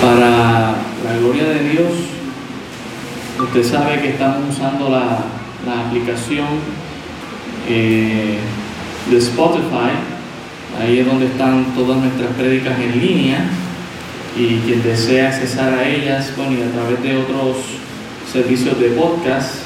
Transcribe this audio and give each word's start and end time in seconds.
Para 0.00 0.76
la 1.04 1.18
gloria 1.20 1.44
de 1.44 1.68
Dios, 1.68 1.92
usted 3.38 3.64
sabe 3.64 4.00
que 4.00 4.08
estamos 4.10 4.48
usando 4.48 4.88
la, 4.88 5.18
la 5.66 5.86
aplicación 5.86 6.46
eh, 7.68 8.38
de 9.10 9.18
Spotify. 9.18 9.92
Ahí 10.80 11.00
es 11.00 11.06
donde 11.06 11.26
están 11.26 11.74
todas 11.74 11.98
nuestras 11.98 12.30
prédicas 12.30 12.80
en 12.80 12.98
línea 12.98 13.50
y 14.38 14.60
quien 14.60 14.82
desea 14.82 15.28
accesar 15.28 15.74
a 15.74 15.86
ellas, 15.86 16.32
bueno, 16.34 16.52
y 16.52 16.62
a 16.62 16.72
través 16.72 17.02
de 17.02 17.16
otros 17.18 17.56
servicios 18.32 18.80
de 18.80 18.90
podcast 18.90 19.56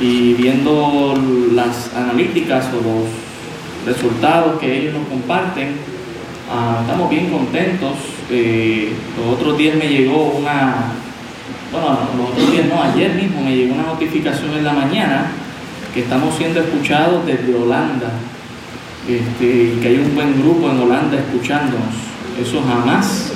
y 0.00 0.32
viendo 0.34 1.14
las 1.52 1.94
analíticas 1.94 2.68
o 2.72 2.76
los 2.76 3.94
resultados 3.94 4.58
que 4.58 4.74
ellos 4.74 4.94
nos 4.94 5.06
comparten, 5.08 5.76
ah, 6.50 6.78
estamos 6.80 7.10
bien 7.10 7.28
contentos. 7.30 8.13
Eh, 8.30 8.92
los 9.18 9.34
otros 9.34 9.58
días 9.58 9.76
me 9.76 9.86
llegó 9.86 10.30
una, 10.30 10.92
bueno, 11.70 11.98
los 12.16 12.30
otros 12.30 12.52
días 12.52 12.66
no, 12.66 12.82
ayer 12.82 13.14
mismo 13.14 13.42
me 13.42 13.54
llegó 13.54 13.74
una 13.74 13.84
notificación 13.84 14.54
en 14.56 14.64
la 14.64 14.72
mañana 14.72 15.26
que 15.92 16.00
estamos 16.00 16.34
siendo 16.36 16.60
escuchados 16.60 17.26
desde 17.26 17.54
Holanda 17.54 18.10
este, 19.06 19.44
y 19.44 19.78
que 19.80 19.88
hay 19.88 19.98
un 19.98 20.14
buen 20.14 20.40
grupo 20.42 20.70
en 20.70 20.80
Holanda 20.80 21.18
escuchándonos. 21.18 21.94
Eso 22.40 22.62
jamás 22.66 23.32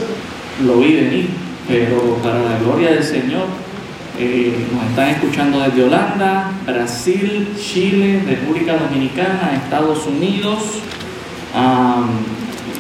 lo 0.65 0.79
vi 0.79 0.95
venir, 0.95 1.29
pero 1.69 2.17
para 2.23 2.43
la 2.43 2.59
gloria 2.59 2.91
del 2.91 3.05
Señor 3.05 3.47
eh, 4.19 4.67
nos 4.73 4.85
están 4.91 5.11
escuchando 5.11 5.61
desde 5.61 5.85
Holanda, 5.85 6.51
Brasil, 6.67 7.49
Chile, 7.61 8.23
República 8.27 8.77
Dominicana, 8.77 9.53
Estados 9.63 10.07
Unidos. 10.07 10.59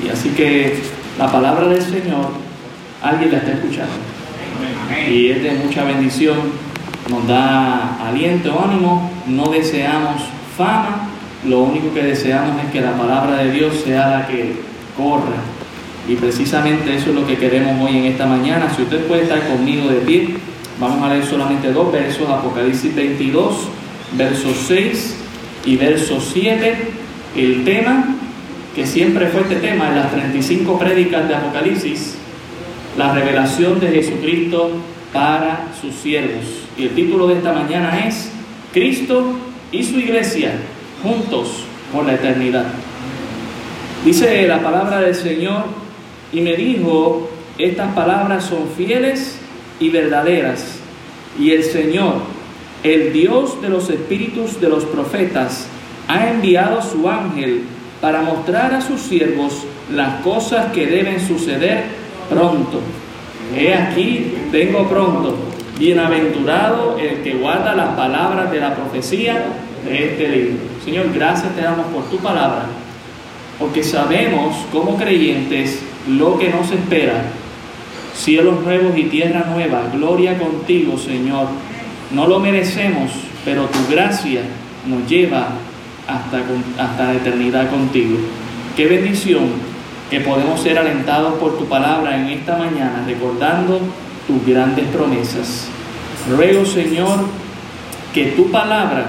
y 0.05 0.09
así 0.09 0.31
que 0.31 0.98
la 1.19 1.31
palabra 1.31 1.69
del 1.69 1.83
Señor, 1.83 2.31
alguien 3.03 3.33
la 3.33 3.39
está 3.39 3.53
escuchando. 3.53 3.93
Y 5.11 5.31
es 5.31 5.43
de 5.43 5.53
mucha 5.65 5.85
bendición, 5.85 6.39
nos 7.11 7.27
da 7.27 8.07
aliento, 8.07 8.59
ánimo, 8.65 9.11
no 9.27 9.51
deseamos 9.51 10.23
fama, 10.57 11.09
lo 11.47 11.61
único 11.61 11.93
que 11.93 12.03
deseamos 12.03 12.63
es 12.65 12.71
que 12.73 12.81
la 12.81 12.97
palabra 12.97 13.37
de 13.43 13.53
Dios 13.53 13.75
sea 13.85 14.09
la 14.09 14.27
que 14.27 14.57
corra. 14.97 15.37
Y 16.09 16.15
precisamente 16.15 16.95
eso 16.95 17.11
es 17.11 17.17
lo 17.17 17.27
que 17.27 17.37
queremos 17.37 17.85
hoy 17.87 17.99
en 17.99 18.05
esta 18.07 18.27
mañana. 18.27 18.73
Si 18.75 18.83
usted 18.83 19.07
puede 19.07 19.25
estar 19.25 19.47
conmigo 19.49 19.89
de 19.89 20.01
pie, 20.01 20.37
vamos 20.81 21.03
a 21.03 21.13
leer 21.13 21.25
solamente 21.25 21.73
dos 21.73 21.93
versos, 21.93 22.29
Apocalipsis 22.29 22.95
22, 22.95 23.69
versos 24.17 24.57
6 24.67 25.17
y 25.67 25.77
verso 25.77 26.19
7. 26.21 26.77
El 27.37 27.65
tema, 27.65 28.17
que 28.79 28.87
siempre 28.87 29.27
fue 29.27 29.41
este 29.41 29.57
tema 29.57 29.89
en 29.89 29.97
las 29.97 30.13
35 30.13 30.79
prédicas 30.79 31.27
de 31.27 31.35
Apocalipsis, 31.35 32.15
la 32.97 33.13
revelación 33.13 33.81
de 33.81 33.89
Jesucristo 33.89 34.71
para 35.13 35.73
sus 35.81 35.97
siervos. 35.97 36.45
Y 36.77 36.85
el 36.85 36.91
título 36.91 37.27
de 37.27 37.39
esta 37.39 37.53
mañana 37.53 38.07
es 38.07 38.31
Cristo 38.73 39.33
y 39.73 39.83
su 39.83 39.99
iglesia 39.99 40.53
juntos 41.03 41.65
por 41.93 42.07
la 42.07 42.15
eternidad. 42.15 42.67
Dice 44.05 44.47
la 44.47 44.63
palabra 44.63 45.01
del 45.01 45.17
Señor 45.17 45.65
y 46.33 46.41
me 46.41 46.55
dijo, 46.55 47.29
estas 47.59 47.93
palabras 47.97 48.45
son 48.45 48.69
fieles 48.77 49.41
y 49.81 49.89
verdaderas. 49.89 50.79
Y 51.37 51.51
el 51.51 51.65
Señor, 51.65 52.19
el 52.85 53.13
Dios 53.13 53.61
de 53.61 53.71
los 53.71 53.91
espíritus 53.91 54.61
de 54.61 54.69
los 54.69 54.85
profetas, 54.85 55.67
ha 56.07 56.31
enviado 56.31 56.81
su 56.81 57.09
ángel 57.09 57.65
para 58.01 58.23
mostrar 58.23 58.75
a 58.75 58.81
sus 58.81 59.01
siervos 59.01 59.65
las 59.93 60.21
cosas 60.23 60.73
que 60.73 60.87
deben 60.87 61.21
suceder 61.21 61.85
pronto. 62.29 62.81
He 63.57 63.75
aquí, 63.75 64.35
vengo 64.53 64.89
pronto. 64.89 65.37
Bienaventurado 65.79 66.99
el 66.99 67.23
que 67.23 67.35
guarda 67.35 67.75
las 67.75 67.95
palabras 67.95 68.51
de 68.51 68.61
la 68.61 68.75
profecía 68.75 69.47
de 69.85 70.11
este 70.11 70.29
libro. 70.29 70.59
Señor, 70.85 71.13
gracias 71.15 71.55
te 71.55 71.63
damos 71.63 71.87
por 71.87 72.05
tu 72.05 72.19
palabra, 72.19 72.67
porque 73.59 73.83
sabemos 73.83 74.57
como 74.73 74.97
creyentes 74.97 75.81
lo 76.09 76.39
que 76.39 76.51
nos 76.51 76.71
espera. 76.71 77.23
Cielos 78.15 78.63
nuevos 78.65 78.97
y 78.97 79.05
tierra 79.05 79.47
nueva, 79.53 79.85
gloria 79.93 80.37
contigo, 80.37 80.99
Señor. 80.99 81.47
No 82.11 82.27
lo 82.27 82.41
merecemos, 82.41 83.13
pero 83.45 83.67
tu 83.67 83.79
gracia 83.89 84.43
nos 84.87 85.09
lleva 85.09 85.51
hasta, 86.09 86.39
hasta 86.83 87.05
la 87.05 87.15
eternidad 87.15 87.71
contigo. 87.71 88.19
Qué 88.77 88.87
bendición 88.87 89.51
que 90.11 90.21
podemos 90.21 90.61
ser 90.61 90.79
alentados 90.79 91.35
por 91.35 91.59
tu 91.59 91.67
palabra 91.67 92.19
en 92.19 92.29
esta 92.29 92.57
mañana, 92.57 93.05
recordando 93.07 93.81
tus 94.27 94.47
grandes 94.47 94.87
promesas. 94.87 95.69
Ruego, 96.31 96.65
Señor, 96.65 97.27
que 98.13 98.33
tu 98.33 98.51
palabra, 98.51 99.07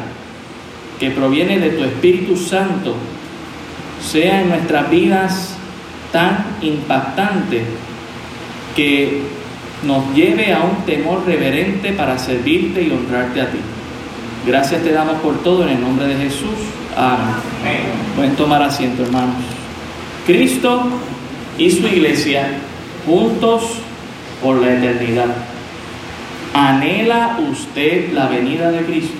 que 1.00 1.12
proviene 1.12 1.60
de 1.60 1.70
tu 1.72 1.84
Espíritu 1.84 2.36
Santo, 2.36 2.96
sea 4.02 4.42
en 4.42 4.50
nuestras 4.50 4.90
vidas 4.90 5.56
tan 6.12 6.46
impactante 6.62 7.64
que 8.76 9.22
nos 9.86 10.14
lleve 10.14 10.54
a 10.54 10.62
un 10.62 10.86
temor 10.86 11.26
reverente 11.26 11.94
para 11.94 12.18
servirte 12.18 12.82
y 12.82 12.92
honrarte 12.92 13.42
a 13.42 13.50
ti. 13.50 13.60
Gracias 14.46 14.84
te 14.84 14.92
damos 14.92 15.22
por 15.22 15.42
todo 15.44 15.64
en 15.64 15.70
el 15.70 15.82
nombre 15.82 16.08
de 16.08 16.16
Jesús. 16.16 16.79
Amén. 16.96 17.84
Pueden 18.16 18.36
tomar 18.36 18.62
asiento, 18.64 19.04
hermanos. 19.04 19.36
Cristo 20.26 20.84
y 21.58 21.70
su 21.72 21.88
iglesia 21.88 22.48
juntos 23.06 23.64
por 24.42 24.58
la 24.58 24.74
eternidad. 24.74 25.28
¿Anhela 26.54 27.40
usted 27.50 28.14
la 28.14 28.28
venida 28.28 28.72
de 28.72 28.82
Cristo? 28.86 29.18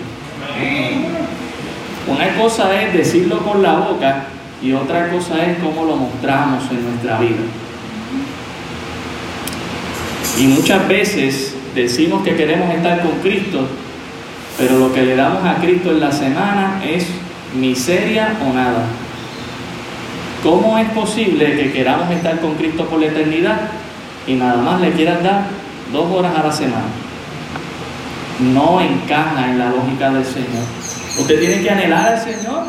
Una 2.08 2.36
cosa 2.36 2.82
es 2.82 2.94
decirlo 2.94 3.40
con 3.40 3.62
la 3.62 3.74
boca 3.74 4.26
y 4.62 4.74
otra 4.74 5.10
cosa 5.10 5.46
es 5.46 5.58
cómo 5.60 5.86
lo 5.86 5.96
mostramos 5.96 6.64
en 6.72 6.90
nuestra 6.90 7.20
vida. 7.20 7.38
Y 10.40 10.48
muchas 10.48 10.88
veces 10.88 11.56
decimos 11.76 12.24
que 12.24 12.36
queremos 12.36 12.74
estar 12.74 13.02
con 13.02 13.20
Cristo, 13.20 13.68
pero 14.58 14.80
lo 14.80 14.94
que 14.94 15.04
le 15.04 15.16
damos 15.16 15.46
a 15.46 15.56
Cristo 15.56 15.92
en 15.92 16.00
la 16.00 16.12
semana 16.12 16.82
es 16.84 17.06
miseria 17.56 18.38
o 18.48 18.54
nada. 18.54 18.86
¿Cómo 20.44 20.78
es 20.78 20.90
posible 20.92 21.56
que 21.56 21.72
queramos 21.74 22.10
estar 22.12 22.40
con 22.40 22.56
Cristo 22.56 22.86
por 22.86 23.00
la 23.00 23.08
eternidad 23.08 23.60
y 24.26 24.36
nada 24.36 24.58
más 24.58 24.80
le 24.80 24.92
quieran 24.92 25.22
dar 25.22 25.44
dos 25.92 26.10
horas 26.12 26.34
a 26.38 26.44
la 26.44 26.52
semana? 26.52 26.88
No 28.40 28.80
encaja 28.80 29.50
en 29.50 29.60
la 29.60 29.70
lógica 29.70 30.12
del 30.12 30.24
Señor. 30.24 30.64
Usted 31.20 31.40
tiene 31.40 31.62
que 31.62 31.70
anhelar 31.70 32.14
al 32.14 32.20
Señor, 32.20 32.64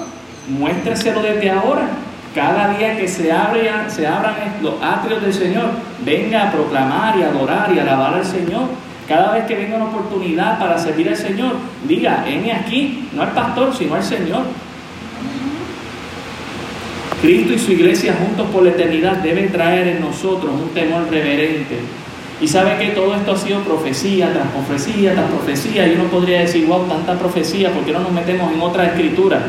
muéstreselo 0.48 1.22
desde 1.22 1.50
ahora. 1.50 1.88
Cada 2.34 2.76
día 2.76 2.96
que 2.96 3.06
se, 3.06 3.32
se 3.88 4.06
abran 4.06 4.34
los 4.62 4.74
atrios 4.82 5.22
del 5.22 5.34
Señor, 5.34 5.70
venga 6.04 6.48
a 6.48 6.50
proclamar 6.50 7.18
y 7.18 7.22
adorar 7.22 7.72
y 7.72 7.78
alabar 7.78 8.14
al 8.14 8.24
Señor. 8.24 8.62
Cada 9.08 9.32
vez 9.32 9.44
que 9.46 9.56
venga 9.56 9.76
una 9.76 9.86
oportunidad 9.86 10.58
para 10.58 10.78
servir 10.78 11.08
al 11.08 11.16
Señor, 11.16 11.54
diga, 11.86 12.24
heme 12.26 12.52
aquí, 12.52 13.08
no 13.12 13.22
al 13.22 13.32
pastor, 13.32 13.74
sino 13.76 13.94
al 13.94 14.02
Señor. 14.02 14.42
Cristo 17.20 17.52
y 17.52 17.58
su 17.58 17.72
iglesia 17.72 18.14
juntos 18.14 18.48
por 18.50 18.62
la 18.62 18.70
eternidad 18.70 19.16
deben 19.16 19.52
traer 19.52 19.88
en 19.88 20.00
nosotros 20.00 20.52
un 20.54 20.70
temor 20.70 21.06
reverente. 21.10 21.76
Y 22.40 22.48
sabe 22.48 22.78
que 22.78 22.92
todo 22.92 23.14
esto 23.14 23.32
ha 23.32 23.36
sido 23.36 23.60
profecía 23.60 24.32
tras 24.32 24.48
profecía 24.48 25.12
tras 25.12 25.30
profecía. 25.30 25.86
Y 25.86 25.96
uno 25.96 26.04
podría 26.04 26.40
decir, 26.40 26.66
wow, 26.66 26.86
tanta 26.86 27.18
profecía, 27.18 27.70
¿por 27.72 27.84
qué 27.84 27.92
no 27.92 28.00
nos 28.00 28.12
metemos 28.12 28.50
en 28.50 28.60
otra 28.62 28.86
escritura? 28.86 29.42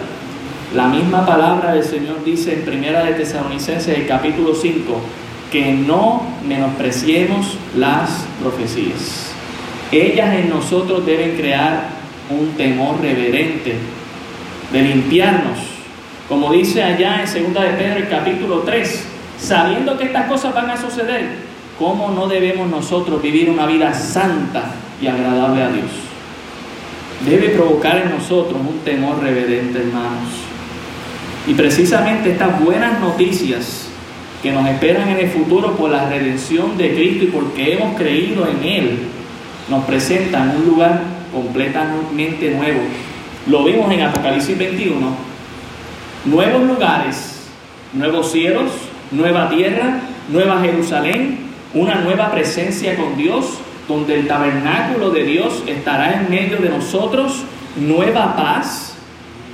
La 0.75 0.87
misma 0.87 1.25
palabra 1.25 1.73
del 1.73 1.83
Señor 1.83 2.23
dice 2.25 2.53
en 2.55 2.61
Primera 2.65 3.05
de 3.05 3.13
Tesalonicenses, 3.13 3.97
el 3.97 4.05
capítulo 4.05 4.53
5, 4.53 5.01
que 5.49 5.71
no 5.71 6.23
menospreciemos 6.45 7.57
las 7.77 8.25
profecías. 8.41 9.31
Ellas 9.93 10.35
en 10.35 10.49
nosotros 10.49 11.05
deben 11.05 11.37
crear 11.37 11.89
un 12.29 12.51
temor 12.57 13.01
reverente, 13.01 13.75
de 14.73 14.81
limpiarnos 14.81 15.80
como 16.31 16.49
dice 16.53 16.81
allá 16.81 17.25
en 17.25 17.53
2 17.53 17.61
de 17.61 17.69
Pedro 17.71 17.97
el 17.97 18.07
capítulo 18.07 18.59
3, 18.59 19.03
sabiendo 19.37 19.97
que 19.97 20.05
estas 20.05 20.29
cosas 20.29 20.55
van 20.55 20.69
a 20.69 20.77
suceder, 20.77 21.27
¿cómo 21.77 22.09
no 22.09 22.25
debemos 22.29 22.69
nosotros 22.69 23.21
vivir 23.21 23.49
una 23.49 23.65
vida 23.65 23.93
santa 23.93 24.71
y 25.01 25.07
agradable 25.07 25.61
a 25.61 25.67
Dios? 25.67 25.91
Debe 27.25 27.49
provocar 27.49 27.97
en 27.97 28.11
nosotros 28.11 28.57
un 28.61 28.79
temor 28.85 29.21
reverente, 29.21 29.79
hermanos. 29.79 30.29
Y 31.47 31.53
precisamente 31.53 32.31
estas 32.31 32.63
buenas 32.63 33.01
noticias 33.01 33.89
que 34.41 34.53
nos 34.53 34.65
esperan 34.69 35.09
en 35.09 35.19
el 35.19 35.29
futuro 35.31 35.75
por 35.75 35.91
la 35.91 36.07
redención 36.07 36.77
de 36.77 36.95
Cristo 36.95 37.25
y 37.25 37.27
porque 37.27 37.73
hemos 37.73 37.97
creído 37.97 38.47
en 38.47 38.63
Él, 38.63 38.99
nos 39.69 39.83
presentan 39.83 40.55
un 40.55 40.65
lugar 40.65 41.01
completamente 41.33 42.51
nuevo. 42.51 42.79
Lo 43.47 43.65
vimos 43.65 43.91
en 43.91 44.03
Apocalipsis 44.03 44.57
21, 44.57 45.30
nuevos 46.25 46.63
lugares, 46.63 47.47
nuevos 47.93 48.31
cielos, 48.31 48.71
nueva 49.11 49.49
tierra, 49.49 49.99
nueva 50.29 50.61
Jerusalén, 50.61 51.39
una 51.73 51.95
nueva 51.95 52.31
presencia 52.31 52.95
con 52.95 53.17
Dios, 53.17 53.57
donde 53.87 54.19
el 54.19 54.27
tabernáculo 54.27 55.09
de 55.09 55.23
Dios 55.23 55.63
estará 55.67 56.21
en 56.21 56.29
medio 56.29 56.57
de 56.57 56.69
nosotros, 56.69 57.43
nueva 57.75 58.35
paz, 58.35 58.93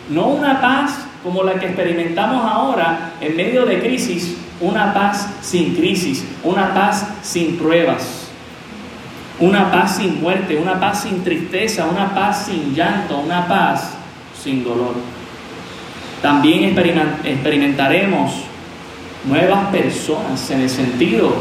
no 0.10 0.28
una 0.28 0.62
paz 0.62 1.06
como 1.24 1.44
la 1.44 1.56
que 1.56 1.68
experimentamos 1.68 2.44
ahora 2.44 3.14
en 3.22 3.36
medio 3.36 3.66
de 3.66 3.80
crisis, 3.80 4.38
una 4.60 4.94
paz 4.94 5.28
sin 5.42 5.76
crisis, 5.76 6.24
una 6.44 6.74
paz 6.74 7.08
sin 7.22 7.58
pruebas, 7.58 8.28
una 9.40 9.72
paz 9.72 9.98
sin 9.98 10.22
muerte, 10.22 10.56
una 10.56 10.80
paz 10.80 11.04
sin 11.04 11.24
tristeza, 11.24 11.86
una 11.86 12.14
paz 12.14 12.46
sin 12.46 12.74
llanto, 12.74 13.20
una 13.20 13.48
paz 13.48 13.94
sin 14.42 14.64
dolor. 14.64 15.17
También 16.22 16.76
experimentaremos 17.24 18.32
nuevas 19.26 19.68
personas 19.68 20.50
en 20.50 20.62
el 20.62 20.70
sentido 20.70 21.34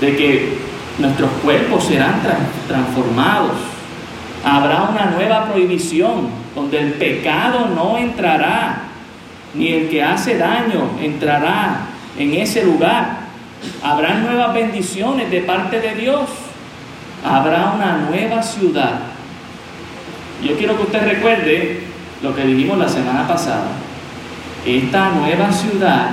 de 0.00 0.16
que 0.16 0.58
nuestros 0.98 1.30
cuerpos 1.42 1.84
serán 1.84 2.20
transformados. 2.66 3.52
Habrá 4.44 4.82
una 4.84 5.06
nueva 5.16 5.46
prohibición 5.46 6.28
donde 6.54 6.78
el 6.78 6.92
pecado 6.94 7.68
no 7.74 7.98
entrará, 7.98 8.84
ni 9.54 9.68
el 9.68 9.88
que 9.88 10.02
hace 10.02 10.38
daño 10.38 10.90
entrará 11.00 11.86
en 12.18 12.34
ese 12.34 12.64
lugar. 12.64 13.26
Habrá 13.82 14.14
nuevas 14.14 14.54
bendiciones 14.54 15.30
de 15.30 15.40
parte 15.40 15.80
de 15.80 15.94
Dios. 15.94 16.30
Habrá 17.24 17.72
una 17.74 17.98
nueva 18.08 18.42
ciudad. 18.42 19.00
Yo 20.42 20.56
quiero 20.56 20.76
que 20.76 20.82
usted 20.84 21.02
recuerde 21.06 21.80
lo 22.22 22.34
que 22.34 22.44
dijimos 22.44 22.78
la 22.78 22.88
semana 22.88 23.26
pasada. 23.26 23.66
Esta 24.66 25.10
nueva 25.10 25.52
ciudad 25.52 26.10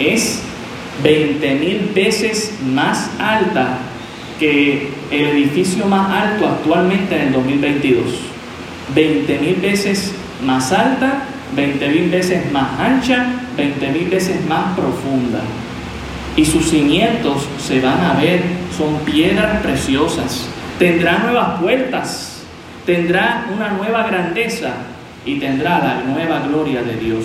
es 0.00 0.42
20 1.04 1.54
mil 1.54 1.92
veces 1.94 2.54
más 2.66 3.08
alta 3.20 3.78
que 4.40 4.90
el 5.12 5.26
edificio 5.26 5.86
más 5.86 6.10
alto 6.10 6.48
actualmente 6.48 7.14
en 7.14 7.28
el 7.28 7.32
2022. 7.34 8.04
20 8.96 9.38
mil 9.38 9.54
veces 9.56 10.12
más 10.44 10.72
alta, 10.72 11.22
20 11.54 11.88
mil 11.88 12.10
veces 12.10 12.50
más 12.50 12.80
ancha, 12.80 13.26
20 13.56 13.88
mil 13.92 14.08
veces 14.08 14.44
más 14.46 14.76
profunda. 14.76 15.38
Y 16.36 16.44
sus 16.44 16.68
cimientos 16.68 17.46
se 17.64 17.80
van 17.80 18.00
a 18.00 18.14
ver, 18.14 18.42
son 18.76 18.96
piedras 19.04 19.62
preciosas. 19.62 20.48
Tendrá 20.80 21.18
nuevas 21.18 21.60
puertas, 21.60 22.42
tendrá 22.84 23.46
una 23.54 23.68
nueva 23.68 24.02
grandeza 24.02 24.74
y 25.26 25.36
tendrá 25.36 25.78
la 25.78 26.02
nueva 26.12 26.40
gloria 26.46 26.82
de 26.82 26.96
Dios. 26.96 27.24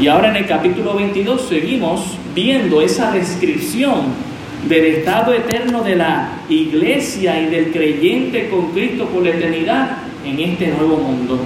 Y 0.00 0.06
ahora 0.06 0.28
en 0.30 0.36
el 0.36 0.46
capítulo 0.46 0.94
22 0.94 1.48
seguimos 1.48 2.16
viendo 2.34 2.80
esa 2.80 3.10
descripción 3.10 4.28
del 4.68 4.84
estado 4.84 5.32
eterno 5.32 5.82
de 5.82 5.96
la 5.96 6.42
iglesia 6.48 7.40
y 7.40 7.46
del 7.46 7.72
creyente 7.72 8.48
con 8.48 8.72
Cristo 8.72 9.06
por 9.06 9.24
la 9.24 9.30
eternidad 9.30 9.98
en 10.24 10.38
este 10.38 10.68
nuevo 10.68 10.96
mundo. 10.98 11.40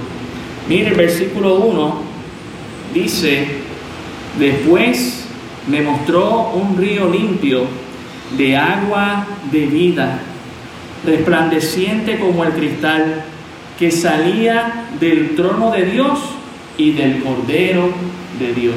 Mire 0.69 0.89
el 0.89 0.95
versículo 0.95 1.57
1, 1.57 1.95
dice, 2.95 3.47
después 4.39 5.27
me 5.69 5.83
mostró 5.83 6.53
un 6.55 6.77
río 6.77 7.11
limpio 7.11 7.65
de 8.37 8.57
agua 8.57 9.27
de 9.51 9.67
vida, 9.67 10.21
resplandeciente 11.05 12.19
como 12.19 12.45
el 12.45 12.53
cristal, 12.53 13.25
que 13.83 13.91
salía 13.91 14.85
del 15.01 15.35
trono 15.35 15.73
de 15.73 15.85
Dios 15.87 16.21
y 16.79 16.93
del 16.93 17.21
Cordero 17.21 17.89
de 18.39 18.55
Dios. 18.55 18.77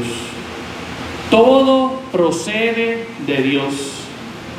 Todo 1.30 2.02
procede 2.12 3.06
de 3.28 3.38
Dios. 3.44 3.92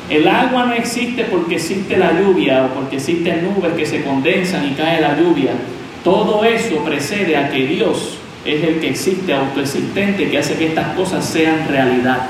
El 0.09 0.25
agua 0.25 0.67
no 0.67 0.71
existe 0.71 1.25
porque 1.25 1.55
existe 1.55 1.97
la 1.97 2.17
lluvia 2.17 2.63
o 2.63 2.75
porque 2.75 2.95
existen 2.95 3.43
nubes 3.43 3.73
que 3.73 3.85
se 3.85 4.05
condensan 4.05 4.65
y 4.71 4.75
cae 4.75 5.01
la 5.01 5.19
lluvia. 5.19 5.51
Todo 6.01 6.45
eso 6.45 6.77
precede 6.77 7.35
a 7.35 7.49
que 7.49 7.67
Dios 7.67 8.17
es 8.45 8.63
el 8.63 8.79
que 8.79 8.91
existe, 8.91 9.33
autoexistente, 9.33 10.29
que 10.29 10.37
hace 10.37 10.55
que 10.55 10.67
estas 10.67 10.95
cosas 10.95 11.25
sean 11.25 11.67
realidad. 11.67 12.29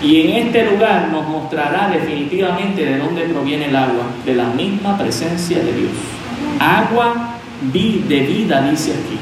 Y 0.00 0.20
en 0.20 0.46
este 0.46 0.70
lugar 0.70 1.08
nos 1.08 1.26
mostrará 1.26 1.90
definitivamente 1.92 2.84
de 2.84 2.96
dónde 2.96 3.22
proviene 3.22 3.70
el 3.70 3.74
agua, 3.74 4.06
de 4.24 4.36
la 4.36 4.50
misma 4.50 4.96
presencia 4.96 5.58
de 5.58 5.72
Dios. 5.72 6.21
Agua 6.60 7.38
de 7.72 8.20
vida, 8.20 8.62
dice 8.70 8.92
aquí. 8.92 9.18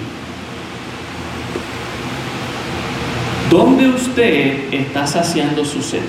¿Dónde 3.50 3.88
usted 3.88 4.72
está 4.72 5.06
saciando 5.06 5.64
su 5.64 5.82
sed? 5.82 6.02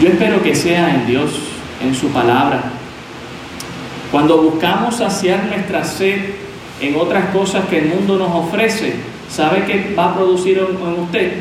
Yo 0.00 0.08
espero 0.08 0.42
que 0.42 0.54
sea 0.54 0.94
en 0.94 1.06
Dios, 1.06 1.32
en 1.82 1.94
su 1.94 2.08
palabra. 2.08 2.62
Cuando 4.12 4.40
buscamos 4.42 4.96
saciar 4.96 5.44
nuestra 5.46 5.84
sed 5.84 6.34
en 6.80 6.96
otras 6.96 7.26
cosas 7.30 7.66
que 7.66 7.78
el 7.78 7.86
mundo 7.86 8.16
nos 8.16 8.30
ofrece, 8.30 8.94
¿sabe 9.28 9.64
qué 9.66 9.94
va 9.98 10.12
a 10.12 10.14
producir 10.14 10.58
en 10.58 11.02
usted? 11.02 11.32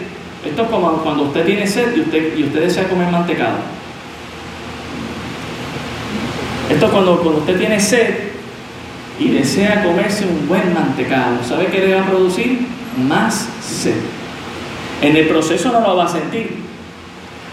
Esto 0.44 0.64
es 0.64 0.70
como 0.70 0.92
cuando 1.04 1.24
usted 1.24 1.46
tiene 1.46 1.68
sed 1.68 1.96
y 1.96 2.02
usted, 2.02 2.38
y 2.38 2.44
usted 2.44 2.62
desea 2.62 2.90
comer 2.90 3.12
mantecado. 3.12 3.77
Esto 6.78 6.86
es 6.86 6.92
cuando, 6.92 7.20
cuando 7.20 7.40
usted 7.40 7.58
tiene 7.58 7.80
sed 7.80 8.14
y 9.20 9.30
desea 9.30 9.84
comerse 9.84 10.26
un 10.26 10.48
buen 10.48 10.74
mantecado. 10.74 11.44
¿Sabe 11.44 11.68
qué 11.68 11.80
le 11.80 11.96
va 11.96 12.04
a 12.04 12.06
producir? 12.06 12.78
más 12.98 13.50
sed. 13.62 13.96
En 15.02 15.16
el 15.16 15.28
proceso 15.28 15.72
no 15.72 15.82
lo 15.82 15.96
va 15.96 16.06
a 16.06 16.08
sentir, 16.08 16.58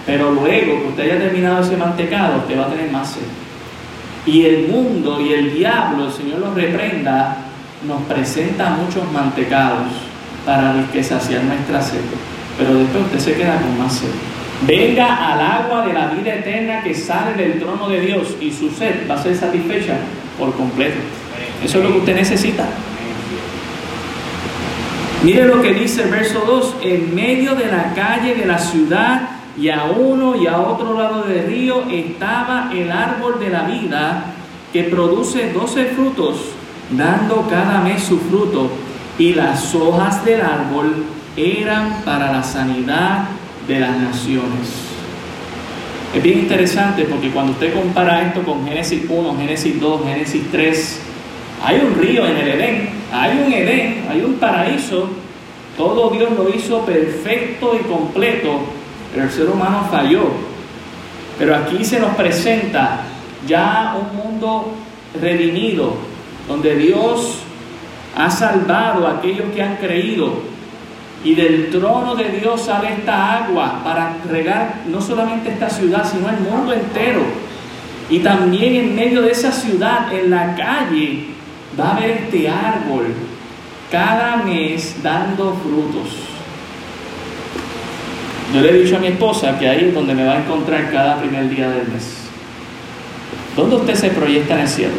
pero 0.07 0.31
luego 0.31 0.83
que 0.83 0.89
usted 0.89 1.03
haya 1.05 1.19
terminado 1.19 1.63
ese 1.63 1.77
mantecado, 1.77 2.39
usted 2.39 2.59
va 2.59 2.67
a 2.67 2.71
tener 2.71 2.91
más 2.91 3.11
sed. 3.11 3.23
Y 4.27 4.47
el 4.47 4.69
mundo 4.69 5.21
y 5.21 5.35
el 5.35 5.55
diablo, 5.55 6.07
el 6.07 6.13
Señor 6.13 6.39
los 6.39 6.55
reprenda, 6.55 7.37
nos 7.87 8.03
presenta 8.03 8.71
muchos 8.71 9.11
mantecados 9.13 9.89
para 10.47 10.87
que 10.91 11.05
saciar 11.05 11.45
nuestra 11.45 11.83
sed. 11.83 12.01
Pero 12.57 12.75
después 12.75 13.05
usted 13.05 13.19
se 13.19 13.35
queda 13.35 13.61
con 13.61 13.79
más 13.79 13.93
sed. 13.93 14.09
Venga 14.63 15.33
al 15.33 15.41
agua 15.41 15.87
de 15.87 15.93
la 15.93 16.07
vida 16.09 16.37
eterna 16.37 16.83
que 16.83 16.95
sale 16.95 17.35
del 17.35 17.59
trono 17.59 17.89
de 17.89 18.01
Dios 18.01 18.37
y 18.41 18.51
su 18.51 18.71
sed 18.71 19.09
va 19.11 19.17
a 19.17 19.23
ser 19.23 19.37
satisfecha 19.37 19.97
por 20.39 20.55
completo. 20.55 20.97
Eso 21.63 21.79
es 21.79 21.85
lo 21.85 21.93
que 21.93 21.99
usted 21.99 22.15
necesita. 22.15 22.67
Mire 25.23 25.47
lo 25.47 25.63
que 25.63 25.73
dice 25.73 26.03
el 26.03 26.11
verso 26.11 26.45
2, 26.47 26.77
en 26.83 27.15
medio 27.15 27.55
de 27.55 27.67
la 27.67 27.95
calle 27.95 28.35
de 28.35 28.45
la 28.45 28.59
ciudad 28.59 29.31
y 29.59 29.71
a 29.71 29.85
uno 29.85 30.35
y 30.37 30.47
a 30.47 30.59
otro 30.59 30.99
lado 30.99 31.23
del 31.23 31.47
río 31.47 31.85
estaba 31.91 32.71
el 32.75 32.91
árbol 32.91 33.41
de 33.41 33.51
la 33.51 33.63
vida 33.63 34.25
que 34.73 34.85
produce 34.85 35.53
doce 35.53 35.87
frutos, 35.87 36.51
dando 36.91 37.47
cada 37.49 37.81
mes 37.81 38.03
su 38.03 38.19
fruto, 38.19 38.71
y 39.19 39.33
las 39.35 39.75
hojas 39.75 40.25
del 40.25 40.41
árbol 40.41 41.05
eran 41.37 42.03
para 42.05 42.33
la 42.33 42.43
sanidad 42.43 43.29
de 43.67 43.81
las 43.81 43.97
naciones. 43.97 44.95
Es 46.15 46.23
bien 46.23 46.41
interesante 46.41 47.05
porque 47.05 47.31
cuando 47.31 47.53
usted 47.53 47.75
compara 47.75 48.23
esto 48.23 48.43
con 48.43 48.65
Génesis 48.67 49.05
1, 49.09 49.37
Génesis 49.37 49.81
2, 49.81 50.05
Génesis 50.05 50.43
3, 50.53 51.01
hay 51.65 51.81
un 51.81 52.01
río 52.01 52.27
en 52.27 52.37
el 52.37 52.49
Edén, 52.49 52.89
hay 53.13 53.43
un 53.45 53.53
Edén, 53.53 54.05
hay 54.09 54.21
un 54.21 54.35
paraíso, 54.35 55.09
todo 55.77 56.11
Dios 56.11 56.31
lo 56.37 56.49
hizo 56.55 56.85
perfecto 56.85 57.77
y 57.81 57.85
completo, 57.85 58.61
pero 59.13 59.25
el 59.27 59.31
ser 59.33 59.49
humano 59.49 59.89
falló. 59.91 60.29
Pero 61.39 61.57
aquí 61.57 61.85
se 61.85 61.99
nos 61.99 62.15
presenta 62.15 63.01
ya 63.47 63.97
un 64.01 64.17
mundo 64.17 64.73
redimido, 65.21 65.95
donde 66.47 66.77
Dios 66.77 67.39
ha 68.17 68.31
salvado 68.31 69.07
a 69.07 69.19
aquellos 69.19 69.47
que 69.55 69.63
han 69.63 69.77
creído. 69.77 70.54
Y 71.25 71.35
del 71.35 71.71
trono 71.71 72.15
de 72.15 72.29
Dios 72.29 72.67
sale 72.67 72.93
esta 72.93 73.45
agua 73.45 73.81
para 73.83 74.19
regar 74.31 74.83
no 74.87 75.01
solamente 75.01 75.51
esta 75.51 75.71
ciudad, 75.71 76.07
sino 76.09 76.29
el 76.29 76.39
mundo 76.39 76.73
entero. 76.73 77.23
Y 78.11 78.19
también 78.19 78.77
en 78.77 78.95
medio 78.95 79.23
de 79.23 79.31
esa 79.33 79.51
ciudad, 79.51 80.13
en 80.13 80.31
la 80.31 80.55
calle, 80.55 81.29
va 81.81 81.89
a 81.89 81.97
haber 81.97 82.11
este 82.11 82.47
árbol 82.47 83.07
cada 83.91 84.37
mes 84.37 84.97
dando 85.03 85.55
frutos. 85.55 86.11
Yo 88.55 88.61
le 88.61 88.71
he 88.71 88.83
dicho 88.83 88.97
a 88.97 89.01
mi 89.01 89.07
esposa 89.07 89.59
que 89.59 89.67
ahí 89.67 89.87
es 89.87 89.95
donde 89.95 90.15
me 90.15 90.25
va 90.25 90.35
a 90.35 90.39
encontrar 90.41 90.93
cada 90.93 91.19
primer 91.19 91.49
día 91.49 91.71
del 91.71 91.89
mes. 91.89 92.29
¿Dónde 93.57 93.77
usted 93.77 93.95
se 93.95 94.11
proyecta 94.11 94.55
en 94.55 94.61
el 94.61 94.69
cielo? 94.69 94.95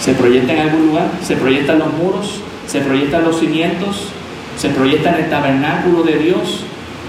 ¿Se 0.00 0.12
proyecta 0.12 0.52
en 0.52 0.58
algún 0.60 0.88
lugar? 0.88 1.08
¿Se 1.22 1.36
proyecta 1.36 1.74
en 1.74 1.78
los 1.78 1.92
muros? 1.92 2.40
¿Se 2.66 2.80
proyecta 2.80 3.18
en 3.18 3.24
los 3.24 3.38
cimientos? 3.38 4.08
¿Se 4.56 4.70
proyecta 4.70 5.10
en 5.10 5.24
el 5.24 5.30
tabernáculo 5.30 6.02
de 6.02 6.18
Dios? 6.18 6.64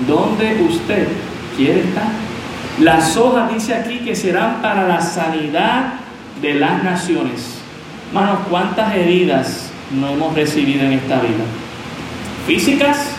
¿Dónde 0.06 0.62
usted 0.70 1.08
quiere 1.56 1.82
estar? 1.82 2.10
Las 2.80 3.16
hojas 3.18 3.52
dice 3.54 3.74
aquí 3.74 4.00
que 4.00 4.16
serán 4.16 4.62
para 4.62 4.88
la 4.88 5.02
sanidad 5.02 5.94
de 6.42 6.56
las 6.56 6.84
naciones. 6.84 7.60
Hermanos, 8.10 8.40
¿cuántas 8.50 8.96
heridas 8.96 9.70
no 9.92 10.10
hemos 10.10 10.36
recibido 10.36 10.86
en 10.86 10.94
esta 10.94 11.20
vida? 11.22 11.46
Físicas 12.46 13.12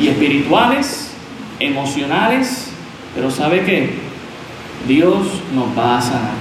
y 0.00 0.08
espirituales 0.08 1.12
emocionales, 1.60 2.70
pero 3.14 3.30
¿sabe 3.30 3.64
qué? 3.64 3.94
Dios 4.86 5.26
nos 5.54 5.78
va 5.78 5.98
a 5.98 6.02
sanar 6.02 6.34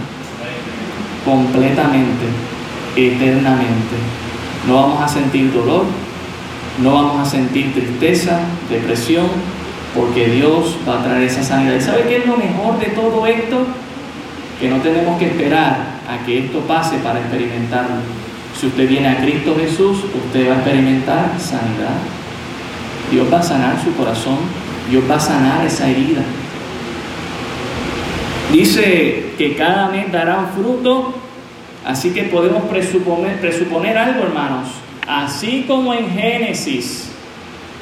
completamente, 1.24 2.26
eternamente. 2.96 3.96
No 4.68 4.76
vamos 4.76 5.02
a 5.02 5.08
sentir 5.08 5.54
dolor, 5.54 5.86
no 6.82 6.94
vamos 6.94 7.28
a 7.28 7.30
sentir 7.30 7.74
tristeza, 7.74 8.40
depresión, 8.70 9.28
porque 9.96 10.28
Dios 10.28 10.78
va 10.88 11.00
a 11.00 11.04
traer 11.04 11.24
esa 11.24 11.44
sanidad. 11.44 11.76
¿Y 11.76 11.82
sabe 11.82 12.04
qué 12.08 12.18
es 12.18 12.26
lo 12.26 12.38
mejor 12.38 12.80
de 12.80 12.88
todo 12.88 13.26
esto? 13.28 13.66
Que 14.60 14.70
no 14.70 14.78
tenemos 14.78 15.20
que 15.20 15.28
esperar 15.28 16.00
a 16.10 16.26
que 16.26 16.46
esto 16.46 16.60
pase 16.62 16.98
para 16.98 17.20
experimentarlo. 17.20 17.98
Si 18.60 18.68
usted 18.68 18.88
viene 18.88 19.10
a 19.10 19.18
Cristo 19.18 19.56
Jesús, 19.60 20.06
usted 20.26 20.50
va 20.50 20.54
a 20.54 20.58
experimentar 20.58 21.32
sanidad. 21.40 21.98
Dios 23.12 23.28
va 23.32 23.40
a 23.40 23.44
sanar 23.44 23.76
su 23.84 23.94
corazón, 23.96 24.38
Dios 24.90 25.04
va 25.10 25.16
a 25.16 25.20
sanar 25.20 25.66
esa 25.66 25.88
herida. 25.88 26.22
Dice 28.52 29.34
que 29.38 29.56
cada 29.56 29.90
mes 29.90 30.12
darán 30.12 30.50
fruto, 30.54 31.14
así 31.86 32.12
que 32.12 32.24
podemos 32.24 32.64
presuponer, 32.64 33.40
presuponer 33.40 33.98
algo, 33.98 34.24
hermanos. 34.24 34.83
Así 35.08 35.66
como 35.68 35.94
en 35.94 36.10
Génesis, 36.12 37.10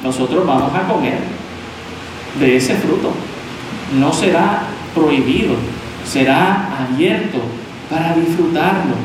nosotros 0.04 0.46
vamos 0.46 0.74
a 0.74 0.88
comer 0.88 1.20
de 2.40 2.56
ese 2.58 2.76
fruto. 2.76 3.12
No 4.00 4.12
será 4.12 4.64
prohibido, 4.96 5.54
será 6.06 6.88
abierto 6.90 7.40
para 7.90 8.16
disfrutarlo. 8.16 8.96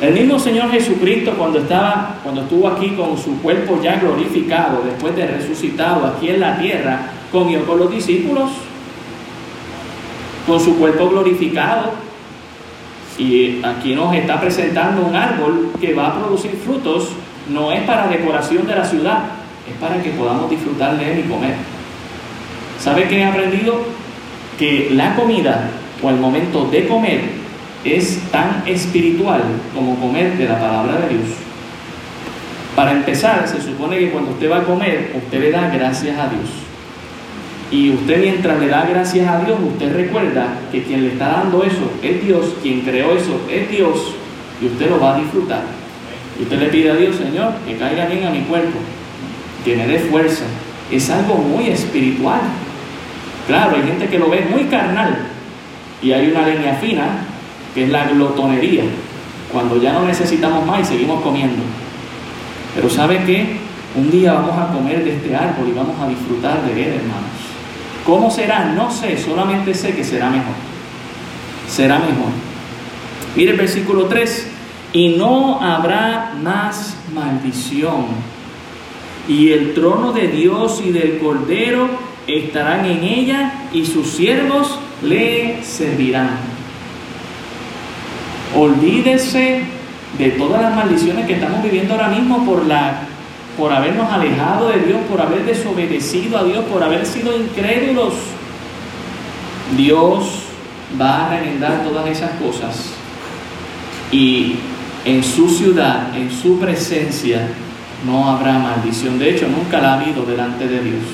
El 0.00 0.14
mismo 0.14 0.38
Señor 0.38 0.70
Jesucristo 0.70 1.34
cuando 1.36 1.58
estaba 1.58 2.16
cuando 2.22 2.42
estuvo 2.42 2.68
aquí 2.68 2.90
con 2.90 3.18
su 3.18 3.40
cuerpo 3.42 3.80
ya 3.82 3.96
glorificado 3.96 4.82
después 4.82 5.14
de 5.14 5.26
resucitado 5.26 6.06
aquí 6.06 6.30
en 6.30 6.40
la 6.40 6.58
tierra, 6.58 7.00
comió 7.30 7.64
con 7.66 7.78
los 7.78 7.90
discípulos 7.90 8.50
con 10.46 10.58
su 10.60 10.76
cuerpo 10.76 11.08
glorificado. 11.08 11.92
Y 13.18 13.60
aquí 13.62 13.94
nos 13.94 14.14
está 14.14 14.40
presentando 14.40 15.02
un 15.02 15.14
árbol 15.14 15.72
que 15.80 15.92
va 15.92 16.08
a 16.08 16.18
producir 16.18 16.52
frutos, 16.64 17.10
no 17.52 17.72
es 17.72 17.82
para 17.82 18.08
decoración 18.08 18.66
de 18.66 18.74
la 18.74 18.84
ciudad, 18.84 19.24
es 19.68 19.76
para 19.80 20.02
que 20.02 20.10
podamos 20.10 20.50
disfrutar 20.50 20.98
de 20.98 21.12
él 21.12 21.24
y 21.26 21.28
comer. 21.28 21.54
¿Sabe 22.78 23.08
qué 23.08 23.18
he 23.18 23.24
aprendido? 23.24 23.84
Que 24.58 24.90
la 24.92 25.14
comida 25.14 25.70
o 26.02 26.10
el 26.10 26.16
momento 26.16 26.66
de 26.66 26.86
comer 26.86 27.20
es 27.84 28.20
tan 28.30 28.62
espiritual 28.66 29.42
como 29.74 29.96
comer 29.96 30.36
de 30.36 30.48
la 30.48 30.58
palabra 30.58 31.00
de 31.00 31.08
Dios. 31.14 31.28
Para 32.76 32.92
empezar, 32.92 33.46
se 33.48 33.60
supone 33.60 33.98
que 33.98 34.10
cuando 34.10 34.30
usted 34.32 34.50
va 34.50 34.58
a 34.58 34.64
comer, 34.64 35.12
usted 35.14 35.40
le 35.40 35.50
da 35.50 35.68
gracias 35.68 36.18
a 36.18 36.28
Dios. 36.28 36.48
Y 37.70 37.90
usted 37.90 38.20
mientras 38.20 38.58
le 38.58 38.68
da 38.68 38.84
gracias 38.84 39.28
a 39.28 39.44
Dios, 39.44 39.58
usted 39.60 39.94
recuerda 39.94 40.48
que 40.72 40.82
quien 40.82 41.02
le 41.04 41.12
está 41.12 41.28
dando 41.28 41.62
eso 41.62 41.92
es 42.02 42.24
Dios, 42.24 42.54
quien 42.62 42.80
creó 42.80 43.12
eso 43.12 43.40
es 43.50 43.70
Dios, 43.70 44.14
y 44.60 44.66
usted 44.66 44.90
lo 44.90 45.00
va 45.00 45.16
a 45.16 45.18
disfrutar. 45.18 45.79
Y 46.40 46.44
usted 46.44 46.58
le 46.58 46.68
pide 46.68 46.90
a 46.90 46.94
Dios, 46.94 47.16
Señor, 47.16 47.52
que 47.66 47.76
caiga 47.76 48.06
bien 48.06 48.26
a 48.26 48.30
mi 48.30 48.40
cuerpo, 48.40 48.78
que 49.62 49.76
me 49.76 49.86
dé 49.86 49.98
fuerza. 49.98 50.44
Es 50.90 51.10
algo 51.10 51.34
muy 51.34 51.68
espiritual. 51.68 52.40
Claro, 53.46 53.76
hay 53.76 53.82
gente 53.82 54.08
que 54.08 54.18
lo 54.18 54.30
ve 54.30 54.46
muy 54.50 54.64
carnal 54.64 55.18
y 56.02 56.12
hay 56.12 56.30
una 56.30 56.48
línea 56.48 56.74
fina 56.76 57.26
que 57.74 57.84
es 57.84 57.90
la 57.90 58.06
glotonería, 58.06 58.84
cuando 59.52 59.80
ya 59.80 59.92
no 59.92 60.06
necesitamos 60.06 60.66
más 60.66 60.80
y 60.80 60.84
seguimos 60.84 61.20
comiendo. 61.20 61.62
Pero 62.74 62.88
¿sabe 62.88 63.22
qué? 63.26 63.58
Un 63.94 64.10
día 64.10 64.32
vamos 64.32 64.56
a 64.56 64.72
comer 64.72 65.04
de 65.04 65.16
este 65.16 65.36
árbol 65.36 65.68
y 65.68 65.72
vamos 65.72 66.00
a 66.00 66.08
disfrutar 66.08 66.62
de 66.62 66.72
él, 66.72 66.94
hermanos. 66.94 67.30
¿Cómo 68.06 68.30
será? 68.30 68.72
No 68.72 68.90
sé, 68.90 69.18
solamente 69.18 69.74
sé 69.74 69.94
que 69.94 70.04
será 70.04 70.30
mejor. 70.30 70.54
Será 71.68 71.98
mejor. 71.98 72.32
Mire 73.36 73.52
el 73.52 73.58
versículo 73.58 74.06
3. 74.06 74.49
Y 74.92 75.10
no 75.10 75.60
habrá 75.60 76.34
más 76.42 76.96
maldición. 77.14 78.06
Y 79.28 79.50
el 79.50 79.74
trono 79.74 80.12
de 80.12 80.28
Dios 80.28 80.82
y 80.84 80.90
del 80.90 81.18
Cordero 81.18 81.88
estarán 82.26 82.84
en 82.84 83.04
ella 83.04 83.52
y 83.72 83.86
sus 83.86 84.08
siervos 84.08 84.78
le 85.02 85.62
servirán. 85.62 86.38
Olvídese 88.56 89.62
de 90.18 90.30
todas 90.30 90.60
las 90.60 90.74
maldiciones 90.74 91.26
que 91.26 91.34
estamos 91.34 91.62
viviendo 91.62 91.94
ahora 91.94 92.08
mismo 92.08 92.44
por 92.44 92.66
la 92.66 93.02
por 93.56 93.72
habernos 93.72 94.10
alejado 94.10 94.68
de 94.68 94.78
Dios, 94.80 95.00
por 95.08 95.20
haber 95.20 95.44
desobedecido 95.44 96.38
a 96.38 96.44
Dios, 96.44 96.64
por 96.64 96.82
haber 96.82 97.04
sido 97.04 97.36
incrédulos. 97.36 98.14
Dios 99.76 100.44
va 101.00 101.26
a 101.26 101.30
remendar 101.30 101.84
todas 101.84 102.06
esas 102.08 102.30
cosas 102.32 102.94
y 104.10 104.56
en 105.04 105.22
su 105.24 105.48
ciudad, 105.48 106.16
en 106.16 106.30
su 106.30 106.58
presencia, 106.58 107.48
no 108.06 108.28
habrá 108.28 108.58
maldición. 108.58 109.18
De 109.18 109.30
hecho, 109.30 109.48
nunca 109.48 109.80
la 109.80 109.94
ha 109.94 110.00
habido 110.00 110.24
delante 110.24 110.66
de 110.66 110.80
Dios. 110.80 111.04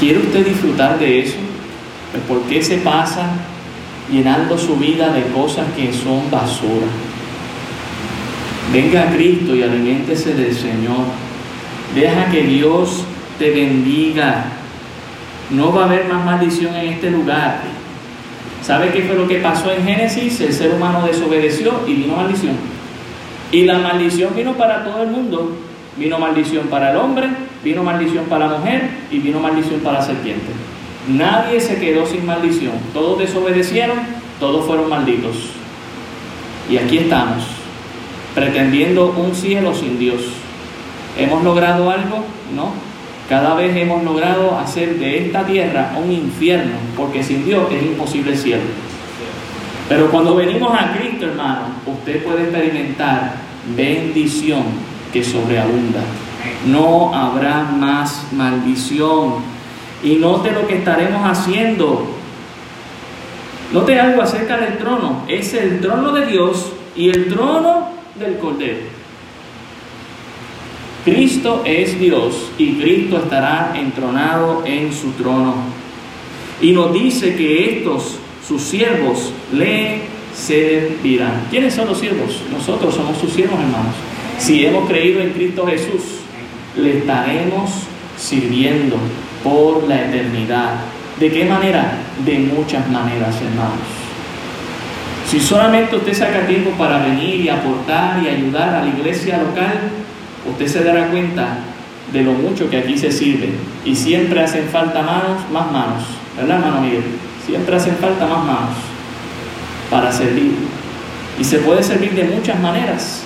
¿Quiere 0.00 0.18
usted 0.18 0.46
disfrutar 0.46 0.98
de 0.98 1.20
eso? 1.20 1.36
Pues 2.12 2.22
¿Por 2.24 2.42
qué 2.48 2.62
se 2.62 2.78
pasa 2.78 3.28
llenando 4.10 4.58
su 4.58 4.76
vida 4.76 5.12
de 5.12 5.22
cosas 5.28 5.66
que 5.76 5.92
son 5.92 6.30
basura? 6.30 6.86
Venga 8.72 9.02
a 9.02 9.12
Cristo 9.14 9.54
y 9.54 9.62
aliméntese 9.62 10.34
del 10.34 10.54
Señor. 10.54 11.06
Deja 11.94 12.30
que 12.30 12.42
Dios 12.42 13.04
te 13.38 13.50
bendiga. 13.50 14.46
No 15.50 15.72
va 15.72 15.82
a 15.82 15.86
haber 15.86 16.06
más 16.06 16.24
maldición 16.24 16.74
en 16.74 16.94
este 16.94 17.10
lugar. 17.10 17.73
¿Sabe 18.64 18.92
qué 18.92 19.02
fue 19.02 19.16
lo 19.16 19.28
que 19.28 19.40
pasó 19.40 19.70
en 19.70 19.84
Génesis? 19.84 20.40
El 20.40 20.54
ser 20.54 20.72
humano 20.72 21.06
desobedeció 21.06 21.82
y 21.86 21.94
vino 21.94 22.16
maldición. 22.16 22.56
Y 23.52 23.64
la 23.64 23.78
maldición 23.78 24.34
vino 24.34 24.54
para 24.54 24.84
todo 24.84 25.02
el 25.02 25.10
mundo. 25.10 25.54
Vino 25.98 26.18
maldición 26.18 26.68
para 26.68 26.90
el 26.90 26.96
hombre, 26.96 27.28
vino 27.62 27.84
maldición 27.84 28.24
para 28.24 28.48
la 28.48 28.58
mujer 28.58 28.88
y 29.10 29.18
vino 29.18 29.38
maldición 29.38 29.80
para 29.80 29.98
la 29.98 30.04
serpiente. 30.04 30.46
Nadie 31.08 31.60
se 31.60 31.78
quedó 31.78 32.06
sin 32.06 32.24
maldición. 32.24 32.72
Todos 32.94 33.18
desobedecieron, 33.18 33.98
todos 34.40 34.64
fueron 34.64 34.88
malditos. 34.88 35.36
Y 36.70 36.78
aquí 36.78 36.98
estamos, 36.98 37.44
pretendiendo 38.34 39.14
un 39.14 39.34
cielo 39.34 39.74
sin 39.74 39.98
Dios. 39.98 40.22
¿Hemos 41.18 41.44
logrado 41.44 41.90
algo? 41.90 42.24
No. 42.56 42.72
Cada 43.28 43.54
vez 43.54 43.74
hemos 43.76 44.04
logrado 44.04 44.58
hacer 44.58 44.98
de 44.98 45.26
esta 45.26 45.46
tierra 45.46 45.92
un 46.02 46.12
infierno, 46.12 46.74
porque 46.96 47.22
sin 47.22 47.44
Dios 47.44 47.70
es 47.72 47.82
imposible 47.82 48.32
el 48.32 48.38
cielo. 48.38 48.62
Pero 49.88 50.10
cuando 50.10 50.34
venimos 50.34 50.72
a 50.78 50.92
Cristo, 50.92 51.26
hermano, 51.26 51.66
usted 51.86 52.22
puede 52.22 52.44
experimentar 52.44 53.34
bendición 53.76 54.62
que 55.12 55.24
sobreabunda. 55.24 56.00
No 56.66 57.14
habrá 57.14 57.62
más 57.62 58.26
maldición. 58.32 59.54
Y 60.02 60.16
note 60.16 60.52
lo 60.52 60.66
que 60.66 60.78
estaremos 60.78 61.22
haciendo. 61.24 62.06
Note 63.72 63.98
algo 63.98 64.22
acerca 64.22 64.58
del 64.58 64.76
trono. 64.76 65.22
Es 65.28 65.54
el 65.54 65.80
trono 65.80 66.12
de 66.12 66.26
Dios 66.26 66.72
y 66.94 67.08
el 67.08 67.28
trono 67.28 67.88
del 68.18 68.38
Cordero. 68.38 68.93
Cristo 71.04 71.62
es 71.66 72.00
Dios 72.00 72.50
y 72.56 72.74
Cristo 72.74 73.18
estará 73.18 73.74
entronado 73.76 74.62
en 74.64 74.90
su 74.92 75.10
trono. 75.12 75.56
Y 76.62 76.72
nos 76.72 76.94
dice 76.94 77.36
que 77.36 77.76
estos, 77.76 78.18
sus 78.46 78.62
siervos, 78.62 79.32
le 79.52 80.00
servirán. 80.34 81.46
¿Quiénes 81.50 81.74
son 81.74 81.88
los 81.88 81.98
siervos? 81.98 82.40
Nosotros 82.50 82.94
somos 82.94 83.18
sus 83.18 83.32
siervos, 83.32 83.60
hermanos. 83.60 83.94
Si 84.38 84.64
hemos 84.64 84.88
creído 84.88 85.20
en 85.20 85.32
Cristo 85.32 85.66
Jesús, 85.66 86.20
le 86.76 86.98
estaremos 86.98 87.70
sirviendo 88.16 88.96
por 89.42 89.86
la 89.86 90.06
eternidad. 90.06 90.76
¿De 91.20 91.30
qué 91.30 91.44
manera? 91.44 91.98
De 92.24 92.38
muchas 92.38 92.88
maneras, 92.88 93.36
hermanos. 93.42 94.04
Si 95.30 95.38
solamente 95.38 95.96
usted 95.96 96.14
saca 96.14 96.46
tiempo 96.46 96.70
para 96.78 96.98
venir 97.04 97.40
y 97.40 97.48
aportar 97.48 98.22
y 98.22 98.28
ayudar 98.28 98.74
a 98.74 98.84
la 98.84 98.88
iglesia 98.88 99.38
local, 99.38 99.90
usted 100.50 100.66
se 100.66 100.84
dará 100.84 101.08
cuenta 101.08 101.58
de 102.12 102.22
lo 102.22 102.32
mucho 102.32 102.70
que 102.70 102.78
aquí 102.78 102.96
se 102.96 103.10
sirve. 103.10 103.50
Y 103.84 103.94
siempre 103.94 104.42
hacen 104.42 104.68
falta 104.68 105.02
manos, 105.02 105.48
más 105.52 105.70
manos. 105.70 106.04
¿Verdad, 106.36 106.58
hermano 106.58 106.80
Miguel? 106.82 107.04
Siempre 107.44 107.76
hacen 107.76 107.96
falta 107.96 108.26
más 108.26 108.44
manos 108.44 108.76
para 109.90 110.10
servir. 110.12 110.54
Y 111.38 111.44
se 111.44 111.58
puede 111.58 111.82
servir 111.82 112.14
de 112.14 112.24
muchas 112.24 112.58
maneras. 112.60 113.22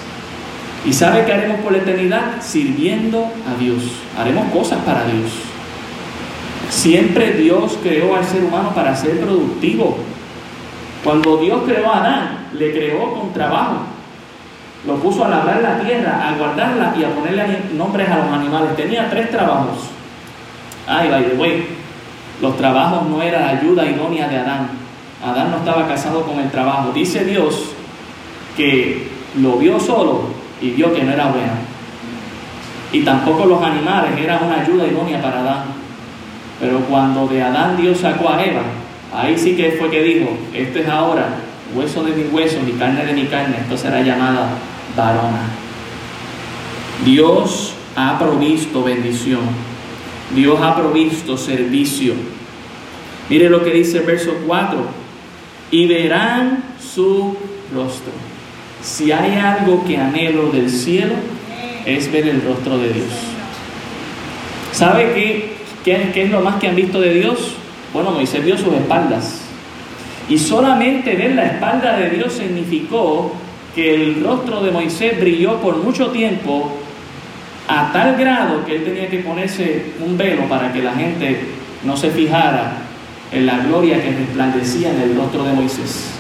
¿Y 0.85 0.93
sabe 0.93 1.25
qué 1.25 1.33
haremos 1.33 1.61
por 1.61 1.73
la 1.73 1.79
eternidad? 1.79 2.41
Sirviendo 2.41 3.31
a 3.47 3.61
Dios. 3.61 3.83
Haremos 4.19 4.51
cosas 4.53 4.79
para 4.85 5.05
Dios. 5.05 5.31
Siempre 6.71 7.33
Dios 7.33 7.79
creó 7.83 8.17
al 8.17 8.25
ser 8.25 8.45
humano 8.45 8.73
para 8.75 8.95
ser 8.97 9.21
productivo. 9.21 9.99
Cuando 11.03 11.39
Dios 11.39 11.63
creó 11.67 11.91
a 11.91 11.99
Adán, 11.99 12.49
le 12.53 12.73
creó 12.73 13.15
con 13.15 13.33
trabajo. 13.33 13.81
Lo 14.87 14.97
puso 14.97 15.25
a 15.25 15.29
labrar 15.29 15.61
la 15.61 15.81
tierra, 15.81 16.29
a 16.29 16.37
guardarla 16.37 16.95
y 16.97 17.05
a 17.05 17.15
ponerle 17.15 17.63
nombres 17.75 18.09
a 18.09 18.19
los 18.19 18.27
animales. 18.27 18.77
Tenía 18.77 19.11
tres 19.11 19.31
trabajos. 19.31 19.91
Ay, 20.87 21.11
by 21.11 21.25
the 21.25 21.37
way, 21.37 21.67
los 22.41 22.57
trabajos 22.57 23.09
no 23.09 23.21
eran 23.21 23.43
la 23.43 23.49
ayuda 23.61 23.85
idónea 23.85 24.29
de 24.29 24.39
Adán. 24.39 24.69
Adán 25.25 25.51
no 25.51 25.59
estaba 25.59 25.89
casado 25.89 26.23
con 26.23 26.39
el 26.39 26.51
trabajo. 26.51 26.93
Dice 26.93 27.25
Dios 27.25 27.73
que 28.57 29.09
lo 29.41 29.57
vio 29.57 29.81
solo 29.81 30.27
y 30.61 30.71
vio 30.71 30.95
que 30.95 31.03
no 31.03 31.13
era 31.13 31.27
bueno. 31.27 31.53
Y 32.93 33.03
tampoco 33.03 33.47
los 33.47 33.63
animales 33.63 34.13
eran 34.19 34.45
una 34.45 34.61
ayuda 34.61 34.87
idónea 34.87 35.21
para 35.21 35.41
Adán. 35.41 35.65
Pero 36.61 36.81
cuando 36.83 37.27
de 37.27 37.43
Adán 37.43 37.77
Dios 37.77 37.99
sacó 37.99 38.31
a 38.31 38.43
Eva, 38.43 38.63
ahí 39.15 39.37
sí 39.37 39.57
que 39.57 39.73
fue 39.73 39.91
que 39.91 40.03
dijo, 40.03 40.29
esto 40.55 40.79
es 40.79 40.89
ahora 40.89 41.48
hueso 41.75 42.03
de 42.03 42.13
mi 42.13 42.25
hueso, 42.25 42.61
mi 42.61 42.73
carne 42.73 43.05
de 43.05 43.13
mi 43.13 43.27
carne, 43.27 43.59
esto 43.61 43.77
será 43.77 44.03
llamada 44.03 44.51
varona. 44.97 45.49
Dios 47.05 47.75
ha 47.97 48.19
provisto 48.19 48.83
bendición. 48.83 49.41
Dios 50.35 50.59
ha 50.61 50.77
provisto 50.77 51.37
servicio. 51.37 52.15
Mire 53.29 53.51
lo 53.51 53.63
que 53.63 53.71
dice 53.71 53.99
el 53.99 54.05
verso 54.05 54.33
4. 54.47 54.79
Y 55.71 55.87
verán 55.87 56.65
su 56.81 57.37
rostro. 57.75 58.13
Si 58.83 59.13
hay 59.13 59.37
algo 59.39 59.85
que 59.85 59.97
anhelo 59.97 60.51
del 60.51 60.71
cielo, 60.71 61.15
es 61.85 62.11
ver 62.11 62.29
el 62.29 62.43
rostro 62.43 62.79
de 62.79 62.93
Dios. 62.93 63.09
¿Sabe 64.73 65.13
qué, 65.15 65.57
qué, 65.85 66.11
qué 66.13 66.25
es 66.25 66.31
lo 66.31 66.41
más 66.41 66.57
que 66.57 66.69
han 66.69 66.77
visto 66.77 67.01
de 67.01 67.15
Dios? 67.15 67.55
Bueno, 67.93 68.13
Moisés 68.13 68.45
vio 68.45 68.57
sus 68.57 68.73
espaldas. 68.75 69.48
Y 70.29 70.39
solamente 70.39 71.15
ver 71.15 71.35
la 71.35 71.47
espalda 71.47 71.97
de 71.97 72.11
Dios 72.11 72.35
significó 72.35 73.33
que 73.75 73.95
el 73.95 74.23
rostro 74.23 74.63
de 74.63 74.71
Moisés 74.71 75.19
brilló 75.19 75.57
por 75.61 75.77
mucho 75.79 76.09
tiempo 76.09 76.71
a 77.67 77.93
tal 77.93 78.17
grado 78.17 78.65
que 78.65 78.77
él 78.77 78.85
tenía 78.85 79.09
que 79.09 79.19
ponerse 79.19 79.93
un 80.05 80.19
velo 80.19 80.43
para 80.49 80.73
que 80.73 80.83
la 80.83 80.93
gente 80.93 81.41
no 81.85 81.97
se 81.97 82.11
fijara 82.11 82.73
en 83.31 83.47
la 83.47 83.59
gloria 83.59 84.03
que 84.03 84.11
resplandecía 84.11 84.91
en 84.91 85.03
el 85.03 85.17
rostro 85.17 85.45
de 85.45 85.53
Moisés. 85.53 86.11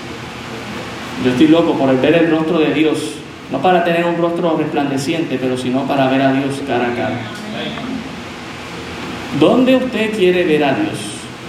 Yo 1.25 1.31
estoy 1.31 1.49
loco 1.49 1.73
por 1.73 2.00
ver 2.00 2.15
el 2.15 2.31
rostro 2.31 2.59
de 2.59 2.73
Dios, 2.73 2.99
no 3.50 3.59
para 3.61 3.83
tener 3.83 4.05
un 4.05 4.17
rostro 4.19 4.57
resplandeciente, 4.57 5.38
pero 5.41 5.57
sino 5.57 5.83
para 5.87 6.09
ver 6.09 6.23
a 6.23 6.33
Dios 6.33 6.62
cara 6.67 6.87
a 6.87 6.95
cara. 6.95 7.19
¿Dónde 9.41 9.77
usted 9.77 10.17
quiere 10.17 10.45
ver 10.45 10.65
a 10.65 10.75
Dios? 10.75 10.99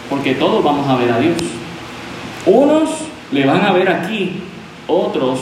Porque 0.09 0.33
todos 0.33 0.63
vamos 0.63 0.87
a 0.87 0.95
ver 0.95 1.11
a 1.11 1.19
Dios. 1.19 1.35
Unos 2.45 2.89
le 3.31 3.45
van 3.45 3.61
a 3.61 3.71
ver 3.71 3.89
aquí, 3.89 4.41
otros 4.87 5.39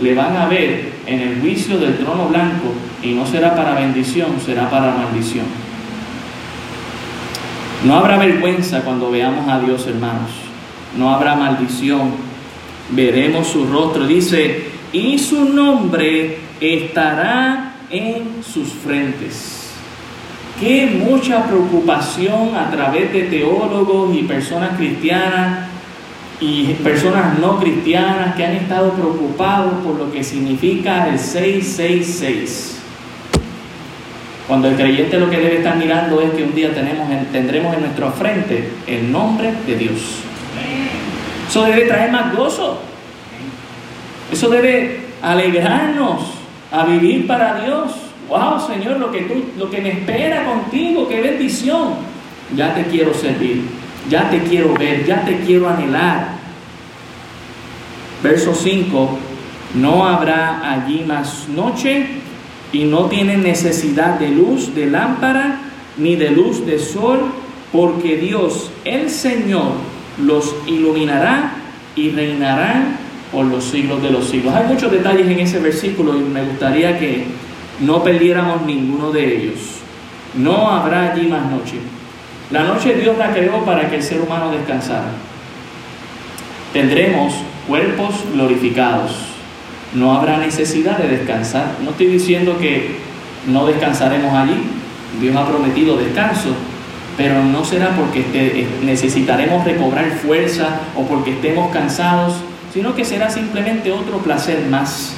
le 0.00 0.14
van 0.14 0.36
a 0.36 0.46
ver 0.46 0.92
en 1.06 1.20
el 1.20 1.40
juicio 1.40 1.78
del 1.78 1.96
trono 1.96 2.28
blanco 2.28 2.72
y 3.02 3.12
no 3.12 3.26
será 3.26 3.54
para 3.54 3.74
bendición, 3.74 4.28
será 4.44 4.70
para 4.70 4.94
maldición. 4.94 5.46
No 7.84 7.96
habrá 7.96 8.16
vergüenza 8.16 8.82
cuando 8.82 9.10
veamos 9.10 9.48
a 9.48 9.58
Dios, 9.60 9.86
hermanos. 9.86 10.30
No 10.96 11.12
habrá 11.12 11.34
maldición. 11.34 12.12
Veremos 12.90 13.48
su 13.48 13.66
rostro. 13.66 14.06
Dice, 14.06 14.66
y 14.92 15.18
su 15.18 15.46
nombre 15.46 16.38
estará 16.60 17.74
en 17.90 18.42
sus 18.44 18.68
frentes. 18.68 19.72
Qué 20.60 20.86
mucha 20.86 21.44
preocupación 21.44 22.54
a 22.54 22.70
través 22.70 23.12
de 23.12 23.22
teólogos 23.22 24.14
y 24.14 24.22
personas 24.22 24.76
cristianas 24.76 25.71
y 26.42 26.74
personas 26.82 27.38
no 27.38 27.60
cristianas 27.60 28.34
que 28.34 28.44
han 28.44 28.54
estado 28.54 28.90
preocupados 28.94 29.74
por 29.84 29.94
lo 29.94 30.10
que 30.10 30.24
significa 30.24 31.08
el 31.08 31.16
666. 31.16 32.80
Cuando 34.48 34.66
el 34.66 34.74
creyente 34.74 35.20
lo 35.20 35.30
que 35.30 35.36
debe 35.36 35.58
estar 35.58 35.76
mirando 35.76 36.20
es 36.20 36.32
que 36.32 36.42
un 36.42 36.52
día 36.52 36.74
tenemos, 36.74 37.08
tendremos 37.30 37.72
en 37.74 37.82
nuestra 37.82 38.10
frente 38.10 38.72
el 38.88 39.12
nombre 39.12 39.52
de 39.68 39.76
Dios. 39.76 40.00
Eso 41.48 41.62
debe 41.62 41.82
traer 41.82 42.10
más 42.10 42.34
gozo. 42.34 42.80
Eso 44.32 44.48
debe 44.48 45.00
alegrarnos 45.22 46.22
a 46.72 46.84
vivir 46.86 47.28
para 47.28 47.62
Dios. 47.62 47.92
Wow, 48.28 48.58
Señor, 48.66 48.98
lo 48.98 49.12
que, 49.12 49.20
tú, 49.22 49.44
lo 49.56 49.70
que 49.70 49.80
me 49.80 49.90
espera 49.90 50.44
contigo, 50.44 51.08
qué 51.08 51.20
bendición. 51.20 51.94
Ya 52.56 52.74
te 52.74 52.82
quiero 52.86 53.14
servir 53.14 53.81
ya 54.10 54.30
te 54.30 54.40
quiero 54.42 54.74
ver, 54.74 55.04
ya 55.06 55.24
te 55.24 55.40
quiero 55.40 55.68
anhelar. 55.68 56.36
Verso 58.22 58.54
5, 58.54 59.18
no 59.74 60.06
habrá 60.06 60.72
allí 60.72 61.04
más 61.06 61.48
noche 61.48 62.06
y 62.72 62.84
no 62.84 63.06
tienen 63.06 63.42
necesidad 63.42 64.18
de 64.18 64.30
luz 64.30 64.74
de 64.74 64.86
lámpara 64.86 65.58
ni 65.96 66.16
de 66.16 66.30
luz 66.30 66.64
de 66.64 66.78
sol, 66.78 67.20
porque 67.70 68.16
Dios, 68.16 68.70
el 68.84 69.10
Señor, 69.10 69.72
los 70.24 70.54
iluminará 70.66 71.54
y 71.96 72.10
reinarán 72.10 72.96
por 73.30 73.46
los 73.46 73.64
siglos 73.64 74.02
de 74.02 74.10
los 74.10 74.26
siglos. 74.26 74.54
Hay 74.54 74.66
muchos 74.66 74.90
detalles 74.90 75.26
en 75.26 75.40
ese 75.40 75.58
versículo 75.58 76.16
y 76.16 76.20
me 76.20 76.44
gustaría 76.44 76.98
que 76.98 77.24
no 77.80 78.02
perdiéramos 78.02 78.62
ninguno 78.62 79.10
de 79.10 79.36
ellos. 79.36 79.58
No 80.34 80.70
habrá 80.70 81.12
allí 81.12 81.26
más 81.26 81.50
noche. 81.50 81.78
La 82.52 82.64
noche 82.64 82.94
Dios 82.94 83.16
la 83.16 83.32
creó 83.32 83.64
para 83.64 83.88
que 83.88 83.96
el 83.96 84.02
ser 84.02 84.20
humano 84.20 84.52
descansara. 84.52 85.08
Tendremos 86.74 87.32
cuerpos 87.66 88.14
glorificados. 88.34 89.12
No 89.94 90.14
habrá 90.14 90.36
necesidad 90.36 90.98
de 90.98 91.08
descansar. 91.08 91.76
No 91.82 91.90
estoy 91.90 92.08
diciendo 92.08 92.58
que 92.58 92.96
no 93.46 93.66
descansaremos 93.66 94.34
allí. 94.34 94.64
Dios 95.18 95.34
ha 95.34 95.46
prometido 95.46 95.96
descanso, 95.96 96.50
pero 97.16 97.42
no 97.42 97.64
será 97.64 97.96
porque 97.96 98.22
eh, 98.34 98.66
necesitaremos 98.84 99.64
recobrar 99.64 100.10
fuerza 100.10 100.80
o 100.94 101.06
porque 101.06 101.32
estemos 101.32 101.72
cansados, 101.72 102.34
sino 102.74 102.94
que 102.94 103.06
será 103.06 103.30
simplemente 103.30 103.92
otro 103.92 104.18
placer 104.18 104.66
más. 104.70 105.14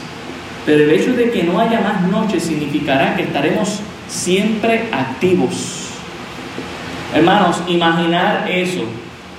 Pero 0.66 0.84
el 0.84 0.90
hecho 0.92 1.14
de 1.14 1.32
que 1.32 1.42
no 1.42 1.58
haya 1.58 1.80
más 1.80 2.02
noche 2.02 2.38
significará 2.38 3.16
que 3.16 3.22
estaremos 3.22 3.80
siempre 4.08 4.88
activos 4.92 5.83
Hermanos, 7.14 7.62
imaginar 7.68 8.44
eso 8.50 8.82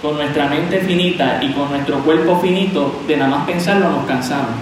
con 0.02 0.16
nuestra 0.16 0.48
mente 0.48 0.80
finita 0.80 1.40
y 1.42 1.52
con 1.52 1.70
nuestro 1.70 2.00
cuerpo 2.00 2.40
finito, 2.40 3.02
de 3.06 3.18
nada 3.18 3.38
más 3.38 3.46
pensarlo 3.46 3.90
nos 3.90 4.06
cansamos. 4.06 4.56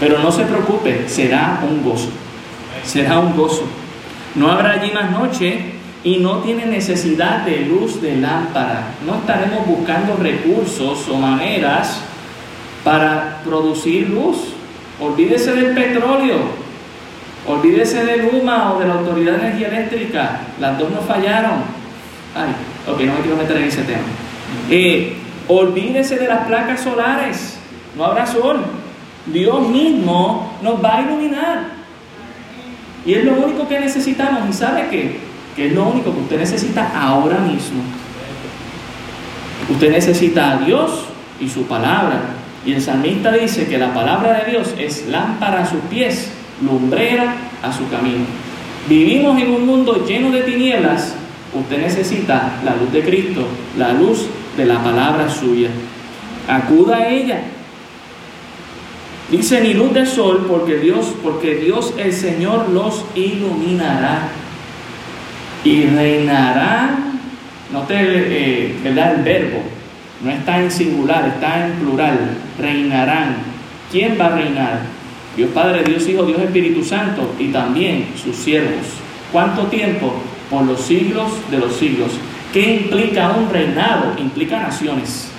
Pero 0.00 0.18
no 0.20 0.32
se 0.32 0.44
preocupe, 0.44 1.08
será 1.08 1.62
un 1.68 1.82
gozo. 1.82 2.08
Será 2.84 3.18
un 3.18 3.36
gozo. 3.36 3.64
No 4.34 4.50
habrá 4.50 4.72
allí 4.72 4.92
más 4.92 5.10
noche 5.10 5.72
y 6.02 6.16
no 6.16 6.38
tiene 6.38 6.64
necesidad 6.64 7.44
de 7.44 7.66
luz 7.66 8.00
de 8.00 8.16
lámpara. 8.16 8.94
No 9.06 9.16
estaremos 9.16 9.66
buscando 9.66 10.16
recursos 10.16 11.06
o 11.08 11.16
maneras 11.16 12.00
para 12.82 13.42
producir 13.44 14.08
luz. 14.08 14.38
Olvídese 14.98 15.52
del 15.52 15.74
petróleo. 15.74 16.61
Olvídese 17.46 18.04
del 18.04 18.28
UMA 18.32 18.72
o 18.72 18.78
de 18.78 18.86
la 18.86 18.94
Autoridad 18.94 19.32
de 19.32 19.46
Energía 19.46 19.68
Eléctrica, 19.68 20.40
las 20.60 20.78
dos 20.78 20.90
no 20.90 21.00
fallaron. 21.00 21.64
Ay, 22.36 22.54
ok, 22.86 23.00
no 23.00 23.14
me 23.14 23.20
quiero 23.20 23.36
meter 23.36 23.56
en 23.56 23.64
ese 23.64 23.82
tema. 23.82 24.04
Eh, 24.70 25.16
olvídese 25.48 26.18
de 26.18 26.28
las 26.28 26.46
placas 26.46 26.80
solares, 26.80 27.58
no 27.96 28.04
habrá 28.04 28.26
sol. 28.26 28.60
Dios 29.26 29.68
mismo 29.68 30.56
nos 30.62 30.82
va 30.82 30.98
a 30.98 31.00
iluminar. 31.02 31.64
Y 33.04 33.14
es 33.14 33.24
lo 33.24 33.34
único 33.34 33.66
que 33.66 33.80
necesitamos. 33.80 34.48
¿Y 34.48 34.52
sabe 34.52 34.86
qué? 34.88 35.18
Que 35.56 35.66
es 35.66 35.72
lo 35.72 35.88
único 35.88 36.12
que 36.12 36.20
usted 36.20 36.38
necesita 36.38 36.92
ahora 36.94 37.38
mismo. 37.38 37.82
Usted 39.68 39.90
necesita 39.90 40.52
a 40.52 40.56
Dios 40.58 41.06
y 41.40 41.48
su 41.48 41.66
palabra. 41.66 42.20
Y 42.64 42.72
el 42.72 42.80
salmista 42.80 43.32
dice 43.32 43.66
que 43.66 43.78
la 43.78 43.92
palabra 43.92 44.44
de 44.44 44.52
Dios 44.52 44.74
es 44.78 45.08
lámpara 45.08 45.62
a 45.62 45.66
sus 45.66 45.80
pies 45.90 46.30
lumbrera 46.64 47.34
a 47.62 47.72
su 47.72 47.88
camino. 47.88 48.24
Vivimos 48.88 49.40
en 49.40 49.50
un 49.50 49.66
mundo 49.66 50.04
lleno 50.06 50.30
de 50.30 50.42
tinieblas. 50.42 51.14
Usted 51.54 51.78
necesita 51.78 52.60
la 52.64 52.74
luz 52.76 52.92
de 52.92 53.02
Cristo, 53.02 53.46
la 53.78 53.92
luz 53.92 54.26
de 54.56 54.64
la 54.64 54.82
palabra 54.82 55.28
suya. 55.28 55.68
Acuda 56.48 56.96
a 56.96 57.08
ella. 57.08 57.42
Dice 59.30 59.60
ni 59.60 59.74
luz 59.74 59.94
de 59.94 60.04
sol, 60.04 60.46
porque 60.48 60.78
Dios, 60.78 61.14
porque 61.22 61.54
Dios 61.56 61.94
el 61.96 62.12
Señor 62.12 62.68
los 62.70 63.04
iluminará 63.14 64.28
y 65.64 65.86
reinará. 65.86 66.98
Note 67.72 67.94
eh, 67.96 68.74
¿verdad? 68.84 69.14
el 69.14 69.22
verbo, 69.22 69.62
no 70.22 70.30
está 70.30 70.60
en 70.60 70.70
singular, 70.70 71.26
está 71.28 71.66
en 71.66 71.72
plural. 71.74 72.18
Reinarán. 72.58 73.36
¿Quién 73.90 74.18
va 74.20 74.26
a 74.26 74.36
reinar? 74.36 74.80
Dios 75.36 75.50
Padre, 75.54 75.82
Dios 75.84 76.06
Hijo, 76.08 76.24
Dios 76.24 76.40
Espíritu 76.40 76.84
Santo 76.84 77.34
y 77.38 77.48
también 77.48 78.08
sus 78.22 78.36
siervos. 78.36 78.86
¿Cuánto 79.32 79.62
tiempo? 79.66 80.12
Por 80.50 80.64
los 80.64 80.80
siglos 80.82 81.30
de 81.50 81.58
los 81.58 81.74
siglos. 81.76 82.12
¿Qué 82.52 82.82
implica 82.82 83.30
un 83.30 83.50
reinado? 83.50 84.12
Implica 84.18 84.60
naciones, 84.60 85.30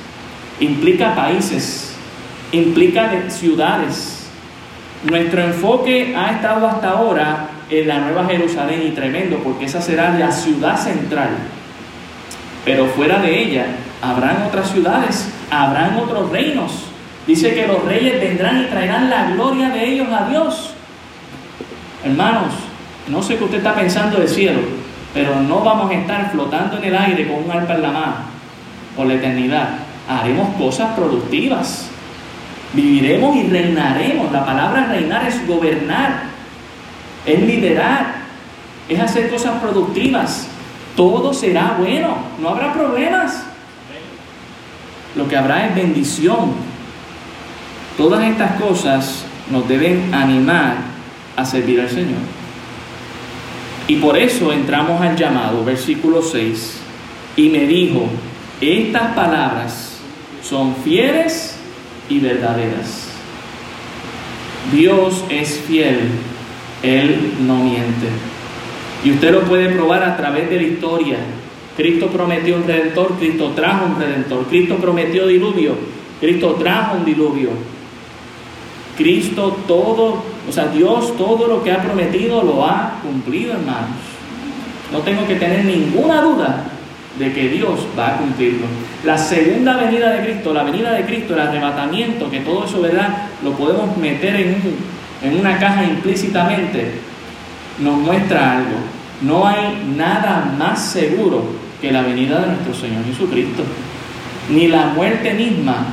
implica 0.59 1.13
países, 1.13 1.95
implica 2.51 3.29
ciudades. 3.29 4.27
Nuestro 5.03 5.43
enfoque 5.43 6.15
ha 6.15 6.31
estado 6.31 6.67
hasta 6.67 6.89
ahora 6.89 7.49
en 7.69 7.87
la 7.87 7.99
Nueva 7.99 8.25
Jerusalén 8.25 8.83
y 8.87 8.91
tremendo, 8.91 9.37
porque 9.43 9.65
esa 9.65 9.81
será 9.81 10.17
la 10.17 10.31
ciudad 10.31 10.75
central. 10.81 11.29
Pero 12.65 12.87
fuera 12.87 13.19
de 13.19 13.43
ella 13.43 13.65
habrán 14.01 14.43
otras 14.47 14.71
ciudades, 14.71 15.29
habrán 15.51 15.97
otros 15.97 16.31
reinos. 16.31 16.92
Dice 17.25 17.53
que 17.53 17.67
los 17.67 17.83
reyes 17.85 18.19
vendrán 18.19 18.63
y 18.63 18.65
traerán 18.65 19.09
la 19.09 19.31
gloria 19.31 19.69
de 19.69 19.93
ellos 19.93 20.07
a 20.11 20.27
Dios. 20.27 20.73
Hermanos, 22.03 22.53
no 23.07 23.23
sé 23.23 23.37
qué 23.37 23.45
usted 23.45 23.57
está 23.57 23.75
pensando 23.75 24.19
del 24.19 24.27
cielo, 24.27 24.59
pero 25.13 25.39
no 25.39 25.61
vamos 25.61 25.89
a 25.89 25.93
estar 25.93 26.31
flotando 26.31 26.77
en 26.77 26.83
el 26.83 26.97
aire 26.97 27.27
con 27.27 27.43
un 27.43 27.51
arpa 27.51 27.75
en 27.75 27.81
la 27.81 27.91
mano 27.91 28.15
por 28.95 29.07
la 29.07 29.13
eternidad. 29.13 29.69
Haremos 30.07 30.55
cosas 30.55 30.95
productivas. 30.95 31.89
Viviremos 32.73 33.35
y 33.37 33.47
reinaremos. 33.47 34.31
La 34.31 34.45
palabra 34.45 34.87
reinar 34.87 35.25
es 35.27 35.47
gobernar, 35.47 36.23
es 37.25 37.39
liderar, 37.39 38.15
es 38.89 38.99
hacer 38.99 39.29
cosas 39.29 39.61
productivas. 39.61 40.47
Todo 40.95 41.33
será 41.33 41.75
bueno, 41.79 42.17
no 42.41 42.49
habrá 42.49 42.73
problemas. 42.73 43.45
Lo 45.15 45.27
que 45.27 45.37
habrá 45.37 45.67
es 45.67 45.75
bendición. 45.75 46.72
Todas 47.97 48.23
estas 48.23 48.59
cosas 48.59 49.25
nos 49.51 49.67
deben 49.67 50.13
animar 50.13 50.77
a 51.35 51.45
servir 51.45 51.81
al 51.81 51.89
Señor. 51.89 52.21
Y 53.87 53.97
por 53.97 54.17
eso 54.17 54.51
entramos 54.51 55.01
al 55.01 55.15
llamado, 55.15 55.63
versículo 55.63 56.21
6. 56.21 56.79
Y 57.35 57.49
me 57.49 57.67
dijo, 57.67 58.07
estas 58.61 59.13
palabras 59.13 59.99
son 60.41 60.75
fieles 60.83 61.57
y 62.09 62.19
verdaderas. 62.19 63.09
Dios 64.71 65.23
es 65.29 65.59
fiel, 65.67 65.99
Él 66.81 67.33
no 67.41 67.57
miente. 67.57 68.07
Y 69.03 69.11
usted 69.11 69.31
lo 69.31 69.41
puede 69.41 69.69
probar 69.69 70.03
a 70.03 70.15
través 70.15 70.49
de 70.49 70.55
la 70.55 70.63
historia. 70.63 71.17
Cristo 71.75 72.07
prometió 72.07 72.55
un 72.55 72.65
redentor, 72.65 73.15
Cristo 73.19 73.51
trajo 73.55 73.85
un 73.87 73.99
redentor. 73.99 74.45
Cristo 74.47 74.77
prometió 74.77 75.27
diluvio, 75.27 75.75
Cristo 76.21 76.55
trajo 76.59 76.97
un 76.97 77.05
diluvio. 77.05 77.49
Cristo 78.97 79.57
todo, 79.67 80.23
o 80.47 80.51
sea, 80.51 80.67
Dios 80.67 81.17
todo 81.17 81.47
lo 81.47 81.63
que 81.63 81.71
ha 81.71 81.81
prometido 81.81 82.43
lo 82.43 82.65
ha 82.65 82.99
cumplido, 83.01 83.53
hermanos. 83.53 83.97
No 84.91 84.99
tengo 84.99 85.25
que 85.27 85.35
tener 85.35 85.65
ninguna 85.65 86.21
duda 86.21 86.65
de 87.17 87.33
que 87.33 87.49
Dios 87.49 87.79
va 87.97 88.09
a 88.09 88.17
cumplirlo. 88.17 88.65
La 89.03 89.17
segunda 89.17 89.77
venida 89.77 90.11
de 90.11 90.25
Cristo, 90.25 90.53
la 90.53 90.63
venida 90.63 90.91
de 90.91 91.05
Cristo, 91.05 91.33
el 91.33 91.41
arrebatamiento, 91.41 92.29
que 92.29 92.39
todo 92.39 92.65
eso, 92.65 92.81
¿verdad? 92.81 93.29
Lo 93.43 93.53
podemos 93.53 93.97
meter 93.97 94.35
en, 94.35 94.57
en 95.23 95.39
una 95.39 95.57
caja 95.57 95.83
implícitamente, 95.83 96.91
nos 97.79 97.97
muestra 97.97 98.57
algo. 98.57 98.77
No 99.21 99.47
hay 99.47 99.93
nada 99.95 100.53
más 100.57 100.83
seguro 100.91 101.43
que 101.81 101.91
la 101.91 102.01
venida 102.01 102.39
de 102.41 102.47
nuestro 102.47 102.73
Señor 102.73 103.05
Jesucristo. 103.05 103.63
Ni 104.49 104.67
la 104.67 104.87
muerte 104.87 105.33
misma 105.33 105.85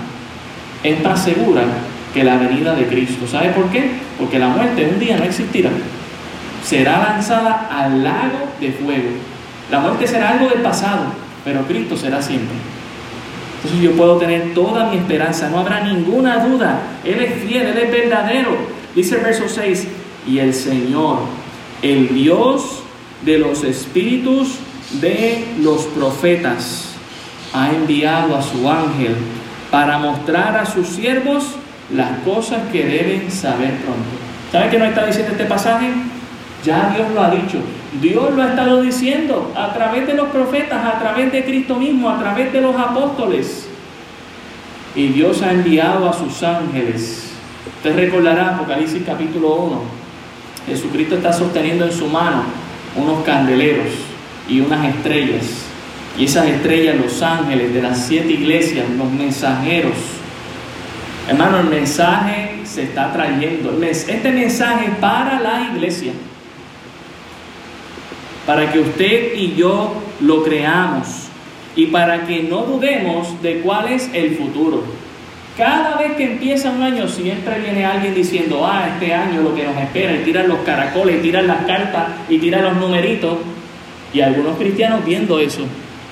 es 0.83 1.03
más 1.03 1.23
segura 1.25 1.63
que 2.13 2.25
la 2.25 2.37
venida 2.37 2.75
de 2.75 2.87
Cristo. 2.87 3.27
¿Sabe 3.27 3.51
por 3.51 3.71
qué? 3.71 3.91
Porque 4.19 4.39
la 4.39 4.49
muerte 4.49 4.89
un 4.93 4.99
día 4.99 5.17
no 5.17 5.25
existirá. 5.25 5.71
Será 6.65 6.99
lanzada 6.99 7.69
al 7.71 8.03
lago 8.03 8.49
de 8.61 8.73
fuego. 8.73 9.11
La 9.71 9.81
muerte 9.81 10.07
será 10.07 10.31
algo 10.31 10.49
del 10.49 10.61
pasado, 10.61 11.05
pero 11.45 11.63
Cristo 11.63 11.97
será 11.97 12.21
siempre. 12.21 12.57
Entonces 13.57 13.83
yo 13.83 13.93
puedo 13.93 14.17
tener 14.17 14.55
toda 14.55 14.91
mi 14.91 14.97
esperanza, 14.97 15.49
no 15.49 15.59
habrá 15.59 15.81
ninguna 15.81 16.45
duda. 16.45 16.81
Él 17.05 17.21
es 17.21 17.43
fiel, 17.43 17.67
Él 17.69 17.79
es 17.79 17.91
verdadero. 17.91 18.57
Dice 18.95 19.17
el 19.17 19.21
verso 19.23 19.49
6, 19.49 19.87
y 20.27 20.39
el 20.39 20.55
Señor, 20.55 21.19
el 21.83 22.13
Dios 22.15 22.83
de 23.25 23.39
los 23.39 23.63
espíritus 23.65 24.57
de 25.01 25.45
los 25.61 25.83
profetas, 25.85 26.95
ha 27.53 27.71
enviado 27.71 28.37
a 28.37 28.43
su 28.43 28.69
ángel 28.69 29.17
para 29.71 29.99
mostrar 29.99 30.57
a 30.57 30.67
sus 30.67 30.89
siervos 30.89 31.45
las 31.95 32.21
cosas 32.21 32.61
que 32.71 32.85
deben 32.85 33.31
saber 33.31 33.77
pronto. 33.77 34.09
¿Sabe 34.53 34.71
qué 34.71 34.79
nos 34.79 34.89
está 34.89 35.07
diciendo 35.07 35.33
este 35.33 35.45
pasaje? 35.45 35.89
Ya 36.65 36.93
Dios 36.95 37.11
lo 37.15 37.23
ha 37.23 37.31
dicho. 37.31 37.59
Dios 38.01 38.35
lo 38.35 38.43
ha 38.43 38.51
estado 38.51 38.83
diciendo 38.83 39.53
a 39.57 39.73
través 39.73 40.07
de 40.07 40.15
los 40.15 40.29
profetas, 40.29 40.85
a 40.85 40.99
través 40.99 41.33
de 41.33 41.45
Cristo 41.45 41.77
mismo, 41.77 42.09
a 42.09 42.19
través 42.19 42.53
de 42.53 42.61
los 42.61 42.77
apóstoles. 42.77 43.69
Y 44.95 45.09
Dios 45.09 45.43
ha 45.43 45.53
enviado 45.53 46.09
a 46.09 46.13
sus 46.13 46.43
ángeles. 46.43 47.33
Usted 47.77 47.97
recordará 47.97 48.57
Apocalipsis 48.57 49.03
capítulo 49.05 49.55
1. 49.55 49.83
Jesucristo 50.67 51.17
está 51.17 51.33
sosteniendo 51.33 51.85
en 51.85 51.93
su 51.93 52.07
mano 52.07 52.45
unos 52.97 53.25
candeleros 53.25 53.89
y 54.49 54.61
unas 54.61 54.85
estrellas. 54.95 55.45
Y 56.19 56.25
esas 56.25 56.47
estrellas, 56.47 56.97
los 56.97 57.23
ángeles 57.23 57.73
de 57.73 57.83
las 57.83 58.07
siete 58.07 58.33
iglesias, 58.33 58.87
los 58.99 59.11
mensajeros, 59.11 59.95
Hermano, 61.29 61.61
el 61.61 61.67
mensaje 61.67 62.61
se 62.65 62.85
está 62.85 63.13
trayendo. 63.13 63.79
Este 63.83 64.33
mensaje 64.33 64.91
para 65.01 65.41
la 65.41 65.71
iglesia. 65.73 66.13
Para 68.47 68.73
que 68.73 68.81
usted 68.81 69.35
y 69.35 69.55
yo 69.55 69.95
lo 70.21 70.43
creamos. 70.43 71.29
Y 71.77 71.87
para 71.87 72.27
que 72.27 72.43
no 72.43 72.63
dudemos 72.63 73.41
de 73.43 73.61
cuál 73.61 73.93
es 73.93 74.11
el 74.13 74.37
futuro. 74.37 74.83
Cada 75.57 75.99
vez 75.99 76.13
que 76.13 76.25
empieza 76.25 76.71
un 76.71 76.83
año, 76.83 77.07
siempre 77.07 77.61
viene 77.61 77.85
alguien 77.85 78.15
diciendo, 78.15 78.67
ah, 78.67 78.89
este 78.95 79.13
año 79.13 79.43
lo 79.43 79.55
que 79.55 79.65
nos 79.65 79.77
espera, 79.77 80.15
y 80.15 80.25
tiran 80.25 80.49
los 80.49 80.61
caracoles, 80.61 81.19
y 81.19 81.23
tiran 81.23 81.47
las 81.47 81.65
cartas, 81.67 82.05
y 82.29 82.39
tiran 82.39 82.65
los 82.65 82.77
numeritos. 82.77 83.39
Y 84.13 84.21
algunos 84.21 84.57
cristianos 84.57 85.05
viendo 85.05 85.39
eso. 85.39 85.63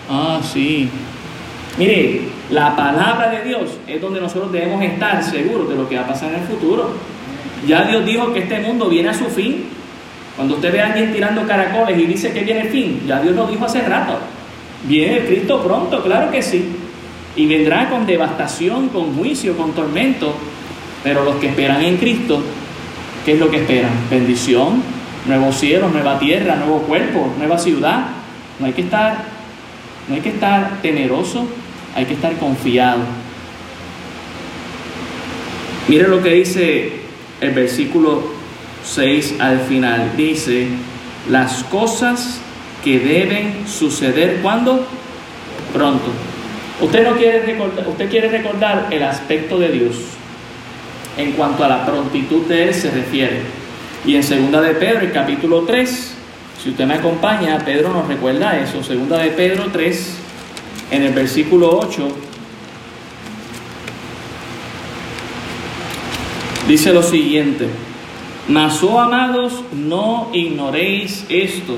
Ah, 0.09 0.40
sí. 0.42 0.88
Mire, 1.77 2.23
la 2.50 2.74
palabra 2.74 3.28
de 3.30 3.44
Dios 3.44 3.78
es 3.87 4.00
donde 4.00 4.20
nosotros 4.20 4.50
debemos 4.50 4.82
estar 4.82 5.22
seguros 5.22 5.68
de 5.68 5.76
lo 5.76 5.88
que 5.88 5.96
va 5.96 6.02
a 6.02 6.06
pasar 6.06 6.30
en 6.32 6.40
el 6.40 6.46
futuro. 6.46 6.92
Ya 7.66 7.82
Dios 7.82 8.06
dijo 8.06 8.32
que 8.32 8.40
este 8.40 8.61
mundo 8.61 8.88
viene 8.88 9.11
a 9.11 9.14
su 9.14 9.26
fin. 9.26 9.66
Cuando 10.34 10.54
usted 10.54 10.72
ve 10.72 10.80
a 10.80 10.87
alguien 10.87 11.12
tirando 11.12 11.46
caracoles 11.46 11.98
y 11.98 12.06
dice 12.06 12.32
que 12.32 12.44
viene 12.44 12.62
el 12.62 12.68
fin, 12.68 13.02
ya 13.06 13.20
Dios 13.20 13.34
lo 13.34 13.46
dijo 13.46 13.66
hace 13.66 13.82
rato. 13.82 14.18
Viene 14.84 15.26
Cristo 15.26 15.62
pronto, 15.62 16.02
claro 16.02 16.30
que 16.30 16.40
sí. 16.40 16.64
Y 17.37 17.46
vendrá 17.46 17.90
con 17.90 18.06
devastación, 18.06 18.88
con 18.88 19.14
juicio, 19.14 19.56
con 19.56 19.72
tormento. 19.72 20.34
Pero 21.04 21.24
los 21.24 21.37
que 21.37 21.48
esperan 21.48 21.82
en 21.82 21.96
Cristo, 21.98 22.40
¿qué 23.24 23.32
es 23.32 23.38
lo 23.38 23.50
que 23.50 23.58
esperan? 23.58 23.90
Bendición, 24.11 24.82
nuevo 25.26 25.52
cielo, 25.52 25.88
nueva 25.88 26.18
tierra, 26.18 26.56
nuevo 26.56 26.78
cuerpo, 26.82 27.32
nueva 27.37 27.58
ciudad. 27.58 28.06
No 28.58 28.66
hay 28.66 28.72
que 28.72 28.82
estar, 28.82 29.24
no 30.08 30.14
hay 30.14 30.20
que 30.20 30.30
estar 30.30 30.78
temeroso, 30.80 31.46
hay 31.94 32.05
que 32.05 32.14
estar 32.14 32.37
confiado. 32.37 33.01
Mire 35.88 36.09
lo 36.09 36.22
que 36.22 36.31
dice 36.31 36.92
el 37.40 37.51
versículo 37.53 38.22
6 38.85 39.37
al 39.38 39.61
final. 39.61 40.12
Dice, 40.16 40.68
las 41.31 41.64
cosas 41.64 42.40
que 42.85 42.98
deben 42.98 43.66
suceder 43.66 44.40
cuando? 44.42 44.87
Pronto. 45.72 46.07
Usted 46.81 47.09
no 47.09 47.16
quiere 47.16 47.40
recordar, 47.40 47.88
usted 47.88 48.09
quiere 48.09 48.29
recordar 48.29 48.87
el 48.90 49.03
aspecto 49.03 49.59
de 49.59 49.70
Dios 49.70 49.96
en 51.16 51.33
cuanto 51.33 51.64
a 51.64 51.68
la 51.68 51.85
prontitud 51.85 52.46
de 52.46 52.68
Él 52.68 52.74
se 52.74 52.90
refiere. 52.90 53.40
Y 54.07 54.14
en 54.14 54.22
segunda 54.22 54.61
de 54.61 54.74
Pedro, 54.74 55.01
el 55.01 55.12
capítulo 55.12 55.62
3, 55.62 56.14
si 56.62 56.70
usted 56.70 56.87
me 56.87 56.94
acompaña, 56.94 57.59
Pedro 57.64 57.92
nos 57.92 58.07
recuerda 58.07 58.59
eso. 58.59 58.83
Segunda 58.85 59.18
de 59.18 59.31
Pedro 59.31 59.66
3, 59.72 60.16
en 60.90 61.03
el 61.03 61.12
versículo 61.12 61.79
8, 61.79 62.09
dice 66.66 66.92
lo 66.92 67.03
siguiente, 67.03 67.68
mas 68.48 68.83
oh 68.83 68.98
amados, 68.98 69.62
no 69.72 70.31
ignoréis 70.33 71.27
esto, 71.29 71.77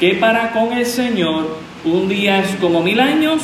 que 0.00 0.14
para 0.14 0.52
con 0.52 0.72
el 0.72 0.86
Señor 0.86 1.58
un 1.84 2.08
día 2.08 2.40
es 2.40 2.56
como 2.56 2.82
mil 2.82 3.00
años 3.00 3.42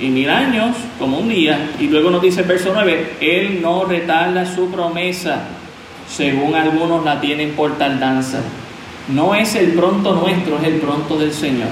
y 0.00 0.08
mil 0.08 0.30
años 0.30 0.76
como 0.98 1.18
un 1.18 1.28
día. 1.28 1.70
Y 1.80 1.88
luego 1.88 2.10
nos 2.10 2.22
dice 2.22 2.42
el 2.42 2.46
verso 2.46 2.70
9, 2.72 3.16
Él 3.20 3.60
no 3.62 3.84
retarda 3.84 4.46
su 4.46 4.70
promesa, 4.70 5.48
según 6.08 6.54
algunos 6.54 7.04
la 7.04 7.20
tienen 7.20 7.52
por 7.52 7.76
tardanza. 7.76 8.40
No 9.08 9.34
es 9.34 9.54
el 9.54 9.72
pronto 9.72 10.14
nuestro, 10.14 10.58
es 10.58 10.64
el 10.64 10.74
pronto 10.74 11.18
del 11.18 11.32
Señor. 11.32 11.68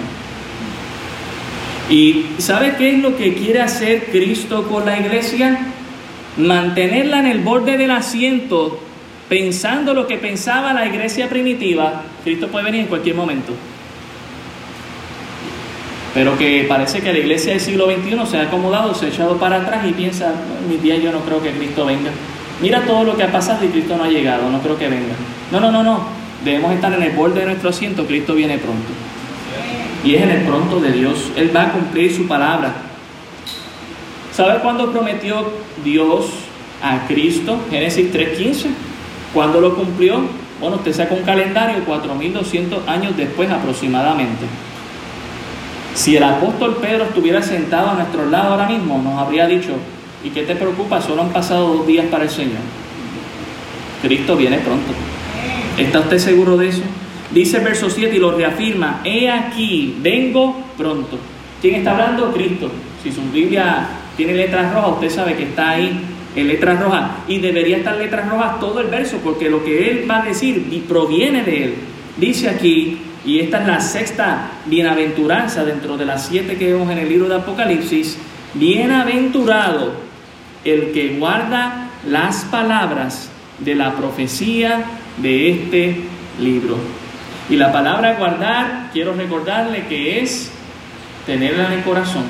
¿Y 1.88 2.26
sabe 2.38 2.74
qué 2.76 2.96
es 2.96 2.98
lo 2.98 3.16
que 3.16 3.34
quiere 3.34 3.60
hacer 3.60 4.06
Cristo 4.10 4.66
con 4.68 4.84
la 4.84 4.98
iglesia? 4.98 5.56
Mantenerla 6.36 7.20
en 7.20 7.26
el 7.26 7.38
borde 7.38 7.78
del 7.78 7.92
asiento, 7.92 8.80
pensando 9.28 9.94
lo 9.94 10.06
que 10.08 10.18
pensaba 10.18 10.74
la 10.74 10.86
iglesia 10.86 11.28
primitiva. 11.28 12.02
Cristo 12.24 12.48
puede 12.48 12.64
venir 12.64 12.80
en 12.82 12.86
cualquier 12.88 13.14
momento. 13.14 13.52
Pero 16.12 16.36
que 16.36 16.64
parece 16.68 17.02
que 17.02 17.12
la 17.12 17.18
iglesia 17.18 17.52
del 17.52 17.60
siglo 17.60 17.86
XXI 17.86 18.26
se 18.26 18.38
ha 18.38 18.42
acomodado, 18.42 18.94
se 18.94 19.06
ha 19.06 19.08
echado 19.10 19.36
para 19.36 19.56
atrás 19.58 19.86
y 19.86 19.92
piensa, 19.92 20.32
en 20.62 20.68
mis 20.68 20.82
días 20.82 21.00
yo 21.00 21.12
no 21.12 21.20
creo 21.20 21.40
que 21.40 21.52
Cristo 21.52 21.86
venga. 21.86 22.10
Mira 22.60 22.80
todo 22.80 23.04
lo 23.04 23.16
que 23.16 23.22
ha 23.22 23.30
pasado 23.30 23.64
y 23.64 23.68
Cristo 23.68 23.96
no 23.96 24.04
ha 24.04 24.08
llegado, 24.08 24.50
no 24.50 24.60
creo 24.60 24.76
que 24.76 24.88
venga. 24.88 25.14
No, 25.52 25.60
no, 25.60 25.70
no, 25.70 25.84
no. 25.84 26.08
debemos 26.44 26.72
estar 26.72 26.92
en 26.92 27.02
el 27.02 27.12
borde 27.12 27.40
de 27.40 27.46
nuestro 27.46 27.68
asiento, 27.68 28.06
Cristo 28.06 28.34
viene 28.34 28.58
pronto. 28.58 29.05
Y 30.06 30.14
es 30.14 30.22
en 30.22 30.30
el 30.30 30.42
pronto 30.42 30.78
de 30.78 30.92
Dios. 30.92 31.32
Él 31.34 31.50
va 31.54 31.64
a 31.64 31.72
cumplir 31.72 32.14
su 32.14 32.28
palabra. 32.28 32.72
¿Sabe 34.32 34.60
cuándo 34.60 34.92
prometió 34.92 35.44
Dios 35.84 36.26
a 36.80 37.08
Cristo? 37.08 37.58
Génesis 37.68 38.12
3.15. 38.14 38.66
¿Cuándo 39.34 39.60
lo 39.60 39.74
cumplió? 39.74 40.20
Bueno, 40.60 40.76
usted 40.76 40.92
saca 40.92 41.12
un 41.12 41.24
calendario 41.24 41.84
4.200 41.84 42.86
años 42.86 43.16
después 43.16 43.50
aproximadamente. 43.50 44.46
Si 45.94 46.16
el 46.16 46.22
apóstol 46.22 46.76
Pedro 46.80 47.04
estuviera 47.04 47.42
sentado 47.42 47.90
a 47.90 47.94
nuestro 47.94 48.26
lado 48.26 48.52
ahora 48.52 48.68
mismo, 48.68 49.02
nos 49.02 49.18
habría 49.18 49.48
dicho, 49.48 49.72
¿y 50.22 50.30
qué 50.30 50.44
te 50.44 50.54
preocupa? 50.54 51.02
Solo 51.02 51.22
han 51.22 51.30
pasado 51.30 51.74
dos 51.74 51.86
días 51.86 52.06
para 52.06 52.24
el 52.24 52.30
Señor. 52.30 52.60
Cristo 54.02 54.36
viene 54.36 54.58
pronto. 54.58 54.92
¿Está 55.76 55.98
usted 55.98 56.18
seguro 56.18 56.56
de 56.56 56.68
eso? 56.68 56.82
Dice 57.30 57.58
el 57.58 57.64
verso 57.64 57.90
7 57.90 58.16
y 58.16 58.18
lo 58.18 58.32
reafirma, 58.32 59.00
he 59.04 59.28
aquí, 59.28 59.96
vengo 60.00 60.56
pronto. 60.76 61.18
¿Quién 61.60 61.76
está 61.76 61.92
hablando? 61.92 62.32
Cristo. 62.32 62.70
Si 63.02 63.10
su 63.10 63.22
Biblia 63.32 63.86
tiene 64.16 64.34
letras 64.34 64.72
rojas, 64.72 64.92
usted 64.92 65.10
sabe 65.10 65.34
que 65.34 65.44
está 65.44 65.70
ahí 65.70 66.00
en 66.36 66.48
letras 66.48 66.80
rojas. 66.80 67.10
Y 67.26 67.38
debería 67.38 67.78
estar 67.78 67.96
letras 67.96 68.28
rojas 68.28 68.60
todo 68.60 68.80
el 68.80 68.88
verso, 68.88 69.18
porque 69.24 69.50
lo 69.50 69.64
que 69.64 69.90
él 69.90 70.10
va 70.10 70.22
a 70.22 70.24
decir 70.26 70.84
proviene 70.88 71.42
de 71.42 71.64
él. 71.64 71.74
Dice 72.16 72.48
aquí, 72.48 72.98
y 73.24 73.40
esta 73.40 73.60
es 73.60 73.66
la 73.66 73.80
sexta 73.80 74.50
bienaventuranza 74.66 75.64
dentro 75.64 75.96
de 75.96 76.06
las 76.06 76.28
siete 76.28 76.56
que 76.56 76.72
vemos 76.72 76.90
en 76.90 76.98
el 76.98 77.08
libro 77.08 77.28
de 77.28 77.34
Apocalipsis, 77.34 78.18
bienaventurado 78.54 79.94
el 80.64 80.92
que 80.92 81.16
guarda 81.18 81.90
las 82.08 82.44
palabras 82.44 83.30
de 83.58 83.74
la 83.74 83.96
profecía 83.96 84.84
de 85.16 85.50
este 85.50 85.96
libro. 86.40 86.76
Y 87.48 87.56
la 87.56 87.72
palabra 87.72 88.14
guardar, 88.14 88.90
quiero 88.92 89.14
recordarle 89.14 89.86
que 89.86 90.20
es 90.20 90.50
tenerla 91.26 91.66
en 91.66 91.72
el 91.74 91.82
corazón, 91.82 92.24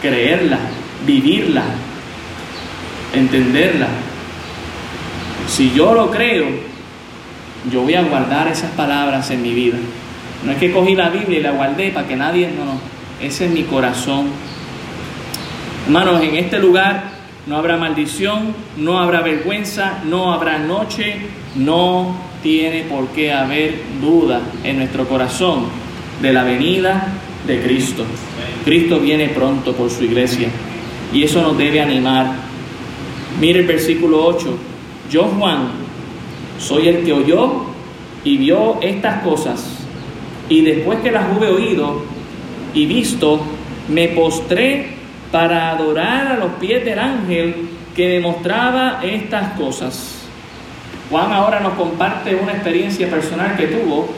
creerla, 0.00 0.58
vivirla, 1.04 1.64
entenderla. 3.14 3.88
Si 5.48 5.72
yo 5.72 5.94
lo 5.94 6.10
creo, 6.10 6.46
yo 7.70 7.82
voy 7.82 7.94
a 7.94 8.02
guardar 8.02 8.48
esas 8.48 8.70
palabras 8.72 9.30
en 9.30 9.42
mi 9.42 9.54
vida. 9.54 9.76
No 10.44 10.52
es 10.52 10.58
que 10.58 10.72
cogí 10.72 10.94
la 10.94 11.08
Biblia 11.08 11.38
y 11.38 11.42
la 11.42 11.52
guardé 11.52 11.90
para 11.90 12.06
que 12.06 12.16
nadie, 12.16 12.50
no, 12.56 12.64
no, 12.64 12.80
ese 13.20 13.46
es 13.46 13.50
mi 13.50 13.64
corazón. 13.64 14.26
Hermanos, 15.86 16.22
en 16.22 16.36
este 16.36 16.58
lugar 16.58 17.13
no 17.46 17.56
habrá 17.56 17.76
maldición, 17.76 18.54
no 18.76 18.98
habrá 18.98 19.20
vergüenza, 19.20 20.02
no 20.04 20.32
habrá 20.32 20.58
noche, 20.58 21.16
no 21.56 22.16
tiene 22.42 22.82
por 22.82 23.08
qué 23.08 23.32
haber 23.32 23.74
duda 24.00 24.40
en 24.62 24.78
nuestro 24.78 25.06
corazón 25.06 25.64
de 26.22 26.32
la 26.32 26.44
venida 26.44 27.12
de 27.46 27.60
Cristo. 27.60 28.04
Cristo 28.64 28.98
viene 28.98 29.28
pronto 29.28 29.74
por 29.74 29.90
su 29.90 30.04
iglesia 30.04 30.48
y 31.12 31.22
eso 31.22 31.42
nos 31.42 31.58
debe 31.58 31.80
animar. 31.80 32.32
Mire 33.40 33.60
el 33.60 33.66
versículo 33.66 34.24
8. 34.26 34.58
Yo 35.10 35.24
Juan 35.24 35.68
soy 36.58 36.88
el 36.88 37.04
que 37.04 37.12
oyó 37.12 37.64
y 38.24 38.38
vio 38.38 38.80
estas 38.80 39.22
cosas 39.22 39.84
y 40.48 40.62
después 40.62 41.00
que 41.00 41.10
las 41.10 41.36
hube 41.36 41.48
oído 41.48 42.02
y 42.72 42.86
visto, 42.86 43.40
me 43.88 44.08
postré 44.08 44.93
para 45.34 45.70
adorar 45.70 46.28
a 46.28 46.36
los 46.36 46.52
pies 46.60 46.84
del 46.84 46.96
ángel 46.96 47.68
que 47.96 48.06
me 48.06 48.20
mostraba 48.20 49.00
estas 49.02 49.58
cosas. 49.58 50.20
Juan 51.10 51.32
ahora 51.32 51.58
nos 51.58 51.72
comparte 51.72 52.36
una 52.36 52.52
experiencia 52.52 53.10
personal 53.10 53.56
que 53.56 53.66
tuvo 53.66 54.10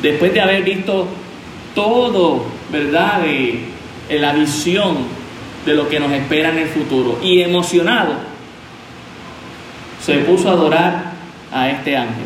después 0.00 0.32
de 0.32 0.40
haber 0.40 0.62
visto 0.62 1.08
todo, 1.74 2.46
¿verdad?, 2.72 3.20
de, 3.20 3.64
la 4.18 4.32
visión 4.32 4.96
de 5.66 5.74
lo 5.74 5.86
que 5.90 6.00
nos 6.00 6.10
espera 6.12 6.52
en 6.52 6.58
el 6.60 6.68
futuro. 6.68 7.18
Y 7.22 7.42
emocionado, 7.42 8.14
se 10.02 10.20
puso 10.20 10.48
a 10.48 10.52
adorar 10.52 11.12
a 11.52 11.68
este 11.68 11.98
ángel. 11.98 12.24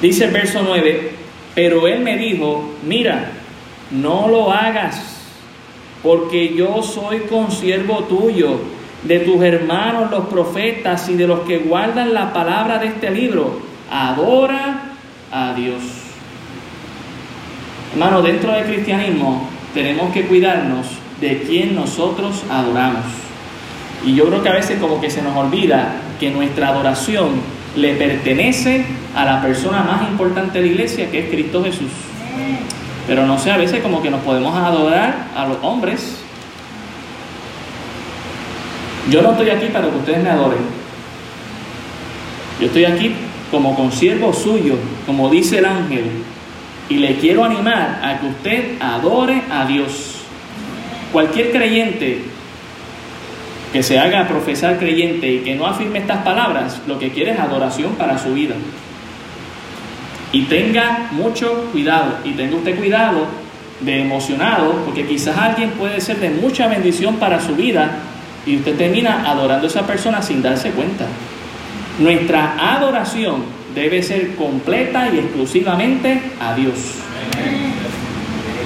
Dice 0.00 0.24
el 0.24 0.30
verso 0.30 0.62
9, 0.66 1.16
pero 1.54 1.86
él 1.86 2.00
me 2.00 2.16
dijo, 2.16 2.76
mira, 2.82 3.30
no 3.90 4.26
lo 4.28 4.50
hagas, 4.50 5.13
porque 6.04 6.54
yo 6.54 6.82
soy 6.82 7.20
consiervo 7.20 8.04
tuyo, 8.04 8.60
de 9.04 9.20
tus 9.20 9.42
hermanos 9.42 10.10
los 10.10 10.26
profetas 10.26 11.08
y 11.08 11.14
de 11.14 11.26
los 11.26 11.40
que 11.40 11.58
guardan 11.58 12.14
la 12.14 12.32
palabra 12.32 12.78
de 12.78 12.88
este 12.88 13.10
libro. 13.10 13.58
Adora 13.90 14.96
a 15.32 15.54
Dios. 15.54 15.82
Hermano, 17.92 18.22
dentro 18.22 18.52
del 18.52 18.64
cristianismo 18.64 19.48
tenemos 19.72 20.12
que 20.12 20.26
cuidarnos 20.26 20.86
de 21.20 21.42
quien 21.42 21.74
nosotros 21.74 22.42
adoramos. 22.50 23.04
Y 24.04 24.14
yo 24.14 24.26
creo 24.26 24.42
que 24.42 24.48
a 24.50 24.54
veces 24.54 24.78
como 24.78 25.00
que 25.00 25.10
se 25.10 25.22
nos 25.22 25.34
olvida 25.34 25.96
que 26.20 26.30
nuestra 26.30 26.68
adoración 26.68 27.40
le 27.76 27.94
pertenece 27.94 28.84
a 29.16 29.24
la 29.24 29.40
persona 29.40 29.82
más 29.82 30.08
importante 30.10 30.60
de 30.60 30.66
la 30.66 30.72
iglesia, 30.72 31.10
que 31.10 31.20
es 31.20 31.30
Cristo 31.30 31.64
Jesús. 31.64 31.90
Pero 33.06 33.26
no 33.26 33.38
sé, 33.38 33.50
a 33.50 33.56
veces 33.56 33.82
como 33.82 34.02
que 34.02 34.10
nos 34.10 34.20
podemos 34.22 34.56
adorar 34.56 35.28
a 35.36 35.46
los 35.46 35.58
hombres. 35.62 36.20
Yo 39.10 39.20
no 39.20 39.32
estoy 39.32 39.50
aquí 39.50 39.66
para 39.66 39.90
que 39.90 39.96
ustedes 39.96 40.22
me 40.22 40.30
adoren. 40.30 40.60
Yo 42.60 42.66
estoy 42.66 42.84
aquí 42.86 43.14
como 43.50 43.76
consiervo 43.76 44.32
suyo, 44.32 44.76
como 45.06 45.28
dice 45.28 45.58
el 45.58 45.66
ángel, 45.66 46.04
y 46.88 46.96
le 46.96 47.16
quiero 47.16 47.44
animar 47.44 48.00
a 48.02 48.18
que 48.20 48.26
usted 48.26 48.82
adore 48.82 49.42
a 49.50 49.66
Dios. 49.66 50.20
Cualquier 51.12 51.52
creyente 51.52 52.22
que 53.72 53.82
se 53.82 53.98
haga 53.98 54.28
profesar 54.28 54.78
creyente 54.78 55.30
y 55.30 55.38
que 55.40 55.56
no 55.56 55.66
afirme 55.66 55.98
estas 55.98 56.18
palabras, 56.24 56.80
lo 56.86 56.98
que 56.98 57.10
quiere 57.10 57.32
es 57.32 57.40
adoración 57.40 57.92
para 57.96 58.18
su 58.18 58.32
vida. 58.32 58.54
Y 60.34 60.42
tenga 60.42 61.10
mucho 61.12 61.68
cuidado, 61.70 62.16
y 62.24 62.32
tenga 62.32 62.56
usted 62.56 62.76
cuidado 62.76 63.26
de 63.80 64.00
emocionado, 64.00 64.72
porque 64.84 65.06
quizás 65.06 65.38
alguien 65.38 65.70
puede 65.70 66.00
ser 66.00 66.18
de 66.18 66.30
mucha 66.30 66.66
bendición 66.66 67.16
para 67.16 67.40
su 67.40 67.54
vida 67.54 67.98
y 68.44 68.56
usted 68.56 68.76
termina 68.76 69.30
adorando 69.30 69.66
a 69.66 69.70
esa 69.70 69.86
persona 69.86 70.20
sin 70.22 70.42
darse 70.42 70.70
cuenta. 70.70 71.06
Nuestra 72.00 72.74
adoración 72.74 73.44
debe 73.76 74.02
ser 74.02 74.34
completa 74.34 75.08
y 75.14 75.18
exclusivamente 75.18 76.20
a 76.40 76.54
Dios. 76.56 76.74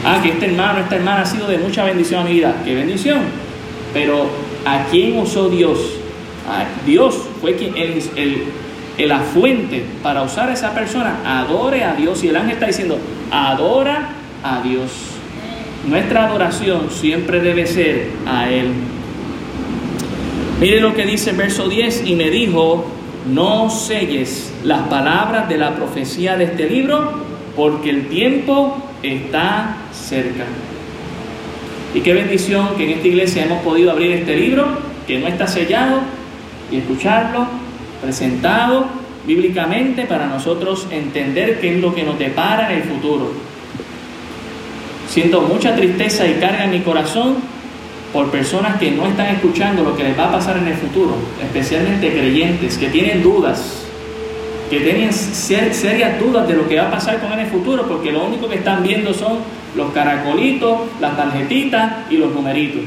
Ah, 0.07 0.20
que 0.22 0.31
este 0.31 0.46
hermano, 0.46 0.81
esta 0.81 0.96
hermana 0.96 1.20
ha 1.20 1.26
sido 1.26 1.46
de 1.46 1.59
mucha 1.59 1.85
bendición 1.85 2.22
a 2.22 2.24
mi 2.24 2.33
vida. 2.33 2.54
¡Qué 2.64 2.74
bendición! 2.74 3.18
Pero 3.92 4.31
¿a 4.64 4.85
quién 4.90 5.18
usó 5.18 5.50
Dios? 5.50 5.78
Dios 6.87 7.14
fue 7.42 7.57
quien, 7.57 7.76
el, 7.76 8.44
la 9.06 9.20
fuente 9.20 9.84
para 10.02 10.22
usar 10.22 10.50
a 10.50 10.54
esa 10.54 10.74
persona. 10.74 11.20
Adore 11.24 11.84
a 11.84 11.94
Dios. 11.94 12.24
Y 12.24 12.28
el 12.28 12.37
ángel 12.37 12.52
está 12.52 12.66
diciendo, 12.66 12.98
adora 13.30 14.08
a 14.42 14.61
Dios. 14.62 14.90
Nuestra 15.87 16.26
adoración 16.26 16.90
siempre 16.90 17.40
debe 17.40 17.66
ser 17.66 18.11
a 18.26 18.50
Él. 18.50 18.72
Mire 20.61 20.80
lo 20.80 20.94
que 20.94 21.06
dice 21.06 21.30
el 21.30 21.37
verso 21.37 21.68
10, 21.68 22.06
y 22.06 22.16
me 22.16 22.30
dijo, 22.30 22.84
no 23.32 23.70
selles 23.70 24.52
las 24.64 24.88
palabras 24.88 25.48
de 25.48 25.56
la 25.56 25.76
profecía 25.76 26.37
de 26.37 26.44
este 26.44 26.68
libro, 26.68 27.12
porque 27.54 27.90
el 27.90 28.08
tiempo 28.08 28.76
está 29.02 29.76
cerca. 29.92 30.44
Y 31.94 32.00
qué 32.00 32.12
bendición 32.12 32.70
que 32.76 32.84
en 32.84 32.90
esta 32.90 33.08
iglesia 33.08 33.44
hemos 33.44 33.62
podido 33.62 33.92
abrir 33.92 34.12
este 34.12 34.37
libro, 34.37 34.66
que 35.06 35.18
no 35.20 35.28
está 35.28 35.46
sellado, 35.46 36.00
y 36.72 36.78
escucharlo 36.78 37.46
presentado 38.00 38.87
bíblicamente 39.26 40.04
para 40.04 40.26
nosotros 40.26 40.87
entender 40.90 41.61
qué 41.61 41.76
es 41.76 41.80
lo 41.80 41.94
que 41.94 42.02
nos 42.02 42.18
depara 42.18 42.72
en 42.72 42.78
el 42.78 42.84
futuro. 42.84 43.32
Siento 45.08 45.42
mucha 45.42 45.74
tristeza 45.74 46.26
y 46.26 46.34
carga 46.34 46.64
en 46.64 46.70
mi 46.70 46.80
corazón 46.80 47.37
por 48.12 48.30
personas 48.30 48.78
que 48.78 48.90
no 48.90 49.06
están 49.06 49.26
escuchando 49.26 49.82
lo 49.82 49.96
que 49.96 50.04
les 50.04 50.18
va 50.18 50.28
a 50.28 50.32
pasar 50.32 50.56
en 50.58 50.66
el 50.66 50.74
futuro, 50.74 51.14
especialmente 51.42 52.11
creyentes 52.11 52.78
que 52.78 52.88
tienen 52.88 53.22
dudas, 53.22 53.84
que 54.70 54.80
tienen 54.80 55.12
serias 55.12 56.18
dudas 56.18 56.46
de 56.48 56.54
lo 56.54 56.68
que 56.68 56.76
va 56.76 56.88
a 56.88 56.90
pasar 56.90 57.20
con 57.20 57.32
en 57.32 57.40
el 57.40 57.46
futuro, 57.46 57.87
porque 57.87 58.12
lo 58.12 58.24
único 58.24 58.48
que 58.48 58.56
están 58.56 58.82
viendo 58.82 59.12
son 59.12 59.38
los 59.76 59.92
caracolitos, 59.92 60.78
las 61.00 61.16
tarjetitas 61.16 62.11
y 62.11 62.16
los 62.16 62.32
numeritos. 62.32 62.82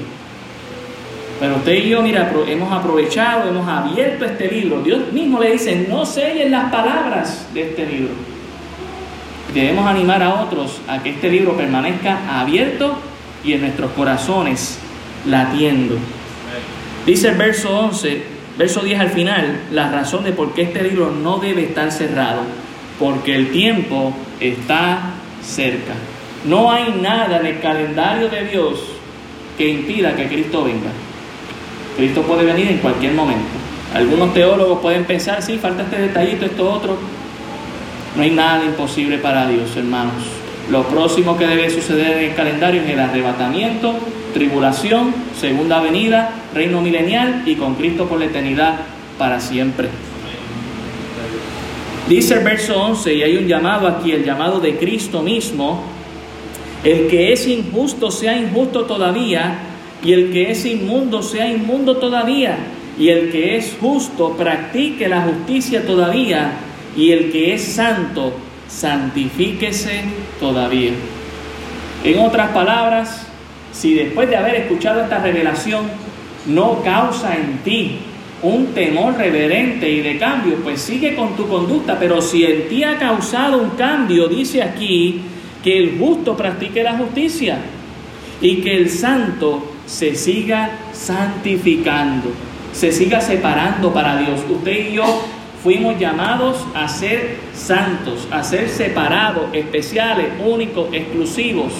Pero 1.41 1.55
usted 1.55 1.73
y 1.73 1.89
yo, 1.89 2.03
mira, 2.03 2.31
hemos 2.47 2.71
aprovechado, 2.71 3.49
hemos 3.49 3.67
abierto 3.67 4.25
este 4.25 4.47
libro. 4.47 4.83
Dios 4.83 5.11
mismo 5.11 5.39
le 5.39 5.53
dice, 5.53 5.87
no 5.89 6.05
sellen 6.05 6.51
las 6.51 6.71
palabras 6.71 7.47
de 7.51 7.63
este 7.63 7.83
libro. 7.87 8.11
Debemos 9.51 9.87
animar 9.87 10.21
a 10.21 10.43
otros 10.43 10.81
a 10.87 11.01
que 11.01 11.09
este 11.09 11.31
libro 11.31 11.57
permanezca 11.57 12.39
abierto 12.39 12.95
y 13.43 13.53
en 13.53 13.61
nuestros 13.61 13.89
corazones 13.93 14.77
latiendo. 15.25 15.97
Dice 17.07 17.29
el 17.29 17.37
verso 17.37 17.75
11, 17.75 18.21
verso 18.59 18.81
10 18.81 18.99
al 18.99 19.09
final, 19.09 19.61
la 19.71 19.89
razón 19.89 20.23
de 20.23 20.33
por 20.33 20.53
qué 20.53 20.61
este 20.61 20.83
libro 20.83 21.09
no 21.09 21.39
debe 21.39 21.63
estar 21.63 21.91
cerrado. 21.91 22.41
porque 22.99 23.33
el 23.33 23.49
tiempo 23.49 24.13
está 24.39 25.13
cerca. 25.41 25.93
No 26.45 26.71
hay 26.71 26.99
nada 27.01 27.39
en 27.39 27.47
el 27.47 27.59
calendario 27.59 28.29
de 28.29 28.45
Dios 28.45 28.79
que 29.57 29.67
impida 29.67 30.15
que 30.15 30.27
Cristo 30.27 30.63
venga. 30.65 30.91
Cristo 31.97 32.21
puede 32.23 32.45
venir 32.45 32.67
en 32.67 32.77
cualquier 32.77 33.13
momento. 33.13 33.49
Algunos 33.93 34.33
teólogos 34.33 34.79
pueden 34.79 35.03
pensar, 35.05 35.41
sí, 35.41 35.57
falta 35.57 35.83
este 35.83 35.99
detallito, 35.99 36.45
esto 36.45 36.71
otro. 36.71 36.97
No 38.15 38.23
hay 38.23 38.31
nada 38.31 38.63
imposible 38.65 39.17
para 39.17 39.47
Dios, 39.47 39.75
hermanos. 39.75 40.23
Lo 40.69 40.83
próximo 40.83 41.37
que 41.37 41.47
debe 41.47 41.69
suceder 41.69 42.17
en 42.17 42.29
el 42.29 42.35
calendario 42.35 42.81
es 42.81 42.89
el 42.89 42.99
arrebatamiento, 42.99 43.93
tribulación, 44.33 45.13
segunda 45.37 45.81
venida, 45.81 46.29
reino 46.53 46.81
milenial 46.81 47.43
y 47.45 47.55
con 47.55 47.75
Cristo 47.75 48.05
por 48.05 48.19
la 48.19 48.25
eternidad 48.25 48.79
para 49.17 49.39
siempre. 49.39 49.89
Dice 52.07 52.35
el 52.35 52.43
verso 52.43 52.81
11, 52.81 53.13
y 53.13 53.23
hay 53.23 53.37
un 53.37 53.47
llamado 53.47 53.87
aquí, 53.87 54.11
el 54.11 54.23
llamado 54.23 54.59
de 54.59 54.77
Cristo 54.77 55.21
mismo, 55.21 55.83
el 56.83 57.07
que 57.07 57.31
es 57.31 57.47
injusto 57.47 58.09
sea 58.11 58.37
injusto 58.37 58.85
todavía, 58.85 59.70
y 60.03 60.13
el 60.13 60.31
que 60.31 60.51
es 60.51 60.65
inmundo 60.65 61.21
sea 61.21 61.47
inmundo 61.47 61.97
todavía, 61.97 62.57
y 62.97 63.09
el 63.09 63.31
que 63.31 63.57
es 63.57 63.77
justo 63.79 64.35
practique 64.37 65.07
la 65.07 65.21
justicia 65.21 65.85
todavía, 65.85 66.53
y 66.95 67.11
el 67.11 67.31
que 67.31 67.53
es 67.53 67.63
santo 67.63 68.33
santifíquese 68.67 70.01
todavía. 70.39 70.91
En 72.03 72.19
otras 72.19 72.49
palabras, 72.49 73.27
si 73.71 73.93
después 73.93 74.29
de 74.29 74.37
haber 74.37 74.55
escuchado 74.55 75.01
esta 75.01 75.19
revelación 75.19 75.85
no 76.47 76.81
causa 76.83 77.35
en 77.35 77.59
ti 77.59 77.99
un 78.41 78.67
temor 78.73 79.15
reverente 79.15 79.89
y 79.89 80.01
de 80.01 80.17
cambio, 80.17 80.55
pues 80.63 80.81
sigue 80.81 81.15
con 81.15 81.35
tu 81.35 81.47
conducta, 81.47 81.97
pero 81.99 82.21
si 82.21 82.43
en 82.43 82.67
ti 82.67 82.83
ha 82.83 82.97
causado 82.97 83.61
un 83.61 83.71
cambio, 83.71 84.27
dice 84.27 84.63
aquí, 84.63 85.21
que 85.63 85.77
el 85.77 85.99
justo 85.99 86.35
practique 86.35 86.81
la 86.81 86.97
justicia 86.97 87.59
y 88.41 88.57
que 88.57 88.75
el 88.77 88.89
santo 88.89 89.70
se 89.85 90.15
siga 90.15 90.71
santificando, 90.93 92.31
se 92.73 92.91
siga 92.91 93.21
separando 93.21 93.93
para 93.93 94.17
Dios. 94.17 94.41
Usted 94.49 94.89
y 94.89 94.93
yo 94.93 95.23
fuimos 95.63 95.99
llamados 95.99 96.65
a 96.73 96.87
ser 96.87 97.37
santos, 97.53 98.27
a 98.31 98.43
ser 98.43 98.69
separados, 98.69 99.45
especiales, 99.53 100.27
únicos, 100.45 100.87
exclusivos, 100.91 101.73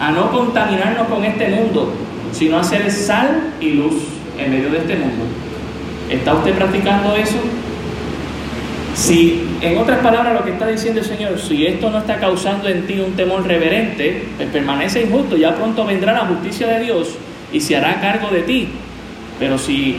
a 0.00 0.10
no 0.10 0.30
contaminarnos 0.30 1.06
con 1.08 1.24
este 1.24 1.48
mundo, 1.48 1.92
sino 2.32 2.58
a 2.58 2.64
ser 2.64 2.90
sal 2.90 3.54
y 3.60 3.72
luz 3.72 3.94
en 4.38 4.50
medio 4.50 4.70
de 4.70 4.78
este 4.78 4.96
mundo. 4.96 5.24
¿Está 6.10 6.34
usted 6.34 6.54
practicando 6.54 7.14
eso? 7.16 7.38
Si, 8.96 9.46
en 9.60 9.76
otras 9.76 9.98
palabras, 9.98 10.32
lo 10.32 10.42
que 10.42 10.52
está 10.52 10.66
diciendo 10.66 11.00
el 11.00 11.06
Señor, 11.06 11.38
si 11.38 11.66
esto 11.66 11.90
no 11.90 11.98
está 11.98 12.16
causando 12.16 12.66
en 12.66 12.86
ti 12.86 12.98
un 12.98 13.12
temor 13.12 13.46
reverente, 13.46 14.24
pues 14.38 14.48
permanece 14.48 15.02
injusto, 15.02 15.36
ya 15.36 15.54
pronto 15.54 15.84
vendrá 15.84 16.14
la 16.14 16.20
justicia 16.20 16.66
de 16.66 16.84
Dios 16.84 17.08
y 17.52 17.60
se 17.60 17.76
hará 17.76 18.00
cargo 18.00 18.30
de 18.30 18.40
ti. 18.40 18.68
Pero 19.38 19.58
si 19.58 19.98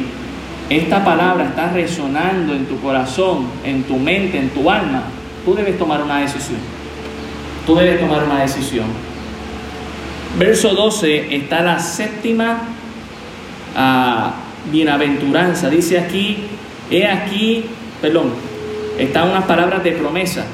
esta 0.67 1.05
palabra 1.05 1.45
está 1.45 1.71
resonando 1.71 2.55
en 2.55 2.65
tu 2.65 2.79
corazón, 2.81 3.45
en 3.63 3.83
tu 3.83 3.97
mente, 3.97 4.39
en 4.39 4.49
tu 4.49 4.67
alma, 4.67 5.03
tú 5.45 5.53
debes 5.53 5.77
tomar 5.77 6.01
una 6.01 6.21
decisión. 6.21 6.57
Tú 7.67 7.75
debes 7.75 7.99
tomar 7.99 8.23
una 8.23 8.41
decisión. 8.41 8.87
Verso 10.39 10.73
12 10.73 11.35
está 11.35 11.61
la 11.61 11.77
séptima 11.77 12.63
ah, 13.75 14.33
bienaventuranza. 14.71 15.69
Dice 15.69 15.99
aquí, 15.99 16.37
he 16.89 17.05
aquí, 17.05 17.63
perdón, 18.01 18.46
están 18.97 19.29
unas 19.29 19.45
palabras 19.45 19.83
de 19.83 19.91
promesa. 19.91 20.45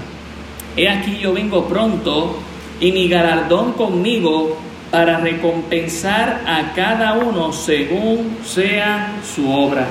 He 0.76 0.90
aquí 0.90 1.18
yo 1.18 1.34
vengo 1.34 1.66
pronto 1.68 2.40
y 2.80 2.92
mi 2.92 3.08
galardón 3.08 3.74
conmigo 3.74 4.58
para 4.92 5.18
recompensar 5.18 6.42
a 6.46 6.74
cada 6.74 7.14
uno 7.14 7.54
según 7.54 8.38
sea 8.44 9.14
su 9.24 9.52
obra. 9.52 9.88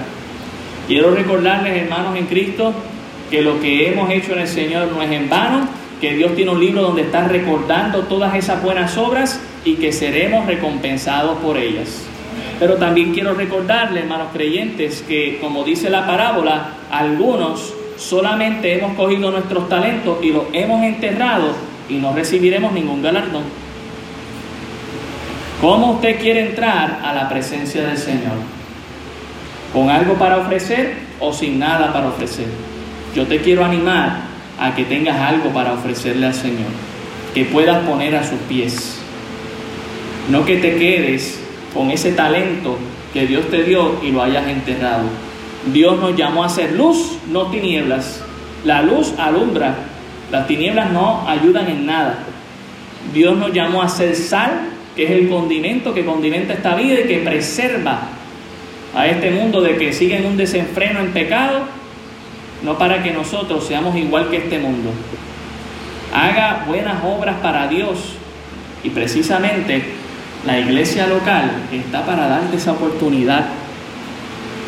Quiero 0.87 1.15
recordarles, 1.15 1.83
hermanos 1.83 2.17
en 2.17 2.27
Cristo, 2.27 2.73
que 3.31 3.43
lo 3.43 3.61
que 3.61 3.89
hemos 3.89 4.11
hecho 4.11 4.33
en 4.33 4.41
el 4.41 4.49
Señor 4.49 4.89
no 4.93 5.03
es 5.03 5.11
en 5.11 5.29
vano, 5.29 5.69
que 6.01 6.15
Dios 6.15 6.35
tiene 6.35 6.51
un 6.51 6.61
libro 6.61 6.83
donde 6.83 7.03
está 7.03 7.27
recordando 7.29 8.03
todas 8.03 8.35
esas 8.35 8.63
buenas 8.63 8.97
obras 8.99 9.41
y 9.65 9.75
que 9.75 9.93
seremos 9.93 10.47
recompensados 10.47 11.39
por 11.39 11.57
ellas. 11.57 12.05
Pero 12.59 12.75
también 12.75 13.13
quiero 13.13 13.35
recordarles, 13.35 14.03
hermanos 14.03 14.29
creyentes, 14.33 15.03
que 15.03 15.39
como 15.41 15.65
dice 15.65 15.91
la 15.91 16.07
parábola, 16.07 16.75
algunos 16.91 17.75
solamente 18.03 18.75
hemos 18.75 18.95
cogido 18.95 19.31
nuestros 19.31 19.69
talentos 19.69 20.19
y 20.23 20.33
los 20.33 20.45
hemos 20.53 20.83
enterrado 20.83 21.55
y 21.89 21.95
no 21.95 22.13
recibiremos 22.13 22.73
ningún 22.73 23.03
galardón. 23.03 23.45
¿Cómo 25.61 25.93
usted 25.93 26.21
quiere 26.21 26.49
entrar 26.49 27.01
a 27.05 27.13
la 27.15 27.29
presencia 27.29 27.87
del 27.87 27.97
Señor? 27.97 28.35
¿Con 29.73 29.89
algo 29.89 30.15
para 30.15 30.39
ofrecer 30.39 30.95
o 31.21 31.33
sin 31.33 31.59
nada 31.59 31.93
para 31.93 32.09
ofrecer? 32.09 32.47
Yo 33.15 33.27
te 33.27 33.41
quiero 33.41 33.65
animar 33.65 34.23
a 34.59 34.75
que 34.75 34.85
tengas 34.85 35.19
algo 35.19 35.51
para 35.51 35.73
ofrecerle 35.73 36.27
al 36.27 36.35
Señor, 36.35 36.71
que 37.33 37.45
puedas 37.45 37.87
poner 37.87 38.17
a 38.17 38.25
sus 38.25 38.39
pies. 38.49 38.99
No 40.31 40.45
que 40.45 40.57
te 40.57 40.77
quedes 40.77 41.41
con 41.73 41.91
ese 41.91 42.13
talento 42.13 42.79
que 43.13 43.27
Dios 43.27 43.49
te 43.51 43.63
dio 43.63 44.01
y 44.03 44.11
lo 44.11 44.23
hayas 44.23 44.47
enterrado. 44.49 45.05
Dios 45.67 46.01
nos 46.01 46.17
llamó 46.17 46.45
a 46.45 46.49
ser 46.49 46.73
luz, 46.73 47.19
no 47.31 47.47
tinieblas. 47.51 48.23
La 48.65 48.83
luz 48.83 49.15
alumbra, 49.19 49.75
las 50.31 50.47
tinieblas 50.47 50.91
no 50.93 51.29
ayudan 51.29 51.69
en 51.69 51.87
nada. 51.87 52.19
Dios 53.13 53.37
nos 53.37 53.53
llamó 53.53 53.83
a 53.83 53.89
ser 53.89 54.15
sal 54.17 54.69
que 54.95 55.05
es 55.05 55.11
el 55.11 55.29
condimento 55.29 55.95
que 55.95 56.05
condimenta 56.05 56.53
esta 56.53 56.75
vida 56.75 57.01
y 57.01 57.09
que 57.09 57.19
preserva 57.19 58.03
a 58.95 59.07
este 59.07 59.31
mundo 59.31 59.61
de 59.63 59.77
que 59.77 59.93
sigue 59.93 60.17
en 60.17 60.27
un 60.27 60.37
desenfreno 60.37 61.01
en 61.01 61.13
pecado, 61.13 61.61
no 62.63 62.77
para 62.77 63.03
que 63.03 63.11
nosotros 63.11 63.67
seamos 63.67 63.97
igual 63.97 64.29
que 64.29 64.39
este 64.39 64.59
mundo. 64.59 64.91
Haga 66.15 66.65
buenas 66.67 67.03
obras 67.03 67.37
para 67.43 67.69
Dios 67.69 68.17
y 68.85 68.91
precisamente 68.91 69.83
la 70.45 70.59
iglesia 70.59 71.07
local 71.07 71.51
está 71.73 72.05
para 72.05 72.29
darte 72.29 72.57
esa 72.57 72.73
oportunidad, 72.73 73.47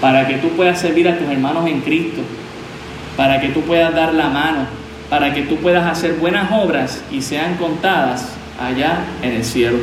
para 0.05 0.29
que 0.29 0.35
tú 0.35 0.51
puedas 0.51 0.79
servir 0.79 1.09
a 1.09 1.17
tus 1.17 1.27
hermanos 1.31 1.67
en 1.67 1.81
Cristo, 1.81 2.21
para 3.17 3.40
que 3.40 3.49
tú 3.49 3.62
puedas 3.62 3.95
dar 3.95 4.12
la 4.12 4.29
mano, 4.29 4.67
para 5.09 5.33
que 5.33 5.45
tú 5.45 5.57
puedas 5.57 5.87
hacer 5.87 6.17
buenas 6.17 6.53
obras 6.53 7.03
y 7.11 7.23
sean 7.23 7.57
contadas 7.57 8.37
allá 8.61 8.99
en 9.23 9.33
el 9.33 9.43
cielo. 9.43 9.79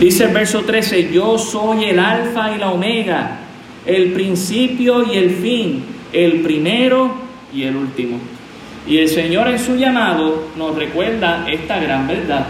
Dice 0.00 0.24
el 0.24 0.34
verso 0.34 0.64
13, 0.64 1.12
yo 1.12 1.38
soy 1.38 1.84
el 1.84 2.00
alfa 2.00 2.52
y 2.52 2.58
la 2.58 2.72
omega, 2.72 3.38
el 3.86 4.10
principio 4.10 5.04
y 5.04 5.16
el 5.16 5.30
fin, 5.36 5.84
el 6.12 6.40
primero 6.40 7.12
y 7.54 7.62
el 7.62 7.76
último. 7.76 8.18
Y 8.88 8.98
el 8.98 9.08
Señor 9.08 9.46
en 9.46 9.60
su 9.60 9.76
llamado 9.76 10.48
nos 10.56 10.74
recuerda 10.74 11.46
esta 11.48 11.78
gran 11.78 12.08
verdad. 12.08 12.48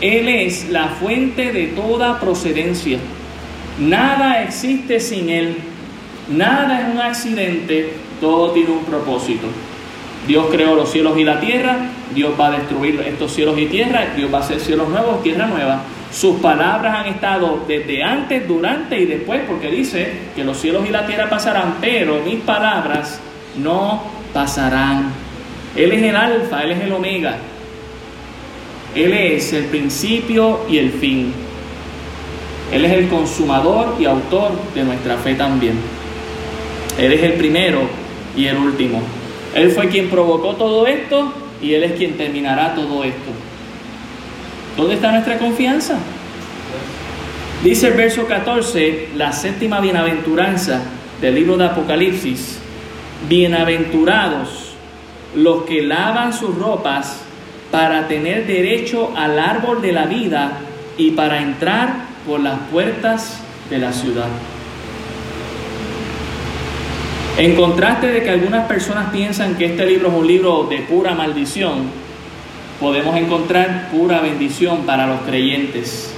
Él 0.00 0.28
es 0.28 0.70
la 0.70 0.90
fuente 0.90 1.50
de 1.52 1.66
toda 1.74 2.20
procedencia. 2.20 3.00
Nada 3.78 4.42
existe 4.42 5.00
sin 5.00 5.28
Él. 5.28 5.56
Nada 6.28 6.82
es 6.82 6.94
un 6.94 7.00
accidente, 7.00 7.94
todo 8.20 8.52
tiene 8.52 8.70
un 8.70 8.84
propósito. 8.84 9.48
Dios 10.26 10.46
creó 10.50 10.76
los 10.76 10.90
cielos 10.90 11.18
y 11.18 11.24
la 11.24 11.40
tierra, 11.40 11.78
Dios 12.14 12.32
va 12.38 12.48
a 12.48 12.50
destruir 12.52 13.00
estos 13.00 13.32
cielos 13.32 13.58
y 13.58 13.66
tierra, 13.66 14.06
Dios 14.16 14.32
va 14.32 14.38
a 14.38 14.40
hacer 14.42 14.60
cielos 14.60 14.88
nuevos, 14.88 15.22
tierra 15.22 15.46
nueva. 15.46 15.82
Sus 16.12 16.40
palabras 16.40 16.94
han 16.94 17.06
estado 17.06 17.64
desde 17.66 18.04
antes, 18.04 18.46
durante 18.46 19.00
y 19.00 19.06
después, 19.06 19.40
porque 19.48 19.68
dice 19.68 20.12
que 20.36 20.44
los 20.44 20.58
cielos 20.58 20.86
y 20.86 20.92
la 20.92 21.06
tierra 21.06 21.28
pasarán, 21.28 21.78
pero 21.80 22.20
mis 22.24 22.40
palabras 22.40 23.18
no 23.56 24.02
pasarán. 24.32 25.10
Él 25.74 25.90
es 25.90 26.02
el 26.02 26.14
alfa, 26.14 26.62
Él 26.62 26.72
es 26.72 26.80
el 26.82 26.92
omega. 26.92 27.36
Él 28.94 29.12
es 29.14 29.52
el 29.54 29.64
principio 29.64 30.60
y 30.68 30.78
el 30.78 30.92
fin. 30.92 31.32
Él 32.72 32.86
es 32.86 32.92
el 32.92 33.08
consumador 33.08 33.96
y 34.00 34.06
autor 34.06 34.52
de 34.74 34.82
nuestra 34.82 35.18
fe 35.18 35.34
también. 35.34 35.74
Él 36.98 37.12
es 37.12 37.22
el 37.22 37.34
primero 37.34 37.80
y 38.36 38.46
el 38.46 38.56
último. 38.56 39.02
Él 39.54 39.70
fue 39.70 39.88
quien 39.88 40.08
provocó 40.08 40.56
todo 40.56 40.86
esto 40.86 41.32
y 41.60 41.74
Él 41.74 41.84
es 41.84 41.92
quien 41.92 42.16
terminará 42.16 42.74
todo 42.74 43.04
esto. 43.04 43.30
¿Dónde 44.76 44.94
está 44.94 45.12
nuestra 45.12 45.38
confianza? 45.38 45.98
Dice 47.62 47.88
el 47.88 47.94
verso 47.94 48.26
14, 48.26 49.10
la 49.16 49.32
séptima 49.32 49.80
bienaventuranza 49.80 50.80
del 51.20 51.34
libro 51.34 51.58
de 51.58 51.66
Apocalipsis. 51.66 52.58
Bienaventurados 53.28 54.72
los 55.36 55.64
que 55.64 55.82
lavan 55.82 56.32
sus 56.32 56.56
ropas 56.56 57.20
para 57.70 58.08
tener 58.08 58.46
derecho 58.46 59.12
al 59.16 59.38
árbol 59.38 59.80
de 59.80 59.92
la 59.92 60.06
vida 60.06 60.58
y 60.98 61.12
para 61.12 61.40
entrar 61.40 62.11
por 62.26 62.40
las 62.40 62.58
puertas 62.70 63.40
de 63.70 63.78
la 63.78 63.92
ciudad. 63.92 64.28
En 67.38 67.56
contraste 67.56 68.08
de 68.08 68.22
que 68.22 68.30
algunas 68.30 68.66
personas 68.66 69.10
piensan 69.10 69.56
que 69.56 69.64
este 69.64 69.86
libro 69.86 70.08
es 70.08 70.14
un 70.14 70.26
libro 70.26 70.64
de 70.64 70.78
pura 70.80 71.14
maldición, 71.14 71.84
podemos 72.78 73.16
encontrar 73.16 73.88
pura 73.90 74.20
bendición 74.20 74.84
para 74.84 75.06
los 75.06 75.20
creyentes. 75.22 76.12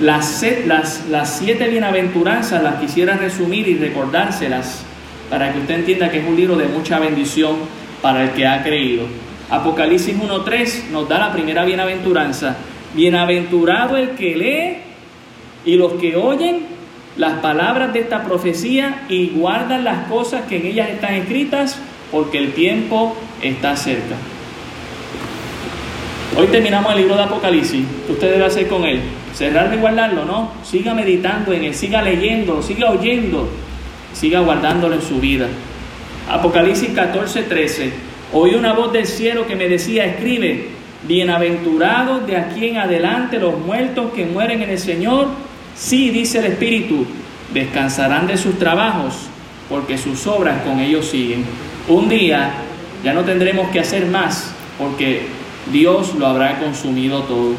Las, 0.00 0.44
siete 1.24 1.68
bienaventuranzas 1.68 2.62
las 2.62 2.76
quisiera 2.76 3.16
resumir 3.16 3.66
y 3.68 3.76
recordárselas 3.76 4.84
para 5.30 5.52
que 5.52 5.60
usted 5.60 5.74
entienda 5.74 6.10
que 6.10 6.20
es 6.20 6.26
un 6.26 6.36
libro 6.36 6.56
de 6.56 6.66
mucha 6.66 6.98
bendición 6.98 7.56
para 8.00 8.22
el 8.22 8.30
que 8.30 8.46
ha 8.46 8.62
creído. 8.62 9.06
Apocalipsis 9.50 10.16
1.3 10.16 10.90
nos 10.90 11.08
da 11.08 11.18
la 11.18 11.32
primera 11.32 11.64
bienaventuranza. 11.64 12.56
Bienaventurado 12.94 13.96
el 13.96 14.10
que 14.10 14.36
lee 14.36 14.91
y 15.64 15.76
los 15.76 15.94
que 15.94 16.16
oyen 16.16 16.66
las 17.16 17.40
palabras 17.40 17.92
de 17.92 18.00
esta 18.00 18.24
profecía 18.24 19.04
y 19.08 19.28
guardan 19.28 19.84
las 19.84 20.06
cosas 20.08 20.42
que 20.48 20.56
en 20.56 20.66
ellas 20.66 20.88
están 20.90 21.14
escritas, 21.14 21.78
porque 22.10 22.38
el 22.38 22.52
tiempo 22.52 23.16
está 23.42 23.76
cerca. 23.76 24.16
Hoy 26.38 26.46
terminamos 26.46 26.92
el 26.92 27.00
libro 27.00 27.16
de 27.16 27.22
Apocalipsis. 27.24 27.84
¿Qué 28.06 28.12
usted 28.12 28.32
debe 28.32 28.46
hacer 28.46 28.66
con 28.66 28.84
él? 28.84 29.00
Cerrarlo 29.34 29.74
y 29.74 29.78
guardarlo, 29.78 30.24
¿no? 30.24 30.52
Siga 30.64 30.94
meditando 30.94 31.52
en 31.52 31.64
él, 31.64 31.74
siga 31.74 32.00
leyendo, 32.00 32.62
siga 32.62 32.90
oyendo, 32.90 33.48
siga 34.14 34.40
guardándolo 34.40 34.94
en 34.94 35.02
su 35.02 35.20
vida. 35.20 35.48
Apocalipsis 36.30 36.90
14, 36.90 37.42
13. 37.42 37.92
Oí 38.32 38.54
una 38.54 38.72
voz 38.72 38.92
del 38.94 39.06
cielo 39.06 39.46
que 39.46 39.56
me 39.56 39.68
decía, 39.68 40.06
escribe, 40.06 40.68
bienaventurados 41.06 42.26
de 42.26 42.36
aquí 42.38 42.68
en 42.68 42.78
adelante 42.78 43.38
los 43.38 43.58
muertos 43.58 44.12
que 44.14 44.24
mueren 44.24 44.62
en 44.62 44.70
el 44.70 44.78
Señor 44.78 45.28
Sí, 45.74 46.10
dice 46.10 46.38
el 46.38 46.46
Espíritu, 46.46 47.06
descansarán 47.52 48.26
de 48.26 48.36
sus 48.36 48.58
trabajos, 48.58 49.14
porque 49.68 49.98
sus 49.98 50.26
obras 50.26 50.62
con 50.62 50.80
ellos 50.80 51.06
siguen. 51.06 51.44
Un 51.88 52.08
día 52.08 52.52
ya 53.04 53.12
no 53.12 53.22
tendremos 53.22 53.70
que 53.70 53.80
hacer 53.80 54.06
más, 54.06 54.52
porque 54.78 55.22
Dios 55.72 56.14
lo 56.14 56.26
habrá 56.26 56.58
consumido 56.58 57.22
todo. 57.22 57.54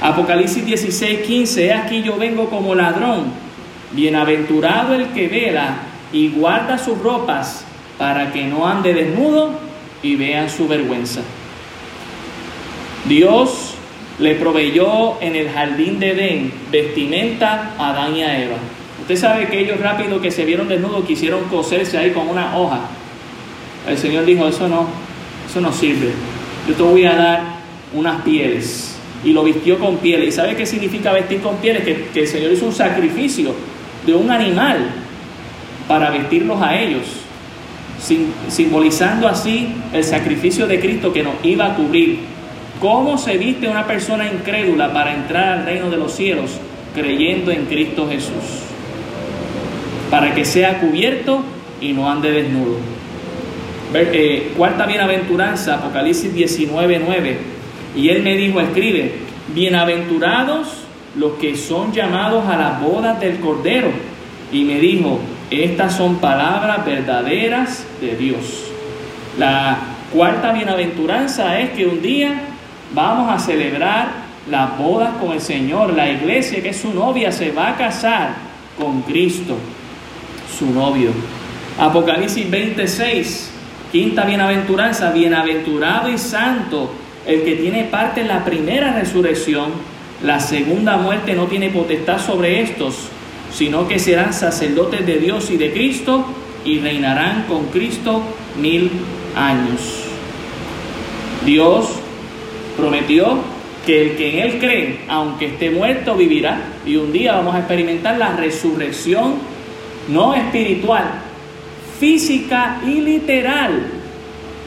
Apocalipsis 0.00 0.64
16, 0.64 1.20
15, 1.20 1.66
he 1.66 1.72
aquí 1.72 2.02
yo 2.02 2.16
vengo 2.16 2.50
como 2.50 2.74
ladrón, 2.74 3.32
bienaventurado 3.92 4.94
el 4.94 5.08
que 5.08 5.28
vela 5.28 5.76
y 6.12 6.28
guarda 6.28 6.78
sus 6.78 6.98
ropas, 6.98 7.64
para 7.98 8.32
que 8.32 8.46
no 8.46 8.66
ande 8.66 8.94
desnudo 8.94 9.52
y 10.02 10.16
vean 10.16 10.50
su 10.50 10.66
vergüenza. 10.66 11.20
Dios 13.04 13.71
le 14.22 14.36
proveyó 14.36 15.20
en 15.20 15.34
el 15.34 15.50
jardín 15.50 15.98
de 15.98 16.12
Edén 16.12 16.52
vestimenta 16.70 17.74
a 17.76 17.90
Adán 17.90 18.16
y 18.16 18.22
a 18.22 18.40
Eva. 18.40 18.56
Usted 19.00 19.16
sabe 19.16 19.48
que 19.48 19.58
ellos 19.58 19.80
rápido 19.80 20.20
que 20.20 20.30
se 20.30 20.44
vieron 20.44 20.68
desnudos 20.68 21.04
quisieron 21.04 21.44
coserse 21.44 21.98
ahí 21.98 22.12
con 22.12 22.28
una 22.28 22.56
hoja. 22.56 22.82
El 23.88 23.98
Señor 23.98 24.24
dijo, 24.24 24.46
eso 24.46 24.68
no, 24.68 24.86
eso 25.50 25.60
no 25.60 25.72
sirve. 25.72 26.10
Yo 26.68 26.74
te 26.74 26.82
voy 26.84 27.04
a 27.04 27.16
dar 27.16 27.42
unas 27.92 28.22
pieles. 28.22 28.96
Y 29.24 29.32
lo 29.32 29.42
vistió 29.42 29.78
con 29.80 29.96
pieles. 29.96 30.28
¿Y 30.28 30.32
sabe 30.32 30.54
qué 30.54 30.66
significa 30.66 31.12
vestir 31.12 31.40
con 31.40 31.56
pieles? 31.56 31.82
Que, 31.82 32.06
que 32.14 32.20
el 32.20 32.28
Señor 32.28 32.52
hizo 32.52 32.66
un 32.66 32.72
sacrificio 32.72 33.52
de 34.06 34.14
un 34.14 34.30
animal 34.30 34.88
para 35.88 36.10
vestirlos 36.10 36.62
a 36.62 36.78
ellos, 36.78 37.02
simbolizando 38.48 39.26
así 39.26 39.74
el 39.92 40.04
sacrificio 40.04 40.68
de 40.68 40.78
Cristo 40.78 41.12
que 41.12 41.24
nos 41.24 41.34
iba 41.42 41.66
a 41.66 41.74
cubrir 41.74 42.31
¿Cómo 42.82 43.16
se 43.16 43.38
viste 43.38 43.68
una 43.68 43.86
persona 43.86 44.26
incrédula 44.26 44.92
para 44.92 45.14
entrar 45.14 45.60
al 45.60 45.64
reino 45.64 45.88
de 45.88 45.96
los 45.96 46.10
cielos 46.10 46.58
creyendo 46.92 47.52
en 47.52 47.66
Cristo 47.66 48.08
Jesús? 48.10 48.64
Para 50.10 50.34
que 50.34 50.44
sea 50.44 50.80
cubierto 50.80 51.44
y 51.80 51.92
no 51.92 52.10
ande 52.10 52.32
desnudo. 52.32 52.78
Eh, 53.94 54.52
cuarta 54.56 54.86
bienaventuranza, 54.86 55.76
Apocalipsis 55.76 56.34
19, 56.34 57.02
9. 57.06 57.38
Y 57.94 58.08
él 58.08 58.24
me 58.24 58.36
dijo, 58.36 58.60
escribe, 58.60 59.12
bienaventurados 59.54 60.66
los 61.14 61.34
que 61.34 61.56
son 61.56 61.92
llamados 61.92 62.48
a 62.48 62.56
las 62.56 62.82
bodas 62.82 63.20
del 63.20 63.38
Cordero. 63.38 63.92
Y 64.50 64.64
me 64.64 64.80
dijo, 64.80 65.20
estas 65.52 65.94
son 65.94 66.16
palabras 66.16 66.84
verdaderas 66.84 67.86
de 68.00 68.16
Dios. 68.16 68.64
La 69.38 69.78
cuarta 70.12 70.52
bienaventuranza 70.52 71.60
es 71.60 71.70
que 71.70 71.86
un 71.86 72.02
día 72.02 72.48
Vamos 72.94 73.32
a 73.32 73.38
celebrar 73.38 74.08
las 74.50 74.76
bodas 74.76 75.16
con 75.18 75.32
el 75.32 75.40
Señor. 75.40 75.94
La 75.94 76.10
iglesia, 76.10 76.62
que 76.62 76.70
es 76.70 76.80
su 76.80 76.92
novia, 76.92 77.32
se 77.32 77.50
va 77.50 77.68
a 77.68 77.76
casar 77.76 78.34
con 78.78 79.02
Cristo, 79.02 79.56
su 80.58 80.70
novio. 80.70 81.10
Apocalipsis 81.78 82.50
26, 82.50 83.50
quinta 83.90 84.24
bienaventuranza, 84.24 85.10
bienaventurado 85.10 86.10
y 86.10 86.18
santo 86.18 86.92
el 87.26 87.44
que 87.44 87.54
tiene 87.54 87.84
parte 87.84 88.22
en 88.22 88.28
la 88.28 88.44
primera 88.44 88.92
resurrección. 88.92 89.70
La 90.22 90.38
segunda 90.38 90.96
muerte 90.98 91.34
no 91.34 91.46
tiene 91.46 91.70
potestad 91.70 92.20
sobre 92.20 92.60
estos, 92.60 93.08
sino 93.52 93.88
que 93.88 93.98
serán 93.98 94.34
sacerdotes 94.34 95.06
de 95.06 95.18
Dios 95.18 95.50
y 95.50 95.56
de 95.56 95.72
Cristo 95.72 96.26
y 96.64 96.78
reinarán 96.78 97.44
con 97.48 97.66
Cristo 97.66 98.22
mil 98.60 98.90
años. 99.34 100.04
Dios 101.44 102.01
prometió 102.76 103.38
que 103.86 104.02
el 104.02 104.16
que 104.16 104.30
en 104.30 104.38
Él 104.38 104.58
cree, 104.58 105.00
aunque 105.08 105.46
esté 105.46 105.70
muerto, 105.70 106.14
vivirá. 106.14 106.60
Y 106.86 106.96
un 106.96 107.12
día 107.12 107.34
vamos 107.34 107.54
a 107.54 107.58
experimentar 107.58 108.16
la 108.16 108.36
resurrección, 108.36 109.34
no 110.08 110.34
espiritual, 110.34 111.04
física 111.98 112.80
y 112.86 113.00
literal 113.00 113.86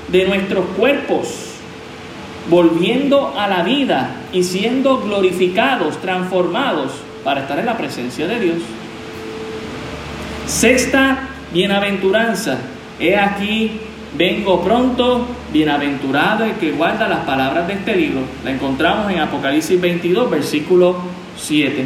de 0.09 0.25
nuestros 0.25 0.65
cuerpos, 0.77 1.51
volviendo 2.49 3.33
a 3.37 3.47
la 3.47 3.63
vida 3.63 4.15
y 4.31 4.43
siendo 4.43 5.01
glorificados, 5.01 5.99
transformados 6.01 6.91
para 7.23 7.41
estar 7.41 7.57
en 7.57 7.65
la 7.65 7.77
presencia 7.77 8.27
de 8.27 8.39
Dios. 8.39 8.57
Sexta 10.45 11.29
bienaventuranza. 11.51 12.59
He 12.99 13.15
aquí 13.15 13.81
Vengo 14.18 14.61
pronto, 14.61 15.28
bienaventurado 15.51 16.45
el 16.45 16.53
que 16.53 16.72
guarda 16.72 17.09
las 17.09 17.26
palabras 17.26 17.68
de 17.68 17.74
este 17.74 17.95
libro. 17.97 18.22
La 18.45 18.51
encontramos 18.51 19.11
en 19.11 19.20
Apocalipsis 19.20 19.80
22, 19.82 20.30
versículo 20.30 20.95
7. 21.36 21.86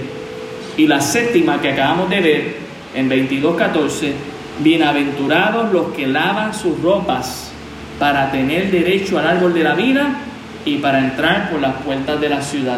Y 0.78 0.86
la 0.86 1.02
séptima 1.02 1.60
que 1.60 1.72
acabamos 1.72 2.08
de 2.10 2.22
ver 2.22 2.58
en 2.94 3.10
22, 3.10 3.56
14. 3.56 4.14
Bienaventurados 4.60 5.74
los 5.74 5.88
que 5.88 6.06
lavan 6.06 6.54
sus 6.54 6.80
ropas 6.82 7.52
para 7.98 8.30
tener 8.32 8.70
derecho 8.70 9.18
al 9.18 9.28
árbol 9.28 9.54
de 9.56 9.64
la 9.64 9.74
vida 9.74 10.20
y 10.66 10.78
para 10.78 11.00
entrar 11.00 11.50
por 11.50 11.60
las 11.60 11.82
puertas 11.82 12.22
de 12.22 12.30
la 12.30 12.44
ciudad. 12.44 12.78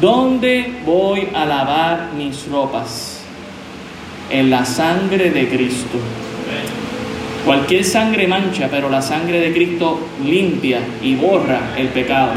¿Dónde 0.00 0.72
voy 0.86 1.28
a 1.34 1.44
lavar 1.44 2.12
mis 2.16 2.48
ropas? 2.48 3.20
En 4.30 4.48
la 4.48 4.64
sangre 4.64 5.30
de 5.30 5.48
Cristo. 5.48 5.98
Cualquier 7.46 7.84
sangre 7.84 8.26
mancha, 8.26 8.66
pero 8.68 8.90
la 8.90 9.00
sangre 9.00 9.38
de 9.38 9.52
Cristo 9.52 10.00
limpia 10.24 10.80
y 11.00 11.14
borra 11.14 11.60
el 11.76 11.86
pecado. 11.90 12.32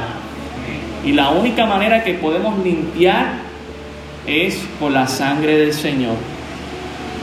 Y 1.03 1.13
la 1.13 1.31
única 1.31 1.65
manera 1.65 2.03
que 2.03 2.13
podemos 2.13 2.63
limpiar 2.63 3.39
es 4.27 4.63
con 4.79 4.93
la 4.93 5.07
sangre 5.07 5.57
del 5.57 5.73
Señor. 5.73 6.13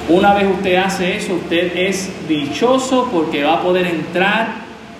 Una 0.09 0.34
vez 0.34 0.49
usted 0.53 0.74
hace 0.78 1.16
eso, 1.16 1.34
usted 1.34 1.76
es 1.76 2.11
dichoso 2.28 3.09
porque 3.12 3.45
va 3.45 3.55
a 3.55 3.62
poder 3.62 3.87
entrar 3.87 4.49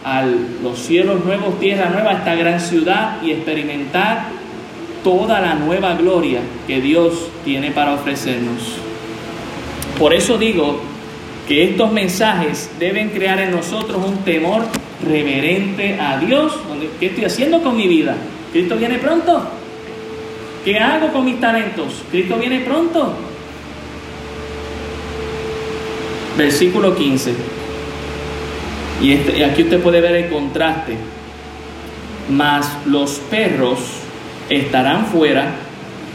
a 0.05 0.25
los 0.63 0.79
cielos 0.79 1.25
nuevos, 1.25 1.59
tierra 1.59 1.91
nueva, 1.91 2.13
esta 2.13 2.37
gran 2.37 2.61
ciudad 2.61 3.21
y 3.21 3.33
experimentar 3.33 4.27
toda 5.03 5.41
la 5.41 5.55
nueva 5.55 5.95
gloria 5.95 6.39
que 6.69 6.81
Dios 6.81 7.31
tiene 7.45 7.73
para 7.73 7.95
ofrecernos. 7.95 8.79
Por 9.99 10.15
eso 10.15 10.39
digo 10.39 10.81
que 11.47 11.65
estos 11.65 11.93
mensajes 11.93 12.71
deben 12.79 13.11
crear 13.11 13.39
en 13.41 13.53
nosotros 13.53 14.03
un 14.05 14.19
temor 14.19 14.63
reverente 15.05 15.99
a 16.01 16.19
Dios. 16.19 16.59
¿Qué 16.99 17.07
estoy 17.07 17.25
haciendo 17.25 17.63
con 17.63 17.77
mi 17.77 17.87
vida? 17.87 18.17
¿Cristo 18.53 18.77
viene 18.77 18.99
pronto? 18.99 19.49
¿Qué 20.65 20.79
hago 20.79 21.13
con 21.13 21.25
mis 21.25 21.41
talentos? 21.41 22.03
¿Cristo 22.11 22.37
viene 22.37 22.61
pronto? 22.61 23.15
Versículo 26.37 26.97
15. 26.97 27.35
Y, 29.03 29.13
este, 29.13 29.39
y 29.39 29.43
aquí 29.43 29.63
usted 29.63 29.81
puede 29.81 30.01
ver 30.01 30.17
el 30.17 30.31
contraste. 30.31 30.97
Mas 32.29 32.69
los 32.87 33.21
perros 33.31 33.79
estarán 34.51 35.07
fuera 35.07 35.55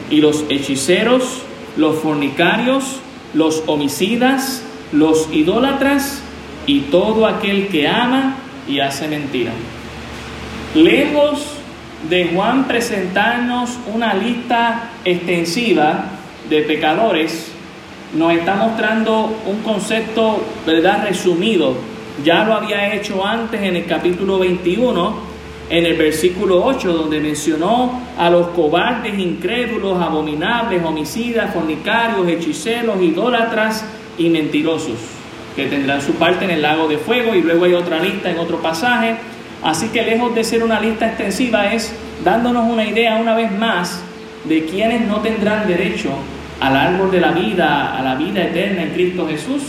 y 0.10 0.20
los 0.20 0.44
hechiceros, 0.50 1.44
los 1.78 2.00
fornicarios, 2.00 3.00
los 3.34 3.64
homicidas, 3.68 4.64
los 4.92 5.30
idólatras 5.32 6.22
y 6.66 6.82
todo 6.82 7.26
aquel 7.26 7.68
que 7.68 7.88
ama 7.88 8.36
y 8.68 8.80
hace 8.80 9.08
mentira. 9.08 9.52
Lejos 10.76 11.58
de 12.10 12.32
Juan 12.34 12.66
presentarnos 12.68 13.78
una 13.94 14.14
lista 14.14 14.92
extensiva 15.06 16.06
de 16.50 16.62
pecadores, 16.62 17.52
nos 18.18 18.34
está 18.34 18.56
mostrando 18.56 19.34
un 19.46 19.62
concepto, 19.62 20.44
¿verdad?, 20.66 21.06
resumido. 21.08 21.76
Ya 22.26 22.44
lo 22.44 22.54
había 22.54 22.94
hecho 22.94 23.26
antes 23.26 23.62
en 23.62 23.78
el 23.78 23.86
capítulo 23.86 24.40
21, 24.40 25.32
en 25.70 25.86
el 25.86 25.98
versículo 25.98 26.64
8, 26.66 26.92
donde 26.92 27.22
mencionó 27.22 28.02
a 28.18 28.30
los 28.30 28.48
cobardes, 28.50 29.18
incrédulos, 29.18 30.02
abominables, 30.02 30.84
homicidas, 30.84 31.54
fornicarios, 31.54 32.28
hechiceros, 32.28 33.02
idólatras 33.02 33.86
y 34.18 34.30
mentirosos, 34.30 34.98
que 35.56 35.68
tendrán 35.68 36.02
su 36.02 36.14
parte 36.14 36.46
en 36.46 36.52
el 36.52 36.62
lago 36.62 36.88
de 36.88 36.98
fuego, 36.98 37.36
y 37.36 37.42
luego 37.42 37.66
hay 37.66 37.74
otra 37.74 38.00
lista 38.00 38.30
en 38.30 38.40
otro 38.40 38.62
pasaje. 38.62 39.16
Así 39.64 39.90
que 39.90 40.04
lejos 40.04 40.34
de 40.34 40.44
ser 40.44 40.64
una 40.64 40.80
lista 40.80 41.08
extensiva, 41.08 41.74
es 41.74 41.94
dándonos 42.24 42.70
una 42.70 42.86
idea 42.86 43.16
una 43.18 43.36
vez 43.36 43.52
más 43.52 44.02
de 44.46 44.66
quienes 44.66 45.02
no 45.02 45.18
tendrán 45.18 45.68
derecho 45.68 46.10
al 46.60 46.76
árbol 46.76 47.12
de 47.12 47.22
la 47.22 47.32
vida, 47.32 47.98
a 47.98 48.02
la 48.02 48.16
vida 48.16 48.44
eterna 48.44 48.84
en 48.84 48.92
Cristo 48.92 49.28
Jesús. 49.28 49.62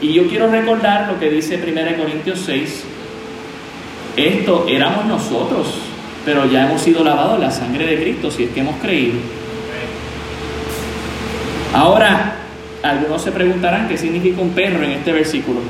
Y 0.00 0.12
yo 0.12 0.26
quiero 0.28 0.50
recordar 0.50 1.08
lo 1.08 1.18
que 1.18 1.30
dice 1.30 1.56
1 1.56 1.96
Corintios 1.96 2.40
6, 2.40 2.84
esto 4.16 4.66
éramos 4.68 5.06
nosotros, 5.06 5.74
pero 6.24 6.44
ya 6.46 6.66
hemos 6.66 6.82
sido 6.82 7.02
lavados 7.04 7.36
en 7.36 7.40
la 7.42 7.50
sangre 7.50 7.86
de 7.86 8.02
Cristo 8.02 8.30
si 8.30 8.44
es 8.44 8.50
que 8.50 8.60
hemos 8.60 8.76
creído. 8.76 9.14
Ahora, 11.72 12.41
algunos 12.82 13.22
se 13.22 13.32
preguntarán 13.32 13.88
qué 13.88 13.96
significa 13.96 14.40
un 14.40 14.50
perro 14.50 14.82
en 14.82 14.92
este 14.92 15.12
versículo, 15.12 15.60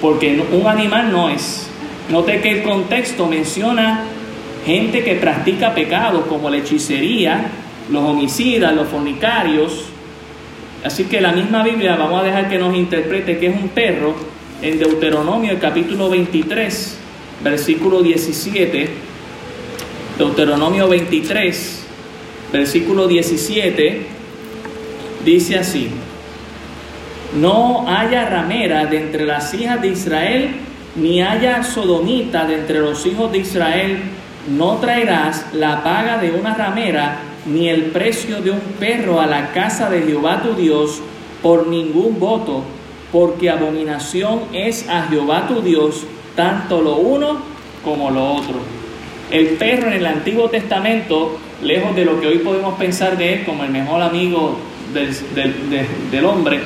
porque 0.00 0.42
un 0.52 0.66
animal 0.66 1.10
no 1.10 1.30
es. 1.30 1.68
Note 2.10 2.40
que 2.40 2.50
el 2.50 2.62
contexto 2.62 3.26
menciona 3.26 4.04
gente 4.66 5.02
que 5.02 5.14
practica 5.14 5.74
pecados 5.74 6.26
como 6.26 6.50
la 6.50 6.58
hechicería, 6.58 7.46
los 7.90 8.02
homicidas, 8.02 8.74
los 8.74 8.88
fornicarios. 8.88 9.84
Así 10.84 11.04
que 11.04 11.20
la 11.20 11.32
misma 11.32 11.62
Biblia, 11.62 11.96
vamos 11.96 12.20
a 12.20 12.24
dejar 12.24 12.48
que 12.48 12.58
nos 12.58 12.74
interprete 12.74 13.38
que 13.38 13.46
es 13.46 13.54
un 13.54 13.68
perro 13.68 14.14
en 14.62 14.78
Deuteronomio, 14.78 15.52
el 15.52 15.58
capítulo 15.58 16.10
23, 16.10 16.98
versículo 17.42 18.02
17, 18.02 18.88
Deuteronomio 20.18 20.88
23, 20.88 21.84
versículo 22.52 23.06
17, 23.06 24.02
dice 25.24 25.58
así, 25.58 25.88
no 27.34 27.88
haya 27.88 28.28
ramera 28.28 28.86
de 28.86 28.98
entre 28.98 29.26
las 29.26 29.52
hijas 29.54 29.80
de 29.80 29.88
Israel, 29.88 30.50
ni 30.96 31.22
haya 31.22 31.62
sodomita 31.62 32.44
de 32.46 32.56
entre 32.56 32.80
los 32.80 33.06
hijos 33.06 33.30
de 33.30 33.38
Israel, 33.38 34.00
no 34.48 34.76
traerás 34.76 35.46
la 35.52 35.82
paga 35.82 36.18
de 36.18 36.32
una 36.32 36.54
ramera, 36.54 37.18
ni 37.46 37.68
el 37.68 37.84
precio 37.84 38.40
de 38.40 38.50
un 38.50 38.60
perro 38.78 39.20
a 39.20 39.26
la 39.26 39.52
casa 39.52 39.88
de 39.88 40.02
Jehová 40.02 40.42
tu 40.42 40.54
Dios 40.54 41.00
por 41.42 41.68
ningún 41.68 42.18
voto, 42.18 42.62
porque 43.12 43.50
abominación 43.50 44.40
es 44.52 44.88
a 44.88 45.06
Jehová 45.08 45.46
tu 45.48 45.62
Dios 45.62 46.04
tanto 46.36 46.80
lo 46.80 46.96
uno 46.96 47.40
como 47.84 48.10
lo 48.10 48.34
otro. 48.34 48.54
El 49.30 49.48
perro 49.50 49.88
en 49.88 49.94
el 49.94 50.06
Antiguo 50.06 50.48
Testamento, 50.48 51.38
lejos 51.62 51.94
de 51.94 52.04
lo 52.04 52.20
que 52.20 52.26
hoy 52.26 52.38
podemos 52.38 52.74
pensar 52.74 53.16
de 53.16 53.34
él 53.34 53.44
como 53.44 53.64
el 53.64 53.70
mejor 53.70 54.02
amigo 54.02 54.56
del, 54.92 56.24
hombre, 56.24 56.60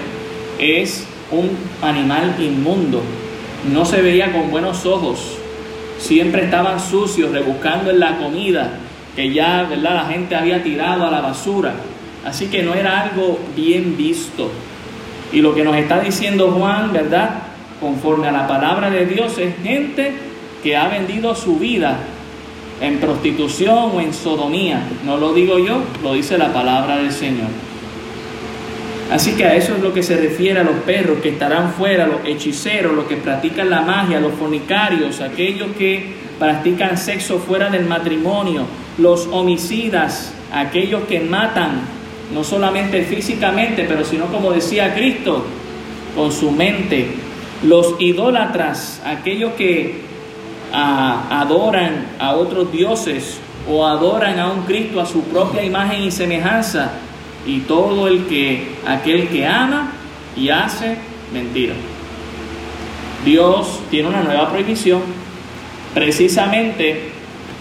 es 0.59 1.07
un 1.31 1.51
animal 1.83 2.35
inmundo. 2.39 3.03
No 3.73 3.85
se 3.85 4.03
veía 4.03 4.33
con 4.33 4.51
buenos 4.51 4.85
ojos. 4.87 5.39
Siempre 5.99 6.45
estaban 6.45 6.81
sucios, 6.81 7.33
rebuscando 7.33 7.91
en 7.91 8.01
la 8.01 8.19
comida 8.19 8.79
que 9.15 9.33
ya 9.33 9.63
¿verdad? 9.69 9.95
la 9.95 10.05
gente 10.07 10.35
había 10.35 10.63
tirado 10.63 11.07
a 11.07 11.11
la 11.11 11.21
basura. 11.21 11.75
Así 12.25 12.47
que 12.47 12.63
no 12.63 12.75
era 12.75 13.03
algo 13.03 13.39
bien 13.55 13.97
visto. 13.97 14.51
Y 15.33 15.41
lo 15.41 15.55
que 15.55 15.65
nos 15.65 15.77
está 15.77 16.01
diciendo 16.01 16.51
Juan, 16.51 16.93
¿verdad? 16.93 17.31
conforme 17.81 18.29
a 18.29 18.33
la 18.33 18.47
palabra 18.47 18.89
de 18.89 19.05
Dios 19.07 19.37
es 19.39 19.55
gente 19.63 20.13
que 20.63 20.77
ha 20.77 20.89
vendido 20.89 21.35
su 21.35 21.59
vida 21.59 21.99
en 22.81 22.99
prostitución 22.99 23.91
o 23.95 24.01
en 24.01 24.15
sodomía. 24.15 24.83
No 25.05 25.17
lo 25.17 25.35
digo 25.35 25.59
yo, 25.59 25.83
lo 26.03 26.15
dice 26.15 26.39
la 26.39 26.53
palabra 26.53 26.97
del 26.97 27.13
Señor. 27.13 27.49
Así 29.15 29.35
que 29.35 29.45
a 29.45 29.55
eso 29.55 29.77
es 29.77 29.81
lo 29.81 29.95
que 29.95 30.03
se 30.03 30.17
refiere 30.17 30.59
a 30.59 30.65
los 30.65 30.75
perros 30.79 31.19
que 31.23 31.29
estarán 31.29 31.75
fuera, 31.75 32.05
los 32.05 32.27
hechiceros, 32.27 32.97
los 32.97 33.05
que 33.05 33.15
practican 33.15 33.71
la 33.71 33.83
magia, 33.83 34.19
los 34.19 34.33
fornicarios, 34.33 35.21
aquellos 35.21 35.69
que 35.79 36.15
practican 36.37 36.99
sexo 36.99 37.39
fuera 37.39 37.71
del 37.71 37.85
matrimonio, 37.85 38.65
los 38.99 39.29
homicidas, 39.29 40.33
aquellos 40.53 41.05
que 41.05 41.21
matan, 41.21 41.83
no 42.35 42.43
solamente 42.43 43.05
físicamente, 43.05 43.85
pero 43.85 44.05
sino 44.05 44.27
como 44.27 44.51
decía 44.51 44.93
Cristo, 44.97 45.45
con 46.17 46.33
su 46.33 46.51
mente, 46.51 47.07
los 47.63 47.95
idólatras, 48.01 49.01
aquellos 49.07 49.53
que 49.53 49.95
ah, 50.73 51.29
adoran 51.31 52.17
a 52.19 52.35
otros 52.35 52.73
dioses 52.73 53.39
o 53.71 53.87
adoran 53.87 54.41
a 54.41 54.51
un 54.51 54.63
Cristo 54.63 55.01
a 55.01 55.07
su 55.07 55.23
propia 55.23 55.63
imagen 55.63 56.03
y 56.03 56.11
semejanza, 56.11 56.95
y 57.47 57.61
todo 57.61 58.09
el 58.09 58.27
que, 58.27 58.69
aquel 58.87 59.29
que 59.29 59.47
ama 59.47 59.93
y 60.37 60.49
hace 60.49 60.97
mentira. 61.33 61.75
Dios 63.25 63.81
tiene 63.91 64.09
una 64.09 64.23
nueva 64.23 64.51
prohibición. 64.51 65.03
Precisamente 65.95 67.11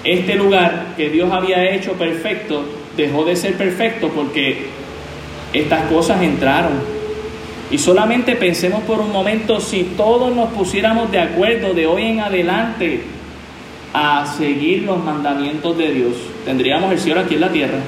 este 0.03 0.35
lugar 0.35 0.93
que 0.97 1.09
Dios 1.09 1.31
había 1.31 1.73
hecho 1.73 1.93
perfecto 1.93 2.65
dejó 2.97 3.23
de 3.23 3.35
ser 3.35 3.55
perfecto 3.55 4.09
porque 4.09 4.67
estas 5.53 5.85
cosas 5.85 6.21
entraron 6.21 6.73
y 7.71 7.77
solamente 7.77 8.35
pensemos 8.35 8.83
por 8.83 8.99
un 8.99 9.11
momento 9.11 9.59
si 9.59 9.83
todos 9.97 10.35
nos 10.35 10.49
pusiéramos 10.49 11.11
de 11.11 11.19
acuerdo 11.19 11.73
de 11.73 11.87
hoy 11.87 12.03
en 12.03 12.19
adelante 12.19 13.01
a 13.93 14.25
seguir 14.25 14.83
los 14.83 15.03
mandamientos 15.03 15.77
de 15.77 15.91
Dios, 15.91 16.13
tendríamos 16.45 16.91
el 16.91 16.99
cielo 16.99 17.21
aquí 17.21 17.35
en 17.35 17.41
la 17.41 17.51
tierra. 17.51 17.79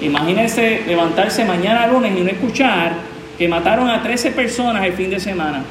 Imagínense 0.00 0.82
levantarse 0.86 1.44
mañana 1.44 1.86
lunes 1.86 2.12
y 2.16 2.20
no 2.20 2.30
escuchar 2.30 2.92
que 3.36 3.48
mataron 3.48 3.88
a 3.88 4.02
13 4.02 4.32
personas 4.32 4.84
el 4.84 4.92
fin 4.92 5.10
de 5.10 5.20
semana. 5.20 5.64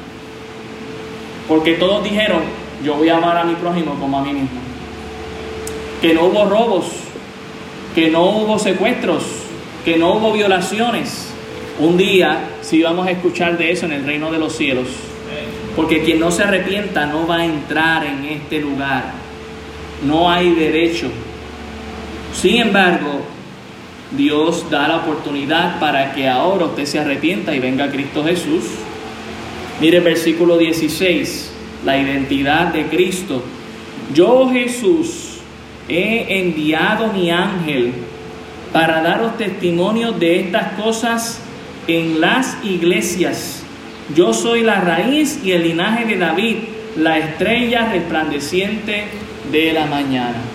Porque 1.46 1.74
todos 1.74 2.04
dijeron, 2.04 2.42
yo 2.84 2.96
voy 2.96 3.08
a 3.08 3.16
amar 3.16 3.38
a 3.38 3.44
mi 3.44 3.54
prójimo 3.54 3.94
como 3.98 4.18
a 4.18 4.22
mí 4.22 4.32
mismo. 4.32 4.60
Que 6.02 6.14
no 6.14 6.24
hubo 6.24 6.44
robos, 6.44 6.86
que 7.94 8.10
no 8.10 8.24
hubo 8.24 8.58
secuestros, 8.58 9.24
que 9.84 9.96
no 9.96 10.14
hubo 10.14 10.32
violaciones, 10.32 11.28
un 11.78 11.96
día 11.96 12.40
sí 12.60 12.82
vamos 12.82 13.06
a 13.06 13.10
escuchar 13.12 13.56
de 13.56 13.72
eso 13.72 13.86
en 13.86 13.92
el 13.92 14.04
reino 14.04 14.30
de 14.30 14.38
los 14.38 14.54
cielos. 14.54 14.88
Porque 15.76 16.02
quien 16.02 16.18
no 16.18 16.30
se 16.30 16.42
arrepienta 16.42 17.06
no 17.06 17.26
va 17.26 17.36
a 17.36 17.44
entrar 17.44 18.04
en 18.04 18.24
este 18.24 18.60
lugar. 18.60 19.12
No 20.04 20.30
hay 20.30 20.50
derecho. 20.50 21.08
Sin 22.32 22.56
embargo, 22.56 23.20
Dios 24.10 24.70
da 24.70 24.88
la 24.88 24.96
oportunidad 24.96 25.78
para 25.80 26.12
que 26.14 26.28
ahora 26.28 26.66
usted 26.66 26.86
se 26.86 26.98
arrepienta 26.98 27.54
y 27.54 27.58
venga 27.58 27.90
Cristo 27.90 28.24
Jesús. 28.24 28.64
Mire 29.80 29.98
el 29.98 30.04
versículo 30.04 30.56
16, 30.56 31.52
la 31.84 31.98
identidad 31.98 32.72
de 32.72 32.86
Cristo. 32.86 33.42
Yo 34.14 34.48
Jesús 34.50 35.38
he 35.88 36.40
enviado 36.40 37.12
mi 37.12 37.30
ángel 37.30 37.92
para 38.72 39.02
daros 39.02 39.36
testimonio 39.36 40.12
de 40.12 40.40
estas 40.40 40.72
cosas 40.72 41.40
en 41.86 42.20
las 42.20 42.56
iglesias. 42.64 43.62
Yo 44.14 44.32
soy 44.32 44.62
la 44.62 44.80
raíz 44.80 45.40
y 45.44 45.52
el 45.52 45.64
linaje 45.64 46.06
de 46.06 46.16
David, 46.16 46.56
la 46.96 47.18
estrella 47.18 47.90
resplandeciente 47.92 49.04
de 49.52 49.72
la 49.72 49.86
mañana. 49.86 50.47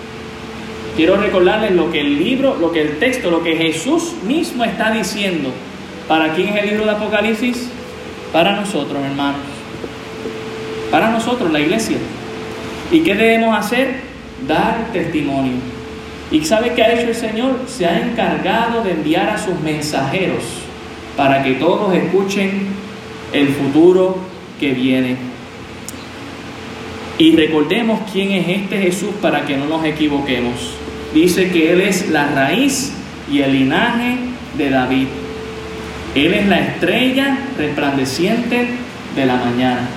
Quiero 0.96 1.16
recordarles 1.16 1.72
lo 1.72 1.90
que 1.90 2.00
el 2.00 2.18
libro, 2.18 2.56
lo 2.56 2.70
que 2.70 2.82
el 2.82 2.98
texto, 2.98 3.30
lo 3.30 3.42
que 3.42 3.56
Jesús 3.56 4.12
mismo 4.26 4.64
está 4.64 4.92
diciendo. 4.92 5.50
¿Para 6.06 6.34
quién 6.34 6.48
es 6.48 6.62
el 6.62 6.70
libro 6.70 6.84
de 6.84 6.92
Apocalipsis? 6.92 7.68
Para 8.32 8.54
nosotros, 8.54 9.02
hermanos. 9.02 9.40
Para 10.90 11.10
nosotros, 11.10 11.50
la 11.50 11.60
iglesia. 11.60 11.96
¿Y 12.92 13.00
qué 13.00 13.14
debemos 13.14 13.58
hacer? 13.58 14.02
Dar 14.46 14.92
testimonio. 14.92 15.54
¿Y 16.30 16.44
sabe 16.44 16.74
qué 16.74 16.82
ha 16.84 16.92
hecho 16.92 17.08
el 17.08 17.14
Señor? 17.14 17.62
Se 17.66 17.86
ha 17.86 18.00
encargado 18.00 18.82
de 18.84 18.92
enviar 18.92 19.30
a 19.30 19.38
sus 19.38 19.58
mensajeros 19.60 20.44
para 21.16 21.42
que 21.42 21.54
todos 21.54 21.92
escuchen 21.94 22.68
el 23.32 23.48
futuro 23.48 24.18
que 24.60 24.72
viene. 24.72 25.16
Y 27.18 27.34
recordemos 27.34 28.00
quién 28.12 28.32
es 28.32 28.48
este 28.48 28.78
Jesús 28.78 29.10
para 29.20 29.44
que 29.44 29.56
no 29.56 29.66
nos 29.66 29.84
equivoquemos. 29.84 30.83
Dice 31.14 31.50
que 31.50 31.72
Él 31.72 31.80
es 31.80 32.10
la 32.10 32.26
raíz 32.26 32.92
y 33.30 33.40
el 33.40 33.52
linaje 33.52 34.16
de 34.58 34.70
David. 34.70 35.06
Él 36.16 36.34
es 36.34 36.46
la 36.46 36.58
estrella 36.58 37.38
resplandeciente 37.56 38.66
de 39.14 39.26
la 39.26 39.36
mañana. 39.36 39.88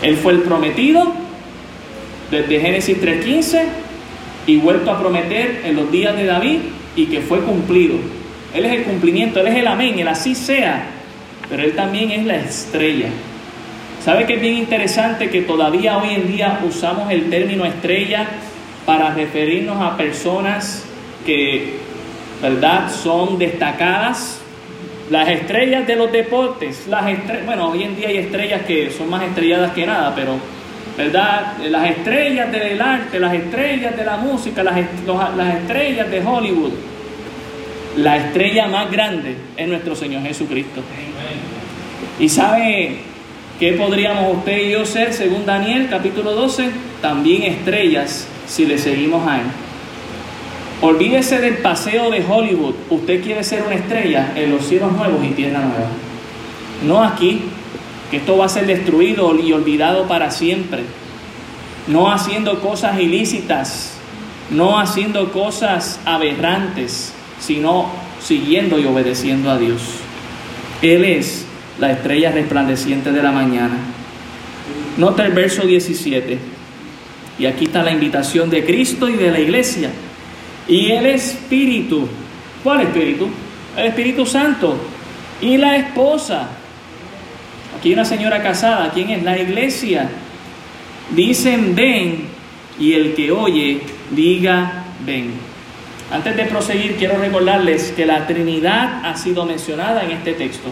Él 0.00 0.16
fue 0.16 0.32
el 0.32 0.40
prometido 0.40 1.12
desde 2.30 2.60
Génesis 2.60 2.98
3.15 3.02 3.62
y 4.46 4.56
vuelto 4.56 4.92
a 4.92 5.00
prometer 5.00 5.62
en 5.64 5.74
los 5.74 5.90
días 5.90 6.16
de 6.16 6.24
David 6.24 6.58
y 6.94 7.06
que 7.06 7.20
fue 7.20 7.40
cumplido. 7.40 7.96
Él 8.54 8.64
es 8.64 8.72
el 8.72 8.82
cumplimiento, 8.84 9.40
Él 9.40 9.48
es 9.48 9.56
el 9.56 9.66
amén, 9.66 9.98
el 9.98 10.08
así 10.08 10.36
sea. 10.36 10.86
pero 11.48 11.64
Él 11.64 11.72
también 11.72 12.12
es 12.12 12.24
la 12.24 12.36
estrella. 12.36 13.08
¿Sabe 14.04 14.24
que 14.24 14.34
es 14.34 14.40
bien 14.40 14.54
interesante 14.54 15.30
que 15.30 15.42
todavía 15.42 15.98
hoy 15.98 16.14
en 16.14 16.28
día 16.28 16.60
usamos 16.66 17.10
el 17.10 17.28
término 17.28 17.64
estrella 17.64 18.26
para 18.86 19.14
referirnos 19.14 19.80
a 19.80 19.96
personas 19.96 20.84
que, 21.24 21.78
¿verdad?, 22.42 22.90
son 22.90 23.38
destacadas? 23.38 24.40
Las 25.10 25.28
estrellas 25.28 25.86
de 25.86 25.96
los 25.96 26.12
deportes, 26.12 26.86
las 26.86 27.04
bueno, 27.44 27.70
hoy 27.70 27.82
en 27.82 27.96
día 27.96 28.08
hay 28.08 28.18
estrellas 28.18 28.62
que 28.62 28.90
son 28.90 29.10
más 29.10 29.24
estrelladas 29.24 29.72
que 29.72 29.84
nada, 29.84 30.14
pero, 30.14 30.36
¿verdad? 30.96 31.56
Las 31.68 31.90
estrellas 31.90 32.52
del 32.52 32.80
arte, 32.80 33.18
las 33.18 33.34
estrellas 33.34 33.96
de 33.96 34.04
la 34.04 34.16
música, 34.18 34.62
las, 34.62 34.76
las 35.36 35.54
estrellas 35.56 36.08
de 36.10 36.24
Hollywood. 36.24 36.72
La 37.96 38.18
estrella 38.18 38.68
más 38.68 38.88
grande 38.92 39.34
es 39.56 39.66
nuestro 39.66 39.96
Señor 39.96 40.22
Jesucristo. 40.22 40.80
Y 42.20 42.28
sabe 42.28 42.98
qué 43.58 43.72
podríamos 43.72 44.36
usted 44.36 44.68
y 44.68 44.70
yo 44.70 44.86
ser, 44.86 45.12
según 45.12 45.44
Daniel 45.44 45.88
capítulo 45.90 46.32
12, 46.34 46.70
también 47.02 47.42
estrellas 47.42 48.28
si 48.50 48.66
le 48.66 48.78
seguimos 48.78 49.26
a 49.26 49.40
Él. 49.40 49.46
Olvídese 50.82 51.38
del 51.38 51.58
paseo 51.58 52.10
de 52.10 52.24
Hollywood. 52.26 52.74
Usted 52.90 53.22
quiere 53.22 53.44
ser 53.44 53.62
una 53.62 53.76
estrella 53.76 54.32
en 54.34 54.50
los 54.50 54.66
cielos 54.66 54.92
nuevos 54.92 55.24
y 55.24 55.28
tierra 55.28 55.60
nueva. 55.60 55.88
No 56.86 57.04
aquí, 57.04 57.42
que 58.10 58.16
esto 58.16 58.36
va 58.36 58.46
a 58.46 58.48
ser 58.48 58.66
destruido 58.66 59.38
y 59.38 59.52
olvidado 59.52 60.08
para 60.08 60.30
siempre. 60.30 60.82
No 61.86 62.10
haciendo 62.10 62.60
cosas 62.60 62.98
ilícitas, 62.98 63.92
no 64.50 64.80
haciendo 64.80 65.32
cosas 65.32 66.00
aberrantes, 66.04 67.12
sino 67.38 67.86
siguiendo 68.20 68.78
y 68.78 68.86
obedeciendo 68.86 69.50
a 69.50 69.58
Dios. 69.58 69.82
Él 70.82 71.04
es 71.04 71.44
la 71.78 71.92
estrella 71.92 72.32
resplandeciente 72.32 73.12
de 73.12 73.22
la 73.22 73.32
mañana. 73.32 73.76
Nota 74.96 75.24
el 75.24 75.32
verso 75.32 75.62
17. 75.62 76.59
Y 77.40 77.46
aquí 77.46 77.64
está 77.64 77.82
la 77.82 77.90
invitación 77.90 78.50
de 78.50 78.62
Cristo 78.66 79.08
y 79.08 79.14
de 79.14 79.30
la 79.30 79.40
iglesia. 79.40 79.90
Y 80.68 80.90
el 80.90 81.06
Espíritu. 81.06 82.06
¿Cuál 82.62 82.82
Espíritu? 82.82 83.30
El 83.74 83.86
Espíritu 83.86 84.26
Santo. 84.26 84.76
Y 85.40 85.56
la 85.56 85.74
esposa. 85.78 86.48
Aquí 87.78 87.88
hay 87.88 87.94
una 87.94 88.04
señora 88.04 88.42
casada. 88.42 88.90
¿Quién 88.92 89.08
es? 89.08 89.22
La 89.22 89.38
iglesia. 89.38 90.10
Dicen 91.16 91.74
ven 91.74 92.24
y 92.78 92.92
el 92.92 93.14
que 93.14 93.32
oye 93.32 93.80
diga 94.10 94.84
ven. 95.06 95.32
Antes 96.12 96.36
de 96.36 96.44
proseguir, 96.44 96.96
quiero 96.96 97.16
recordarles 97.16 97.92
que 97.92 98.04
la 98.04 98.26
Trinidad 98.26 99.00
ha 99.02 99.16
sido 99.16 99.46
mencionada 99.46 100.04
en 100.04 100.10
este 100.10 100.34
texto. 100.34 100.68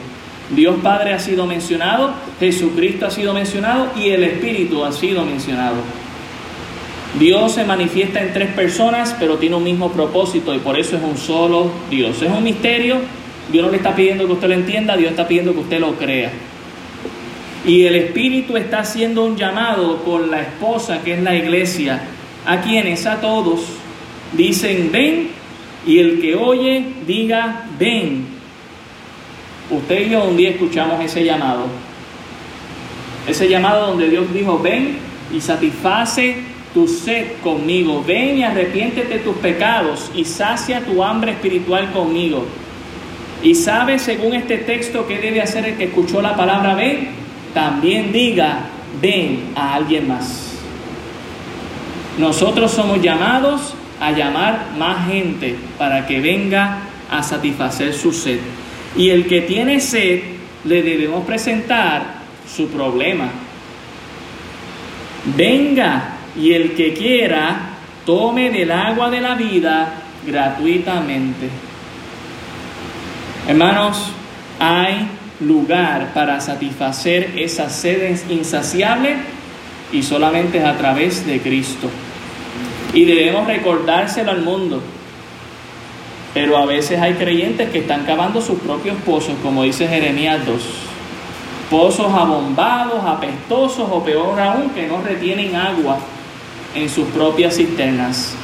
Dios 0.51 0.77
Padre 0.83 1.15
ha 1.15 1.19
sido 1.19 1.47
mencionado, 1.47 2.13
Jesucristo 2.39 3.07
ha 3.07 3.11
sido 3.11 3.33
mencionado 3.33 3.93
y 3.97 4.11
el 4.11 4.25
Espíritu 4.25 4.85
ha 4.85 4.93
sido 4.93 5.25
mencionado. 5.25 5.77
Dios 7.19 7.53
se 7.53 7.65
manifiesta 7.65 8.21
en 8.21 8.33
tres 8.33 8.49
personas, 8.51 9.17
pero 9.19 9.39
tiene 9.39 9.57
un 9.57 9.65
mismo 9.65 9.91
propósito 9.91 10.55
y 10.55 10.59
por 10.59 10.79
eso 10.79 10.97
es 10.97 11.03
un 11.03 11.17
solo 11.17 11.71
Dios. 11.91 12.23
Es 12.23 12.31
un 12.31 12.45
misterio, 12.45 12.99
Dios 13.51 13.65
no 13.65 13.71
le 13.71 13.79
está 13.79 13.95
pidiendo 13.95 14.27
que 14.27 14.33
usted 14.35 14.49
lo 14.49 14.55
entienda, 14.55 14.97
Dios 14.97 15.11
está 15.11 15.27
pidiendo 15.27 15.53
que 15.53 15.61
usted 15.61 15.81
lo 15.81 15.95
crea. 15.97 16.31
Y 17.67 17.87
el 17.87 17.97
Espíritu 17.97 18.57
está 18.57 18.81
haciendo 18.81 19.25
un 19.25 19.37
llamado 19.37 20.05
con 20.05 20.31
la 20.31 20.43
esposa, 20.43 21.03
que 21.03 21.15
es 21.15 21.23
la 21.23 21.35
iglesia, 21.35 22.03
a 22.47 22.61
quienes, 22.61 23.05
a 23.07 23.21
todos, 23.21 23.63
dicen 24.35 24.91
ven, 24.93 25.31
y 25.87 25.99
el 25.99 26.21
que 26.21 26.37
oye 26.37 26.85
diga 27.07 27.67
ven. 27.79 28.27
Usted 29.71 30.07
y 30.07 30.11
yo 30.11 30.25
un 30.25 30.37
día 30.37 30.51
escuchamos 30.51 31.05
ese 31.05 31.25
llamado. 31.25 31.67
Ese 33.27 33.49
llamado 33.49 33.89
donde 33.89 34.09
Dios 34.09 34.33
dijo, 34.33 34.59
ven 34.61 34.99
y 35.35 35.41
satisface 35.41 36.58
tu 36.75 36.87
sed 36.87 37.41
conmigo. 37.43 38.05
Ven 38.07 38.39
y 38.39 38.45
arrepiéntete 38.45 39.15
de 39.15 39.21
tus 39.21 39.37
pecados 39.37 40.11
y 40.15 40.25
sacia 40.25 40.81
tu 40.81 41.03
hambre 41.03 41.33
espiritual 41.33 41.91
conmigo. 41.93 42.47
Y 43.43 43.55
sabe 43.55 43.99
según 43.99 44.35
este 44.35 44.59
texto 44.59 45.07
qué 45.07 45.19
debe 45.19 45.41
hacer 45.41 45.65
el 45.65 45.77
que 45.77 45.85
escuchó 45.85 46.21
la 46.21 46.37
palabra 46.37 46.75
ven. 46.75 47.09
También 47.55 48.13
diga, 48.13 48.67
ven 49.01 49.53
a 49.55 49.75
alguien 49.75 50.09
más. 50.09 50.55
Nosotros 52.19 52.73
somos 52.73 53.01
llamados 53.01 53.75
a 54.01 54.11
llamar 54.11 54.71
más 54.77 55.09
gente 55.09 55.57
para 55.79 56.07
que 56.07 56.21
venga 56.21 56.79
a 57.11 57.23
satisfacer 57.23 57.95
su 57.95 58.13
sed. 58.13 58.41
Y 58.97 59.11
el 59.11 59.27
que 59.27 59.43
tiene 59.43 59.81
sed, 59.81 60.21
le 60.65 60.83
debemos 60.83 61.25
presentar 61.25 62.19
su 62.47 62.69
problema. 62.69 63.29
Venga 65.37 66.18
y 66.39 66.53
el 66.53 66.75
que 66.75 66.95
quiera, 66.95 67.71
tome 68.07 68.51
del 68.51 68.71
agua 68.71 69.11
de 69.11 69.21
la 69.21 69.35
vida 69.35 69.93
gratuitamente. 70.27 71.49
Hermanos, 73.47 74.11
hay 74.59 75.09
lugar 75.41 76.13
para 76.15 76.41
satisfacer 76.41 77.33
esa 77.37 77.69
sed 77.71 78.17
insaciable 78.31 79.17
y 79.93 80.03
solamente 80.03 80.59
es 80.59 80.65
a 80.65 80.77
través 80.77 81.27
de 81.27 81.41
Cristo. 81.41 81.89
Y 82.95 83.05
debemos 83.05 83.47
recordárselo 83.47 84.31
al 84.31 84.43
mundo. 84.43 84.83
Pero 86.35 86.57
a 86.57 86.67
veces 86.67 87.01
hay 87.01 87.15
creyentes 87.15 87.71
que 87.71 87.81
están 87.81 88.05
cavando 88.05 88.41
sus 88.41 88.59
propios 88.61 88.97
pozos, 89.05 89.35
como 89.43 89.65
dice 89.65 89.89
Jeremías 89.89 90.45
2. 90.47 90.63
Pozos 91.71 92.13
abombados, 92.13 93.05
apestosos 93.05 93.89
o 93.91 94.05
peor 94.05 94.39
aún, 94.39 94.71
que 94.71 94.87
no 94.87 95.03
retienen 95.03 95.57
agua 95.57 95.99
en 96.75 96.89
sus 96.89 97.07
propias 97.09 97.57
cisternas. 97.57 98.35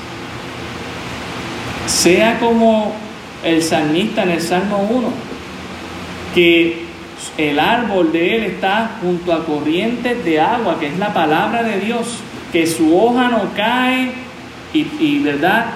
Sea 1.87 2.39
como 2.39 2.95
el 3.45 3.63
salmista 3.63 4.23
en 4.23 4.31
el 4.31 4.41
Salmo 4.41 4.87
1, 4.91 5.09
que 6.35 6.85
el 7.37 7.59
árbol 7.59 8.13
de 8.13 8.37
él 8.37 8.45
está 8.45 8.99
junto 9.01 9.33
a 9.33 9.45
corrientes 9.45 10.25
de 10.25 10.41
agua, 10.41 10.79
que 10.79 10.87
es 10.87 10.99
la 10.99 11.13
palabra 11.13 11.63
de 11.63 11.81
Dios, 11.81 12.19
que 12.53 12.67
su 12.67 12.97
hoja 12.97 13.29
no 13.29 13.51
cae 13.55 14.13
y, 14.73 14.87
y 14.99 15.19
verdad, 15.19 15.67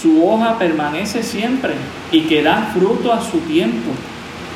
su 0.00 0.26
hoja 0.26 0.58
permanece 0.58 1.22
siempre 1.22 1.74
y 2.12 2.22
que 2.22 2.42
da 2.42 2.70
fruto 2.74 3.12
a 3.12 3.22
su 3.22 3.38
tiempo. 3.40 3.90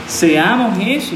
Seamos 0.07 0.79
eso. 0.81 1.15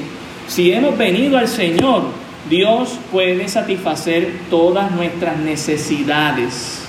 Si 0.48 0.72
hemos 0.72 0.96
venido 0.96 1.38
al 1.38 1.48
Señor, 1.48 2.23
Dios 2.48 2.98
puede 3.10 3.48
satisfacer 3.48 4.40
todas 4.50 4.90
nuestras 4.90 5.38
necesidades 5.38 6.82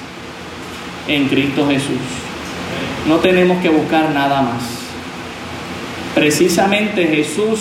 en 1.08 1.28
Cristo 1.28 1.68
Jesús. 1.68 2.02
No 3.08 3.18
tenemos 3.18 3.62
que 3.62 3.70
buscar 3.70 4.12
nada 4.12 4.42
más. 4.42 4.64
Precisamente 6.14 7.08
Jesús, 7.08 7.60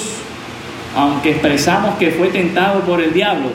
aunque 0.97 1.33
expresamos 1.33 1.97
que 1.97 2.11
fue 2.11 2.29
tentado 2.29 2.81
por 2.81 3.01
el 3.01 3.13
diablo, 3.13 3.51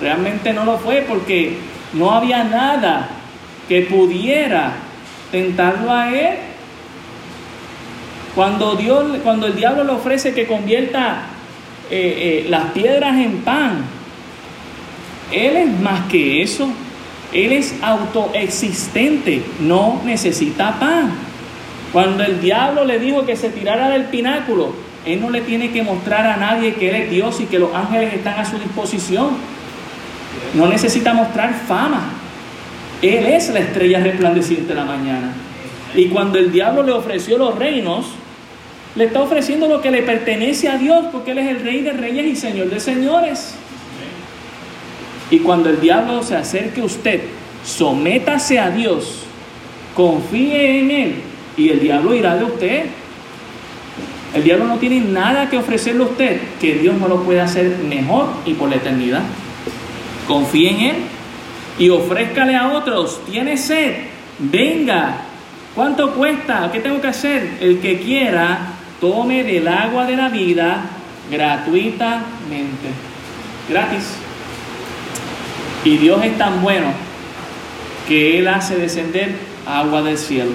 realmente 0.00 0.52
no 0.52 0.64
lo 0.64 0.78
fue 0.78 1.04
porque 1.08 1.56
no 1.94 2.10
había 2.12 2.44
nada 2.44 3.08
que 3.68 3.82
pudiera 3.82 4.72
tentarlo 5.30 5.92
a 5.92 6.10
él. 6.10 6.36
Cuando, 8.34 8.76
Dios, 8.76 9.18
cuando 9.22 9.46
el 9.46 9.56
diablo 9.56 9.84
le 9.84 9.92
ofrece 9.92 10.34
que 10.34 10.46
convierta 10.46 11.22
eh, 11.90 12.44
eh, 12.44 12.46
las 12.48 12.72
piedras 12.72 13.16
en 13.16 13.38
pan. 13.38 13.84
Él 15.32 15.56
es 15.56 15.80
más 15.80 16.08
que 16.08 16.42
eso. 16.42 16.68
Él 17.32 17.52
es 17.52 17.74
autoexistente, 17.82 19.42
no 19.60 20.00
necesita 20.04 20.78
pan. 20.78 21.12
Cuando 21.92 22.22
el 22.22 22.40
diablo 22.40 22.84
le 22.84 22.98
dijo 22.98 23.26
que 23.26 23.36
se 23.36 23.50
tirara 23.50 23.90
del 23.90 24.04
pináculo, 24.04 24.72
él 25.04 25.20
no 25.20 25.30
le 25.30 25.42
tiene 25.42 25.70
que 25.70 25.82
mostrar 25.82 26.26
a 26.26 26.36
nadie 26.36 26.74
que 26.74 26.90
él 26.90 26.96
es 26.96 27.10
Dios 27.10 27.40
y 27.40 27.44
que 27.44 27.58
los 27.58 27.74
ángeles 27.74 28.14
están 28.14 28.38
a 28.38 28.44
su 28.44 28.58
disposición. 28.58 29.30
No 30.54 30.66
necesita 30.66 31.14
mostrar 31.14 31.54
fama. 31.66 32.10
Él 33.00 33.26
es 33.26 33.48
la 33.50 33.60
estrella 33.60 34.00
resplandeciente 34.00 34.68
de 34.68 34.74
la 34.74 34.84
mañana. 34.84 35.32
Y 35.94 36.06
cuando 36.08 36.38
el 36.38 36.52
diablo 36.52 36.82
le 36.82 36.92
ofreció 36.92 37.38
los 37.38 37.56
reinos, 37.56 38.06
le 38.98 39.04
está 39.04 39.20
ofreciendo 39.20 39.68
lo 39.68 39.80
que 39.80 39.92
le 39.92 40.02
pertenece 40.02 40.68
a 40.68 40.76
Dios, 40.76 41.06
porque 41.12 41.30
Él 41.30 41.38
es 41.38 41.46
el 41.46 41.60
Rey 41.62 41.82
de 41.82 41.92
Reyes 41.92 42.26
y 42.26 42.34
Señor 42.34 42.68
de 42.68 42.80
Señores. 42.80 43.54
Y 45.30 45.38
cuando 45.38 45.70
el 45.70 45.80
diablo 45.80 46.20
se 46.24 46.34
acerque 46.34 46.80
a 46.80 46.84
usted, 46.84 47.20
sométase 47.64 48.58
a 48.58 48.70
Dios, 48.70 49.20
confíe 49.94 50.80
en 50.80 50.90
Él, 50.90 51.14
y 51.56 51.68
el 51.68 51.78
diablo 51.78 52.12
irá 52.12 52.34
de 52.34 52.44
usted. 52.44 52.86
El 54.34 54.42
diablo 54.42 54.66
no 54.66 54.78
tiene 54.78 54.98
nada 54.98 55.48
que 55.48 55.58
ofrecerle 55.58 56.02
a 56.02 56.06
usted 56.06 56.40
que 56.60 56.74
Dios 56.74 56.96
no 56.96 57.06
lo 57.06 57.22
pueda 57.22 57.44
hacer 57.44 57.78
mejor 57.88 58.26
y 58.46 58.54
por 58.54 58.68
la 58.68 58.76
eternidad. 58.76 59.22
Confíe 60.26 60.70
en 60.70 60.80
Él 60.80 60.96
y 61.78 61.88
ofrézcale 61.88 62.56
a 62.56 62.72
otros. 62.72 63.20
Tiene 63.30 63.56
sed, 63.56 63.94
venga. 64.40 65.18
¿Cuánto 65.76 66.14
cuesta? 66.14 66.68
¿Qué 66.72 66.80
tengo 66.80 67.00
que 67.00 67.06
hacer? 67.06 67.58
El 67.60 67.78
que 67.78 68.00
quiera 68.00 68.77
tome 69.00 69.44
del 69.44 69.68
agua 69.68 70.06
de 70.06 70.16
la 70.16 70.28
vida 70.28 70.84
gratuitamente, 71.30 72.88
gratis. 73.68 74.14
Y 75.84 75.96
Dios 75.98 76.24
es 76.24 76.36
tan 76.36 76.62
bueno 76.62 76.88
que 78.06 78.38
Él 78.38 78.48
hace 78.48 78.76
descender 78.76 79.36
agua 79.66 80.02
del 80.02 80.18
cielo. 80.18 80.52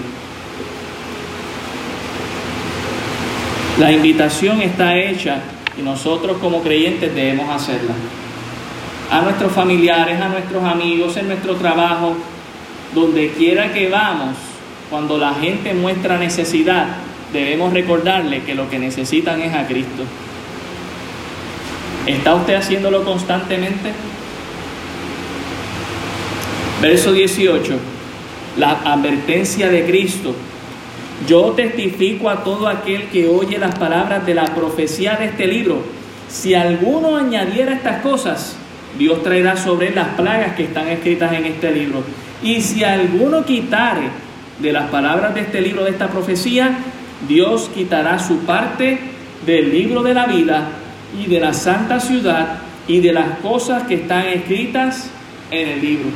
La 3.80 3.92
invitación 3.92 4.62
está 4.62 4.98
hecha 4.98 5.38
y 5.78 5.82
nosotros 5.82 6.38
como 6.38 6.62
creyentes 6.62 7.14
debemos 7.16 7.50
hacerla. 7.50 7.94
A 9.12 9.22
nuestros 9.22 9.52
familiares, 9.52 10.20
a 10.20 10.30
nuestros 10.30 10.64
amigos, 10.64 11.18
en 11.18 11.28
nuestro 11.28 11.56
trabajo, 11.56 12.16
donde 12.94 13.32
quiera 13.32 13.74
que 13.74 13.90
vamos, 13.90 14.36
cuando 14.90 15.18
la 15.18 15.34
gente 15.34 15.74
muestra 15.74 16.18
necesidad, 16.18 16.88
debemos 17.34 17.74
recordarle 17.74 18.44
que 18.44 18.56
lo 18.56 18.70
que 18.70 18.80
necesitan 18.80 19.42
es 19.42 19.54
a 19.54 19.68
Cristo. 19.68 20.04
¿Está 22.06 22.36
usted 22.36 22.56
haciéndolo 22.56 23.04
constantemente? 23.04 23.92
Verso 26.82 27.12
18, 27.14 27.74
la 28.58 28.72
advertencia 28.86 29.70
de 29.70 29.86
Cristo. 29.86 30.36
Yo 31.28 31.52
testifico 31.52 32.30
a 32.30 32.44
todo 32.44 32.68
aquel 32.68 33.08
que 33.08 33.28
oye 33.28 33.58
las 33.58 33.76
palabras 33.76 34.26
de 34.26 34.36
la 34.36 34.54
profecía 34.54 35.16
de 35.16 35.26
este 35.26 35.48
libro. 35.48 35.82
Si 36.28 36.54
alguno 36.54 37.16
añadiera 37.16 37.74
estas 37.74 38.02
cosas, 38.02 38.58
Dios 38.98 39.24
traerá 39.24 39.56
sobre 39.56 39.88
él 39.88 39.96
las 39.96 40.10
plagas 40.10 40.56
que 40.56 40.64
están 40.64 40.90
escritas 40.90 41.32
en 41.34 41.46
este 41.46 41.72
libro. 41.72 42.04
Y 42.44 42.62
si 42.62 42.84
alguno 42.84 43.46
quitare 43.46 44.10
de 44.60 44.74
las 44.74 44.90
palabras 44.90 45.34
de 45.34 45.42
este 45.42 45.62
libro, 45.62 45.86
de 45.86 45.92
esta 45.92 46.10
profecía, 46.10 46.78
Dios 47.28 47.70
quitará 47.74 48.20
su 48.20 48.40
parte 48.40 49.00
del 49.46 49.72
libro 49.72 50.04
de 50.04 50.14
la 50.14 50.26
vida 50.26 50.70
y 51.18 51.30
de 51.30 51.40
la 51.40 51.54
santa 51.54 52.00
ciudad 52.00 52.60
y 52.88 53.00
de 53.00 53.14
las 53.14 53.40
cosas 53.40 53.84
que 53.84 53.96
están 53.96 54.28
escritas 54.28 55.10
en 55.52 55.70
el 55.70 55.82
libro. 55.82 56.10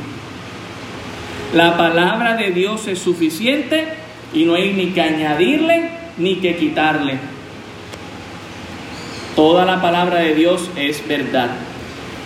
La 1.54 1.76
palabra 1.76 2.36
de 2.36 2.50
Dios 2.50 2.86
es 2.88 2.98
suficiente 2.98 3.88
y 4.34 4.44
no 4.44 4.54
hay 4.54 4.72
ni 4.72 4.88
que 4.88 5.00
añadirle 5.00 5.90
ni 6.18 6.36
que 6.36 6.56
quitarle. 6.56 7.18
Toda 9.34 9.64
la 9.64 9.80
palabra 9.80 10.18
de 10.18 10.34
Dios 10.34 10.68
es 10.76 11.06
verdad. 11.06 11.50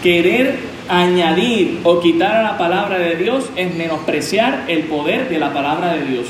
Querer 0.02 0.58
añadir 0.88 1.80
o 1.84 2.00
quitar 2.00 2.34
a 2.36 2.42
la 2.42 2.58
palabra 2.58 2.98
de 2.98 3.16
Dios 3.16 3.50
es 3.54 3.74
menospreciar 3.74 4.64
el 4.66 4.84
poder 4.84 5.28
de 5.28 5.38
la 5.38 5.52
palabra 5.52 5.94
de 5.94 6.04
Dios. 6.06 6.26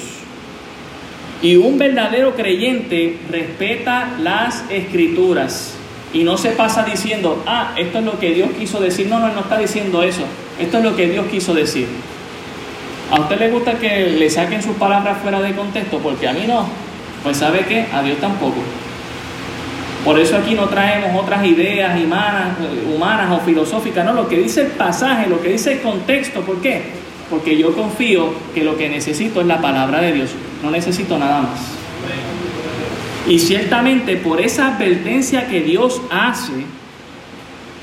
Y 1.42 1.56
un 1.56 1.76
verdadero 1.76 2.36
creyente 2.36 3.18
respeta 3.28 4.14
las 4.20 4.64
escrituras 4.70 5.74
y 6.12 6.22
no 6.22 6.38
se 6.38 6.50
pasa 6.50 6.84
diciendo, 6.84 7.42
ah, 7.46 7.74
esto 7.76 7.98
es 7.98 8.04
lo 8.04 8.18
que 8.20 8.32
Dios 8.32 8.50
quiso 8.56 8.80
decir. 8.80 9.08
No, 9.08 9.18
no, 9.18 9.28
no 9.32 9.40
está 9.40 9.58
diciendo 9.58 10.04
eso. 10.04 10.22
Esto 10.60 10.78
es 10.78 10.84
lo 10.84 10.94
que 10.94 11.08
Dios 11.08 11.26
quiso 11.26 11.52
decir. 11.52 11.88
¿A 13.10 13.20
usted 13.20 13.38
le 13.38 13.50
gusta 13.50 13.74
que 13.74 14.06
le 14.06 14.30
saquen 14.30 14.62
sus 14.62 14.76
palabras 14.76 15.18
fuera 15.20 15.40
de 15.40 15.52
contexto? 15.54 15.98
Porque 15.98 16.28
a 16.28 16.32
mí 16.32 16.44
no. 16.46 16.66
Pues 17.24 17.38
sabe 17.38 17.64
qué, 17.66 17.86
a 17.92 18.02
Dios 18.02 18.18
tampoco. 18.18 18.62
Por 20.04 20.18
eso 20.18 20.36
aquí 20.36 20.54
no 20.54 20.68
traemos 20.68 21.20
otras 21.20 21.44
ideas 21.44 22.00
humanas, 22.00 22.56
humanas 22.92 23.30
o 23.30 23.44
filosóficas, 23.44 24.04
no, 24.04 24.12
lo 24.12 24.28
que 24.28 24.36
dice 24.36 24.62
el 24.62 24.68
pasaje, 24.68 25.28
lo 25.28 25.40
que 25.40 25.50
dice 25.50 25.74
el 25.74 25.80
contexto, 25.80 26.40
¿por 26.40 26.60
qué? 26.60 27.01
Porque 27.32 27.56
yo 27.56 27.74
confío 27.74 28.28
que 28.54 28.62
lo 28.62 28.76
que 28.76 28.90
necesito 28.90 29.40
es 29.40 29.46
la 29.46 29.62
palabra 29.62 30.02
de 30.02 30.12
Dios, 30.12 30.32
no 30.62 30.70
necesito 30.70 31.18
nada 31.18 31.40
más. 31.40 31.60
Y 33.26 33.38
ciertamente 33.38 34.18
por 34.18 34.38
esa 34.38 34.74
advertencia 34.74 35.48
que 35.48 35.62
Dios 35.62 36.02
hace, 36.10 36.52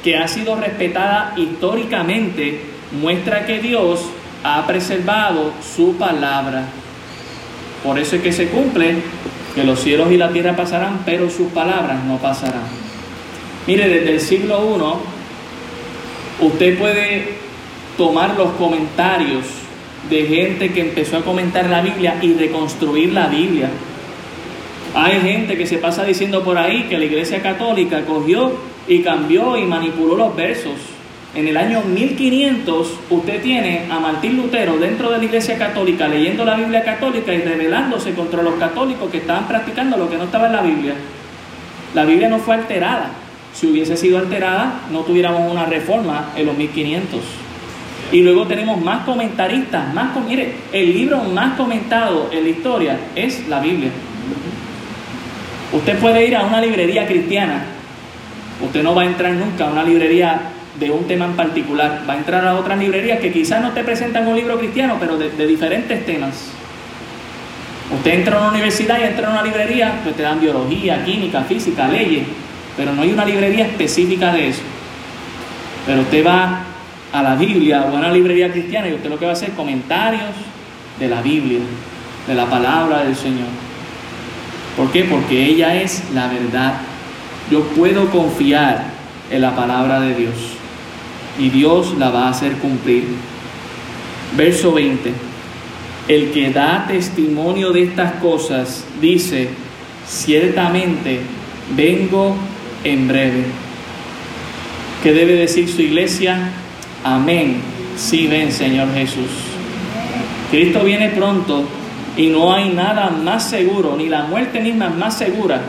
que 0.03 0.17
ha 0.17 0.27
sido 0.27 0.55
respetada 0.55 1.33
históricamente, 1.35 2.61
muestra 3.01 3.47
que 3.47 3.57
Dios 3.59 4.01
ha 4.43 4.67
preservado 4.67 5.51
su 5.75 5.95
palabra. 5.95 6.65
Por 7.83 7.97
eso 7.97 8.17
es 8.17 8.21
que 8.21 8.31
se 8.31 8.49
cumple 8.49 8.97
que 9.55 9.63
los 9.63 9.79
cielos 9.79 10.11
y 10.11 10.17
la 10.17 10.29
tierra 10.29 10.55
pasarán, 10.55 10.99
pero 11.07 11.27
sus 11.31 11.47
palabras 11.53 12.03
no 12.03 12.17
pasarán. 12.17 12.67
Mire, 13.65 13.89
desde 13.89 14.11
el 14.11 14.21
siglo 14.21 14.99
I, 16.39 16.45
usted 16.45 16.77
puede 16.77 17.48
tomar 17.99 18.37
los 18.37 18.51
comentarios 18.51 19.43
de 20.09 20.25
gente 20.25 20.71
que 20.71 20.79
empezó 20.79 21.17
a 21.17 21.21
comentar 21.21 21.69
la 21.69 21.81
Biblia 21.81 22.15
y 22.21 22.33
reconstruir 22.33 23.11
la 23.11 23.27
Biblia. 23.27 23.69
Hay 24.95 25.19
gente 25.19 25.57
que 25.57 25.67
se 25.67 25.79
pasa 25.79 26.05
diciendo 26.05 26.41
por 26.41 26.57
ahí 26.57 26.83
que 26.83 26.97
la 26.97 27.03
Iglesia 27.03 27.41
Católica 27.41 28.05
cogió 28.05 28.53
y 28.87 29.01
cambió 29.01 29.57
y 29.57 29.65
manipuló 29.65 30.15
los 30.15 30.33
versos. 30.33 30.75
En 31.35 31.49
el 31.49 31.57
año 31.57 31.81
1500 31.81 32.87
usted 33.09 33.41
tiene 33.41 33.87
a 33.91 33.99
Martín 33.99 34.37
Lutero 34.37 34.77
dentro 34.77 35.11
de 35.11 35.17
la 35.17 35.25
Iglesia 35.25 35.57
Católica 35.57 36.07
leyendo 36.07 36.45
la 36.45 36.55
Biblia 36.55 36.85
católica 36.85 37.33
y 37.33 37.41
rebelándose 37.41 38.13
contra 38.13 38.41
los 38.41 38.53
católicos 38.53 39.11
que 39.11 39.17
estaban 39.17 39.45
practicando 39.45 39.97
lo 39.97 40.09
que 40.09 40.15
no 40.15 40.23
estaba 40.23 40.47
en 40.47 40.53
la 40.53 40.61
Biblia. 40.61 40.93
La 41.93 42.05
Biblia 42.05 42.29
no 42.29 42.39
fue 42.39 42.55
alterada. 42.55 43.11
Si 43.53 43.67
hubiese 43.67 43.97
sido 43.97 44.19
alterada, 44.19 44.83
no 44.89 45.01
tuviéramos 45.01 45.51
una 45.51 45.65
reforma 45.65 46.29
en 46.37 46.45
los 46.45 46.55
1500. 46.55 47.48
Y 48.11 48.21
luego 48.23 48.47
tenemos 48.47 48.81
más 48.81 49.05
comentaristas, 49.05 49.93
más 49.93 50.09
mire, 50.27 50.53
el 50.71 50.93
libro 50.93 51.19
más 51.23 51.55
comentado 51.55 52.29
en 52.31 52.43
la 52.43 52.49
historia 52.49 52.99
es 53.15 53.47
la 53.47 53.59
Biblia. 53.59 53.91
Usted 55.71 55.99
puede 55.99 56.25
ir 56.25 56.35
a 56.35 56.43
una 56.43 56.59
librería 56.59 57.05
cristiana. 57.05 57.63
Usted 58.65 58.81
no 58.81 58.95
va 58.95 59.03
a 59.03 59.05
entrar 59.05 59.33
nunca 59.33 59.67
a 59.67 59.71
una 59.71 59.83
librería 59.83 60.41
de 60.79 60.89
un 60.89 61.05
tema 61.07 61.25
en 61.25 61.33
particular. 61.33 62.03
Va 62.09 62.13
a 62.13 62.17
entrar 62.17 62.45
a 62.47 62.55
otras 62.55 62.79
librerías 62.79 63.19
que 63.19 63.31
quizás 63.31 63.61
no 63.61 63.71
te 63.71 63.83
presentan 63.83 64.27
un 64.27 64.35
libro 64.35 64.57
cristiano, 64.57 64.97
pero 64.99 65.17
de, 65.17 65.45
diferentes 65.45 66.05
temas. 66.05 66.51
Usted 67.95 68.11
entra 68.11 68.37
a 68.37 68.39
una 68.41 68.49
universidad 68.49 68.99
y 68.99 69.03
entra 69.03 69.27
a 69.27 69.31
una 69.31 69.43
librería, 69.43 69.99
pues 70.03 70.15
te 70.15 70.23
dan 70.23 70.39
biología, 70.39 71.03
química, 71.05 71.43
física, 71.43 71.87
leyes, 71.87 72.23
pero 72.75 72.93
no 72.93 73.03
hay 73.03 73.11
una 73.11 73.25
librería 73.25 73.65
específica 73.65 74.31
de 74.31 74.49
eso. 74.49 74.61
Pero 75.85 76.01
usted 76.01 76.25
va 76.25 76.68
a 77.11 77.23
la 77.23 77.35
Biblia 77.35 77.83
o 77.83 77.95
a 77.95 77.99
una 77.99 78.11
librería 78.11 78.51
cristiana 78.51 78.89
y 78.89 78.93
usted 78.93 79.09
lo 79.09 79.17
que 79.17 79.25
va 79.25 79.31
a 79.31 79.33
hacer 79.33 79.51
comentarios 79.51 80.35
de 80.99 81.07
la 81.07 81.21
Biblia, 81.21 81.59
de 82.27 82.35
la 82.35 82.45
palabra 82.45 83.03
del 83.03 83.15
Señor. 83.15 83.47
¿Por 84.77 84.91
qué? 84.91 85.03
Porque 85.03 85.45
ella 85.45 85.81
es 85.81 86.03
la 86.13 86.27
verdad. 86.27 86.75
Yo 87.51 87.63
puedo 87.63 88.09
confiar 88.09 88.85
en 89.31 89.41
la 89.41 89.55
palabra 89.55 89.99
de 89.99 90.15
Dios 90.15 90.35
y 91.39 91.49
Dios 91.49 91.97
la 91.97 92.09
va 92.09 92.27
a 92.27 92.29
hacer 92.29 92.53
cumplir. 92.53 93.05
Verso 94.37 94.73
20. 94.73 95.11
El 96.07 96.31
que 96.31 96.51
da 96.51 96.85
testimonio 96.87 97.71
de 97.71 97.83
estas 97.83 98.13
cosas 98.13 98.83
dice, 99.01 99.49
ciertamente 100.07 101.19
vengo 101.75 102.35
en 102.83 103.07
breve. 103.07 103.45
¿Qué 105.03 105.13
debe 105.13 105.33
decir 105.33 105.69
su 105.69 105.81
iglesia? 105.81 106.51
Amén. 107.03 107.61
Sí, 107.95 108.27
ven, 108.27 108.51
Señor 108.51 108.93
Jesús. 108.93 109.29
Cristo 110.51 110.83
viene 110.83 111.09
pronto 111.09 111.63
y 112.17 112.27
no 112.27 112.53
hay 112.53 112.69
nada 112.69 113.09
más 113.09 113.49
seguro, 113.49 113.95
ni 113.97 114.09
la 114.09 114.23
muerte 114.23 114.59
misma 114.59 114.89
más 114.89 115.17
segura 115.17 115.61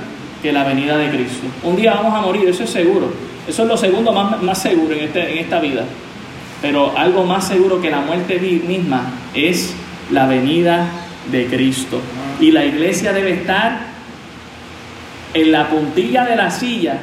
que 0.42 0.52
la 0.52 0.64
venida 0.64 0.96
de 0.96 1.10
Cristo. 1.10 1.46
Un 1.62 1.76
día 1.76 1.94
vamos 1.94 2.14
a 2.14 2.22
morir, 2.22 2.48
eso 2.48 2.64
es 2.64 2.70
seguro. 2.70 3.12
Eso 3.46 3.62
es 3.62 3.68
lo 3.68 3.76
segundo 3.76 4.12
más, 4.12 4.42
más 4.42 4.60
seguro 4.60 4.94
en, 4.94 5.04
este, 5.04 5.32
en 5.32 5.38
esta 5.38 5.60
vida. 5.60 5.84
Pero 6.62 6.96
algo 6.96 7.24
más 7.24 7.46
seguro 7.46 7.80
que 7.80 7.90
la 7.90 8.00
muerte 8.00 8.38
misma 8.38 9.12
es 9.34 9.74
la 10.10 10.26
venida 10.26 10.86
de 11.30 11.46
Cristo. 11.46 12.00
Y 12.40 12.50
la 12.50 12.64
iglesia 12.64 13.12
debe 13.12 13.32
estar 13.32 13.90
en 15.34 15.52
la 15.52 15.68
puntilla 15.68 16.24
de 16.24 16.36
la 16.36 16.50
silla 16.50 16.98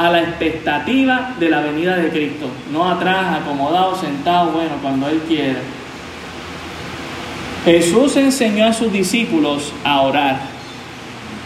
a 0.00 0.10
la 0.10 0.22
expectativa 0.22 1.34
de 1.38 1.50
la 1.50 1.60
venida 1.60 1.94
de 1.96 2.08
Cristo, 2.08 2.46
no 2.72 2.88
atrás, 2.88 3.38
acomodado, 3.42 3.94
sentado, 3.94 4.52
bueno, 4.52 4.76
cuando 4.80 5.08
Él 5.08 5.20
quiera. 5.28 5.60
Jesús 7.66 8.16
enseñó 8.16 8.64
a 8.64 8.72
sus 8.72 8.90
discípulos 8.90 9.74
a 9.84 10.00
orar 10.00 10.40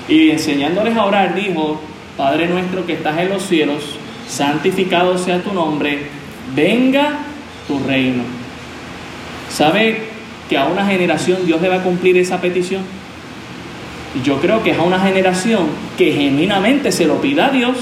y 0.08 0.30
enseñándoles 0.30 0.96
a 0.96 1.04
orar 1.04 1.34
dijo, 1.34 1.80
Padre 2.16 2.46
nuestro 2.46 2.86
que 2.86 2.92
estás 2.92 3.18
en 3.18 3.30
los 3.30 3.42
cielos, 3.42 3.98
santificado 4.28 5.18
sea 5.18 5.42
tu 5.42 5.52
nombre, 5.52 6.06
venga 6.54 7.18
tu 7.66 7.80
reino. 7.80 8.22
¿Sabe 9.50 10.10
que 10.48 10.56
a 10.56 10.66
una 10.66 10.86
generación 10.86 11.44
Dios 11.44 11.60
le 11.60 11.70
va 11.70 11.76
a 11.76 11.82
cumplir 11.82 12.16
esa 12.18 12.40
petición? 12.40 12.82
Y 14.14 14.22
yo 14.24 14.40
creo 14.40 14.62
que 14.62 14.70
es 14.70 14.78
a 14.78 14.82
una 14.82 15.00
generación 15.00 15.66
que 15.98 16.12
genuinamente 16.12 16.92
se 16.92 17.06
lo 17.06 17.20
pida 17.20 17.46
a 17.46 17.50
Dios. 17.50 17.76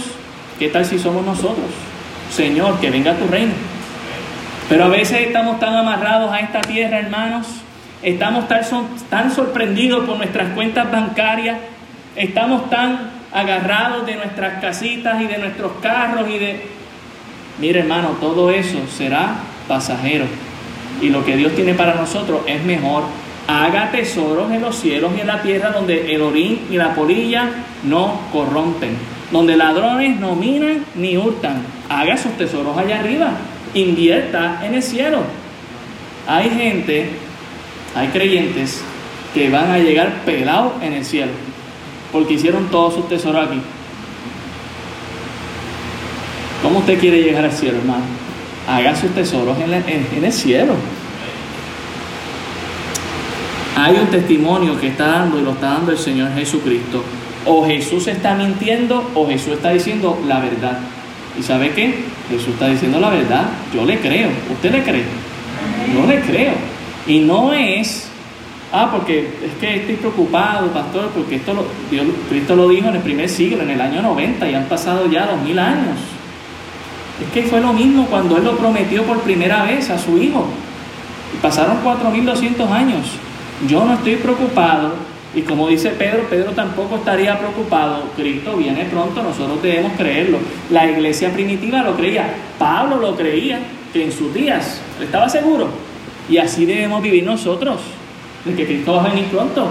¿Qué 0.59 0.69
tal 0.69 0.85
si 0.85 0.99
somos 0.99 1.25
nosotros? 1.25 1.67
Señor, 2.31 2.79
que 2.81 2.91
venga 2.91 3.15
tu 3.15 3.27
reino. 3.27 3.53
Pero 4.69 4.85
a 4.85 4.89
veces 4.89 5.21
estamos 5.27 5.61
tan 5.61 5.75
amarrados 5.75 6.33
a 6.33 6.41
esta 6.41 6.61
tierra, 6.61 6.99
hermanos. 6.99 7.47
Estamos 8.03 8.49
tan, 8.49 8.63
tan 9.11 9.35
sorprendidos 9.35 10.05
por 10.05 10.17
nuestras 10.17 10.51
cuentas 10.55 10.91
bancarias. 10.91 11.59
Estamos 12.17 12.71
tan 12.71 13.11
agarrados 13.33 14.07
de 14.07 14.17
nuestras 14.17 14.61
casitas 14.61 15.21
y 15.21 15.27
de 15.27 15.39
nuestros 15.39 15.73
carros 15.81 16.29
y 16.29 16.39
de... 16.39 16.63
Mire 17.61 17.81
hermano, 17.81 18.17
todo 18.21 18.51
eso 18.51 18.79
será 18.89 19.35
pasajero. 19.69 20.25
Y 21.01 21.11
lo 21.11 21.25
que 21.25 21.37
Dios 21.37 21.55
tiene 21.55 21.75
para 21.75 21.95
nosotros 21.95 22.43
es 22.47 22.63
mejor. 22.65 23.05
Haga 23.49 23.91
tesoros 23.91 24.51
en 24.53 24.63
los 24.63 24.77
cielos 24.77 25.13
y 25.17 25.21
en 25.21 25.27
la 25.27 25.43
tierra 25.43 25.71
donde 25.71 26.15
el 26.15 26.23
orín 26.23 26.67
y 26.71 26.77
la 26.77 26.95
polilla 26.95 27.49
no 27.83 28.21
corrompen, 28.33 28.97
donde 29.33 29.57
ladrones 29.57 30.21
no 30.21 30.37
minan 30.37 30.85
ni 30.95 31.17
hurtan. 31.17 31.63
Haga 31.89 32.17
sus 32.17 32.33
tesoros 32.33 32.77
allá 32.77 33.01
arriba, 33.01 33.33
invierta 33.75 34.61
en 34.65 34.75
el 34.75 34.83
cielo. 34.83 35.23
Hay 36.29 36.51
gente, 36.51 37.11
hay 37.97 38.09
creyentes 38.09 38.85
que 39.35 39.49
van 39.49 39.71
a 39.71 39.79
llegar 39.79 40.23
pelados 40.27 40.75
en 40.83 40.93
el 40.93 41.05
cielo, 41.05 41.33
porque 42.13 42.35
hicieron 42.35 42.69
todos 42.69 42.95
sus 42.95 43.09
tesoros 43.09 43.49
aquí. 43.49 43.61
¿Cómo 46.63 46.79
usted 46.81 47.01
quiere 47.01 47.23
llegar 47.23 47.45
al 47.45 47.53
cielo, 47.53 47.79
hermano? 47.79 48.05
Haga 48.69 48.95
sus 48.95 49.11
tesoros 49.11 49.57
en, 49.59 50.25
el 50.25 50.33
cielo. 50.33 50.75
Hay 53.75 53.97
un 53.97 54.07
testimonio 54.09 54.79
que 54.79 54.89
está 54.89 55.07
dando 55.07 55.41
y 55.41 55.43
lo 55.43 55.53
está 55.53 55.71
dando 55.71 55.91
el 55.91 55.99
Señor 55.99 56.33
Jesucristo. 56.35 57.03
O 57.47 57.67
Jesús 57.67 58.07
está 58.07 58.35
mintiendo 58.35 59.11
o 59.15 59.27
Jesús 59.27 59.55
está 59.55 59.71
diciendo 59.71 60.19
la 60.27 60.41
verdad. 60.41 60.79
¿Y 61.39 61.43
sabe 61.43 61.73
qué? 61.73 61.95
Jesús 62.29 62.51
está 62.51 62.69
diciendo 62.69 63.01
la 63.01 63.11
verdad. 63.11 63.49
Yo 63.75 63.85
le 63.85 63.99
creo. 63.99 64.29
¿Usted 64.51 64.73
le 64.73 64.83
cree? 64.83 65.05
Yo 65.95 66.07
le 66.07 66.21
creo. 66.21 66.53
Y 67.07 67.21
no 67.21 67.53
es 67.53 68.09
Ah, 68.75 68.89
porque 68.91 69.21
es 69.21 69.53
que 69.61 69.77
estoy 69.77 69.97
preocupado, 69.97 70.69
pastor, 70.69 71.11
porque 71.11 71.37
esto 71.37 71.53
lo, 71.53 71.67
Dios, 71.91 72.07
Cristo 72.31 72.57
lo 72.57 72.71
dijo 72.71 72.89
en 72.89 72.97
el 72.97 73.03
primer 73.03 73.29
siglo, 73.29 73.63
en 73.63 73.69
el 73.69 73.81
año 73.81 74.01
90, 74.01 74.51
y 74.51 74.55
han 74.55 74.65
pasado 74.65 75.11
ya 75.11 75.27
dos 75.27 75.43
mil 75.43 75.59
años. 75.59 75.99
Es 77.23 77.31
que 77.35 77.43
fue 77.43 77.61
lo 77.61 77.75
mismo 77.75 78.07
cuando 78.07 78.39
Él 78.39 78.45
lo 78.45 78.57
prometió 78.57 79.03
por 79.03 79.21
primera 79.21 79.65
vez 79.65 79.91
a 79.91 79.99
su 79.99 80.17
Hijo. 80.17 80.47
Y 81.35 81.43
pasaron 81.43 81.85
4.200 81.85 82.71
años. 82.71 83.07
Yo 83.69 83.85
no 83.85 83.93
estoy 83.93 84.17
preocupado, 84.17 84.95
y 85.35 85.43
como 85.43 85.69
dice 85.69 85.91
Pedro, 85.91 86.27
Pedro 86.29 86.53
tampoco 86.53 86.97
estaría 86.97 87.39
preocupado. 87.39 88.05
Cristo 88.17 88.57
viene 88.57 88.85
pronto, 88.85 89.23
nosotros 89.23 89.63
debemos 89.63 89.93
creerlo. 89.97 90.39
La 90.71 90.91
iglesia 90.91 91.33
primitiva 91.33 91.83
lo 91.83 91.97
creía, 91.97 92.35
Pablo 92.59 92.99
lo 92.99 93.17
creía, 93.17 93.61
que 93.93 94.05
en 94.05 94.13
sus 94.13 94.33
días 94.35 94.81
estaba 95.01 95.29
seguro. 95.29 95.69
Y 96.29 96.37
así 96.37 96.67
debemos 96.67 97.03
vivir 97.03 97.25
nosotros 97.25 97.81
de 98.45 98.55
que 98.55 98.67
Cristo 98.67 98.95
va 98.95 99.05
a 99.05 99.09
venir 99.09 99.27
pronto. 99.27 99.71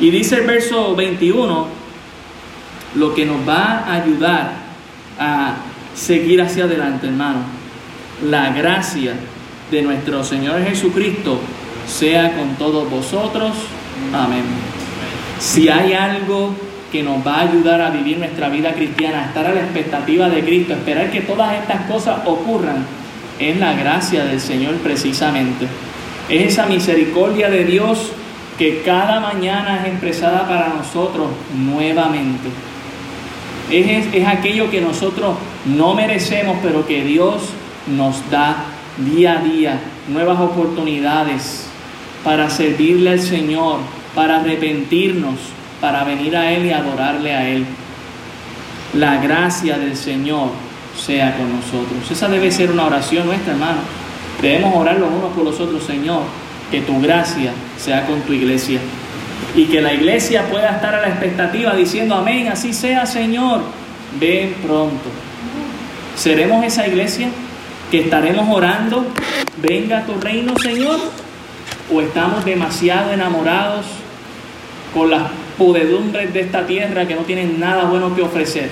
Y 0.00 0.10
dice 0.10 0.36
el 0.36 0.46
verso 0.46 0.94
21, 0.94 1.66
lo 2.94 3.14
que 3.14 3.24
nos 3.24 3.48
va 3.48 3.84
a 3.86 3.94
ayudar 3.94 4.52
a 5.18 5.56
seguir 5.94 6.42
hacia 6.42 6.64
adelante, 6.64 7.06
hermano. 7.06 7.40
La 8.28 8.50
gracia 8.50 9.14
de 9.70 9.82
nuestro 9.82 10.22
Señor 10.24 10.62
Jesucristo 10.62 11.40
sea 11.86 12.36
con 12.36 12.54
todos 12.56 12.88
vosotros. 12.90 13.52
Amén. 14.12 14.44
Si 15.38 15.68
hay 15.68 15.92
algo 15.92 16.54
que 16.90 17.02
nos 17.02 17.24
va 17.26 17.36
a 17.36 17.40
ayudar 17.42 17.80
a 17.80 17.90
vivir 17.90 18.18
nuestra 18.18 18.48
vida 18.48 18.72
cristiana, 18.72 19.20
a 19.20 19.26
estar 19.26 19.46
a 19.46 19.52
la 19.52 19.60
expectativa 19.60 20.28
de 20.28 20.42
Cristo, 20.42 20.72
esperar 20.72 21.10
que 21.10 21.20
todas 21.20 21.54
estas 21.54 21.82
cosas 21.82 22.20
ocurran, 22.24 22.86
es 23.38 23.58
la 23.58 23.74
gracia 23.74 24.24
del 24.24 24.40
Señor 24.40 24.76
precisamente. 24.76 25.66
Es 26.28 26.52
esa 26.52 26.66
misericordia 26.66 27.50
de 27.50 27.64
Dios 27.64 28.12
que 28.58 28.82
cada 28.82 29.20
mañana 29.20 29.82
es 29.82 29.92
expresada 29.92 30.48
para 30.48 30.68
nosotros 30.68 31.28
nuevamente. 31.54 32.48
Es, 33.70 34.12
es, 34.12 34.26
aquello 34.26 34.70
que 34.70 34.80
nosotros 34.80 35.36
no 35.66 35.94
merecemos, 35.94 36.56
pero 36.62 36.86
que 36.86 37.04
Dios 37.04 37.50
nos 37.86 38.28
da 38.30 38.64
día 38.96 39.38
a 39.38 39.42
día, 39.42 39.78
nuevas 40.08 40.40
oportunidades 40.40 41.67
para 42.28 42.50
servirle 42.50 43.12
al 43.12 43.20
Señor, 43.20 43.78
para 44.14 44.40
arrepentirnos, 44.40 45.36
para 45.80 46.04
venir 46.04 46.36
a 46.36 46.52
Él 46.52 46.66
y 46.66 46.72
adorarle 46.72 47.34
a 47.34 47.48
Él. 47.48 47.64
La 48.92 49.16
gracia 49.16 49.78
del 49.78 49.96
Señor 49.96 50.50
sea 50.94 51.38
con 51.38 51.50
nosotros. 51.56 52.10
Esa 52.10 52.28
debe 52.28 52.50
ser 52.50 52.70
una 52.70 52.84
oración 52.84 53.28
nuestra, 53.28 53.54
hermano. 53.54 53.78
Debemos 54.42 54.76
orar 54.76 54.98
los 54.98 55.08
unos 55.08 55.32
por 55.32 55.42
los 55.42 55.58
otros, 55.58 55.82
Señor, 55.84 56.20
que 56.70 56.82
tu 56.82 57.00
gracia 57.00 57.50
sea 57.78 58.04
con 58.04 58.20
tu 58.20 58.34
iglesia 58.34 58.78
y 59.56 59.64
que 59.64 59.80
la 59.80 59.94
iglesia 59.94 60.50
pueda 60.50 60.72
estar 60.72 60.94
a 60.96 61.00
la 61.00 61.08
expectativa 61.08 61.74
diciendo 61.74 62.14
amén, 62.14 62.48
así 62.48 62.74
sea, 62.74 63.06
Señor, 63.06 63.62
ven 64.20 64.54
pronto. 64.62 65.08
¿Seremos 66.14 66.62
esa 66.62 66.86
iglesia 66.86 67.30
que 67.90 68.00
estaremos 68.00 68.54
orando, 68.54 69.06
venga 69.62 70.04
tu 70.04 70.12
reino, 70.20 70.52
Señor? 70.58 71.27
¿O 71.92 72.00
estamos 72.00 72.44
demasiado 72.44 73.12
enamorados 73.12 73.86
con 74.92 75.10
las 75.10 75.22
pudedumbres 75.56 76.32
de 76.32 76.40
esta 76.40 76.66
tierra 76.66 77.06
que 77.06 77.14
no 77.14 77.22
tienen 77.22 77.58
nada 77.58 77.84
bueno 77.84 78.14
que 78.14 78.22
ofrecer? 78.22 78.70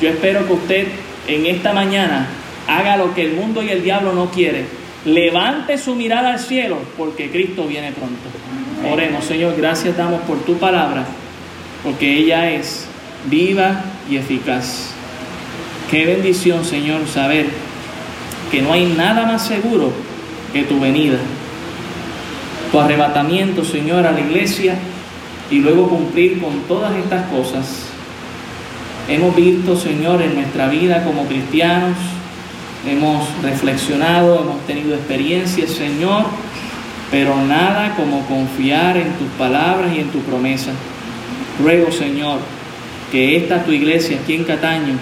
Yo 0.00 0.08
espero 0.08 0.46
que 0.46 0.52
usted 0.52 0.88
en 1.28 1.46
esta 1.46 1.72
mañana 1.72 2.26
haga 2.66 2.96
lo 2.96 3.14
que 3.14 3.22
el 3.22 3.32
mundo 3.34 3.62
y 3.62 3.68
el 3.70 3.82
diablo 3.82 4.12
no 4.12 4.30
quieren. 4.30 4.66
Levante 5.04 5.78
su 5.78 5.94
mirada 5.94 6.32
al 6.32 6.38
cielo 6.38 6.78
porque 6.96 7.30
Cristo 7.30 7.66
viene 7.66 7.92
pronto. 7.92 8.92
Oremos, 8.92 9.24
Señor, 9.24 9.54
gracias 9.56 9.96
damos 9.96 10.22
por 10.22 10.38
tu 10.44 10.56
palabra, 10.56 11.04
porque 11.82 12.18
ella 12.18 12.50
es 12.50 12.86
viva 13.26 13.82
y 14.10 14.16
eficaz. 14.16 14.92
Qué 15.90 16.06
bendición, 16.06 16.64
Señor, 16.64 17.06
saber 17.06 17.46
que 18.50 18.62
no 18.62 18.72
hay 18.72 18.86
nada 18.86 19.26
más 19.26 19.46
seguro 19.46 19.92
que 20.52 20.62
tu 20.62 20.80
venida, 20.80 21.18
tu 22.70 22.78
arrebatamiento, 22.78 23.64
Señor, 23.64 24.06
a 24.06 24.12
la 24.12 24.20
iglesia 24.20 24.76
y 25.50 25.58
luego 25.58 25.88
cumplir 25.88 26.40
con 26.40 26.60
todas 26.68 26.94
estas 26.96 27.26
cosas. 27.28 27.86
Hemos 29.08 29.34
visto, 29.34 29.76
Señor, 29.76 30.22
en 30.22 30.36
nuestra 30.36 30.68
vida 30.68 31.04
como 31.04 31.26
cristianos, 31.26 31.96
hemos 32.88 33.26
reflexionado, 33.42 34.40
hemos 34.40 34.60
tenido 34.66 34.94
experiencias, 34.94 35.70
Señor, 35.70 36.26
pero 37.10 37.34
nada 37.44 37.94
como 37.96 38.24
confiar 38.26 38.96
en 38.96 39.12
tus 39.14 39.28
palabras 39.36 39.92
y 39.94 40.00
en 40.00 40.10
tu 40.10 40.20
promesa. 40.20 40.70
Ruego, 41.60 41.90
Señor, 41.90 42.38
que 43.10 43.36
esta 43.36 43.64
tu 43.64 43.72
iglesia 43.72 44.18
aquí 44.22 44.34
en 44.34 44.44
Cataño 44.44 44.94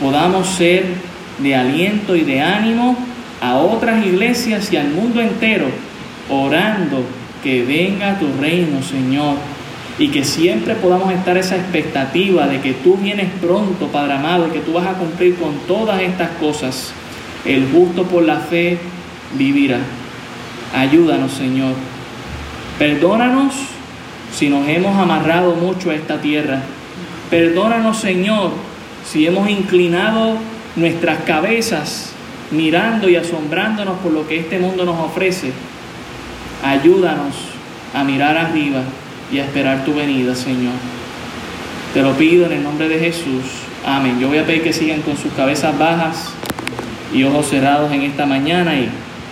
podamos 0.00 0.46
ser 0.48 0.84
de 1.38 1.54
aliento 1.54 2.14
y 2.14 2.20
de 2.20 2.42
ánimo 2.42 2.96
a 3.40 3.56
otras 3.56 4.04
iglesias 4.04 4.70
y 4.72 4.76
al 4.76 4.88
mundo 4.88 5.20
entero, 5.20 5.66
orando 6.28 7.04
que 7.42 7.64
venga 7.64 8.18
tu 8.18 8.26
reino, 8.40 8.82
Señor 8.82 9.36
y 9.98 10.08
que 10.08 10.24
siempre 10.24 10.74
podamos 10.74 11.12
estar 11.12 11.36
esa 11.36 11.56
expectativa 11.56 12.46
de 12.46 12.60
que 12.60 12.72
tú 12.72 12.96
vienes 12.96 13.28
pronto, 13.40 13.86
Padre 13.88 14.14
amado, 14.14 14.48
y 14.48 14.50
que 14.50 14.60
tú 14.60 14.72
vas 14.72 14.86
a 14.86 14.94
cumplir 14.94 15.36
con 15.36 15.54
todas 15.68 16.00
estas 16.00 16.30
cosas. 16.40 16.92
El 17.44 17.68
justo 17.70 18.04
por 18.04 18.24
la 18.24 18.38
fe 18.38 18.78
vivirá. 19.34 19.78
Ayúdanos, 20.74 21.32
Señor. 21.32 21.74
Perdónanos 22.78 23.54
si 24.32 24.48
nos 24.48 24.66
hemos 24.68 24.96
amarrado 24.96 25.54
mucho 25.54 25.90
a 25.90 25.94
esta 25.94 26.20
tierra. 26.20 26.62
Perdónanos, 27.30 27.98
Señor, 27.98 28.50
si 29.08 29.26
hemos 29.26 29.48
inclinado 29.48 30.36
nuestras 30.74 31.18
cabezas 31.20 32.10
mirando 32.50 33.08
y 33.08 33.14
asombrándonos 33.14 33.98
por 34.00 34.12
lo 34.12 34.26
que 34.26 34.40
este 34.40 34.58
mundo 34.58 34.84
nos 34.84 34.98
ofrece. 34.98 35.52
Ayúdanos 36.64 37.34
a 37.92 38.02
mirar 38.04 38.38
arriba 38.38 38.80
y 39.30 39.38
a 39.38 39.44
esperar 39.44 39.84
tu 39.84 39.92
venida, 39.92 40.34
Señor. 40.34 40.72
Te 41.92 42.00
lo 42.00 42.12
pido 42.14 42.46
en 42.46 42.52
el 42.52 42.62
nombre 42.64 42.88
de 42.88 42.98
Jesús. 42.98 43.44
Amén. 43.84 44.18
Yo 44.18 44.28
voy 44.28 44.38
a 44.38 44.46
pedir 44.46 44.62
que 44.62 44.72
sigan 44.72 45.02
con 45.02 45.14
sus 45.18 45.30
cabezas 45.34 45.78
bajas 45.78 46.30
y 47.12 47.22
ojos 47.22 47.50
cerrados 47.50 47.92
en 47.92 48.00
esta 48.00 48.24
mañana 48.24 48.74
y 48.76 48.88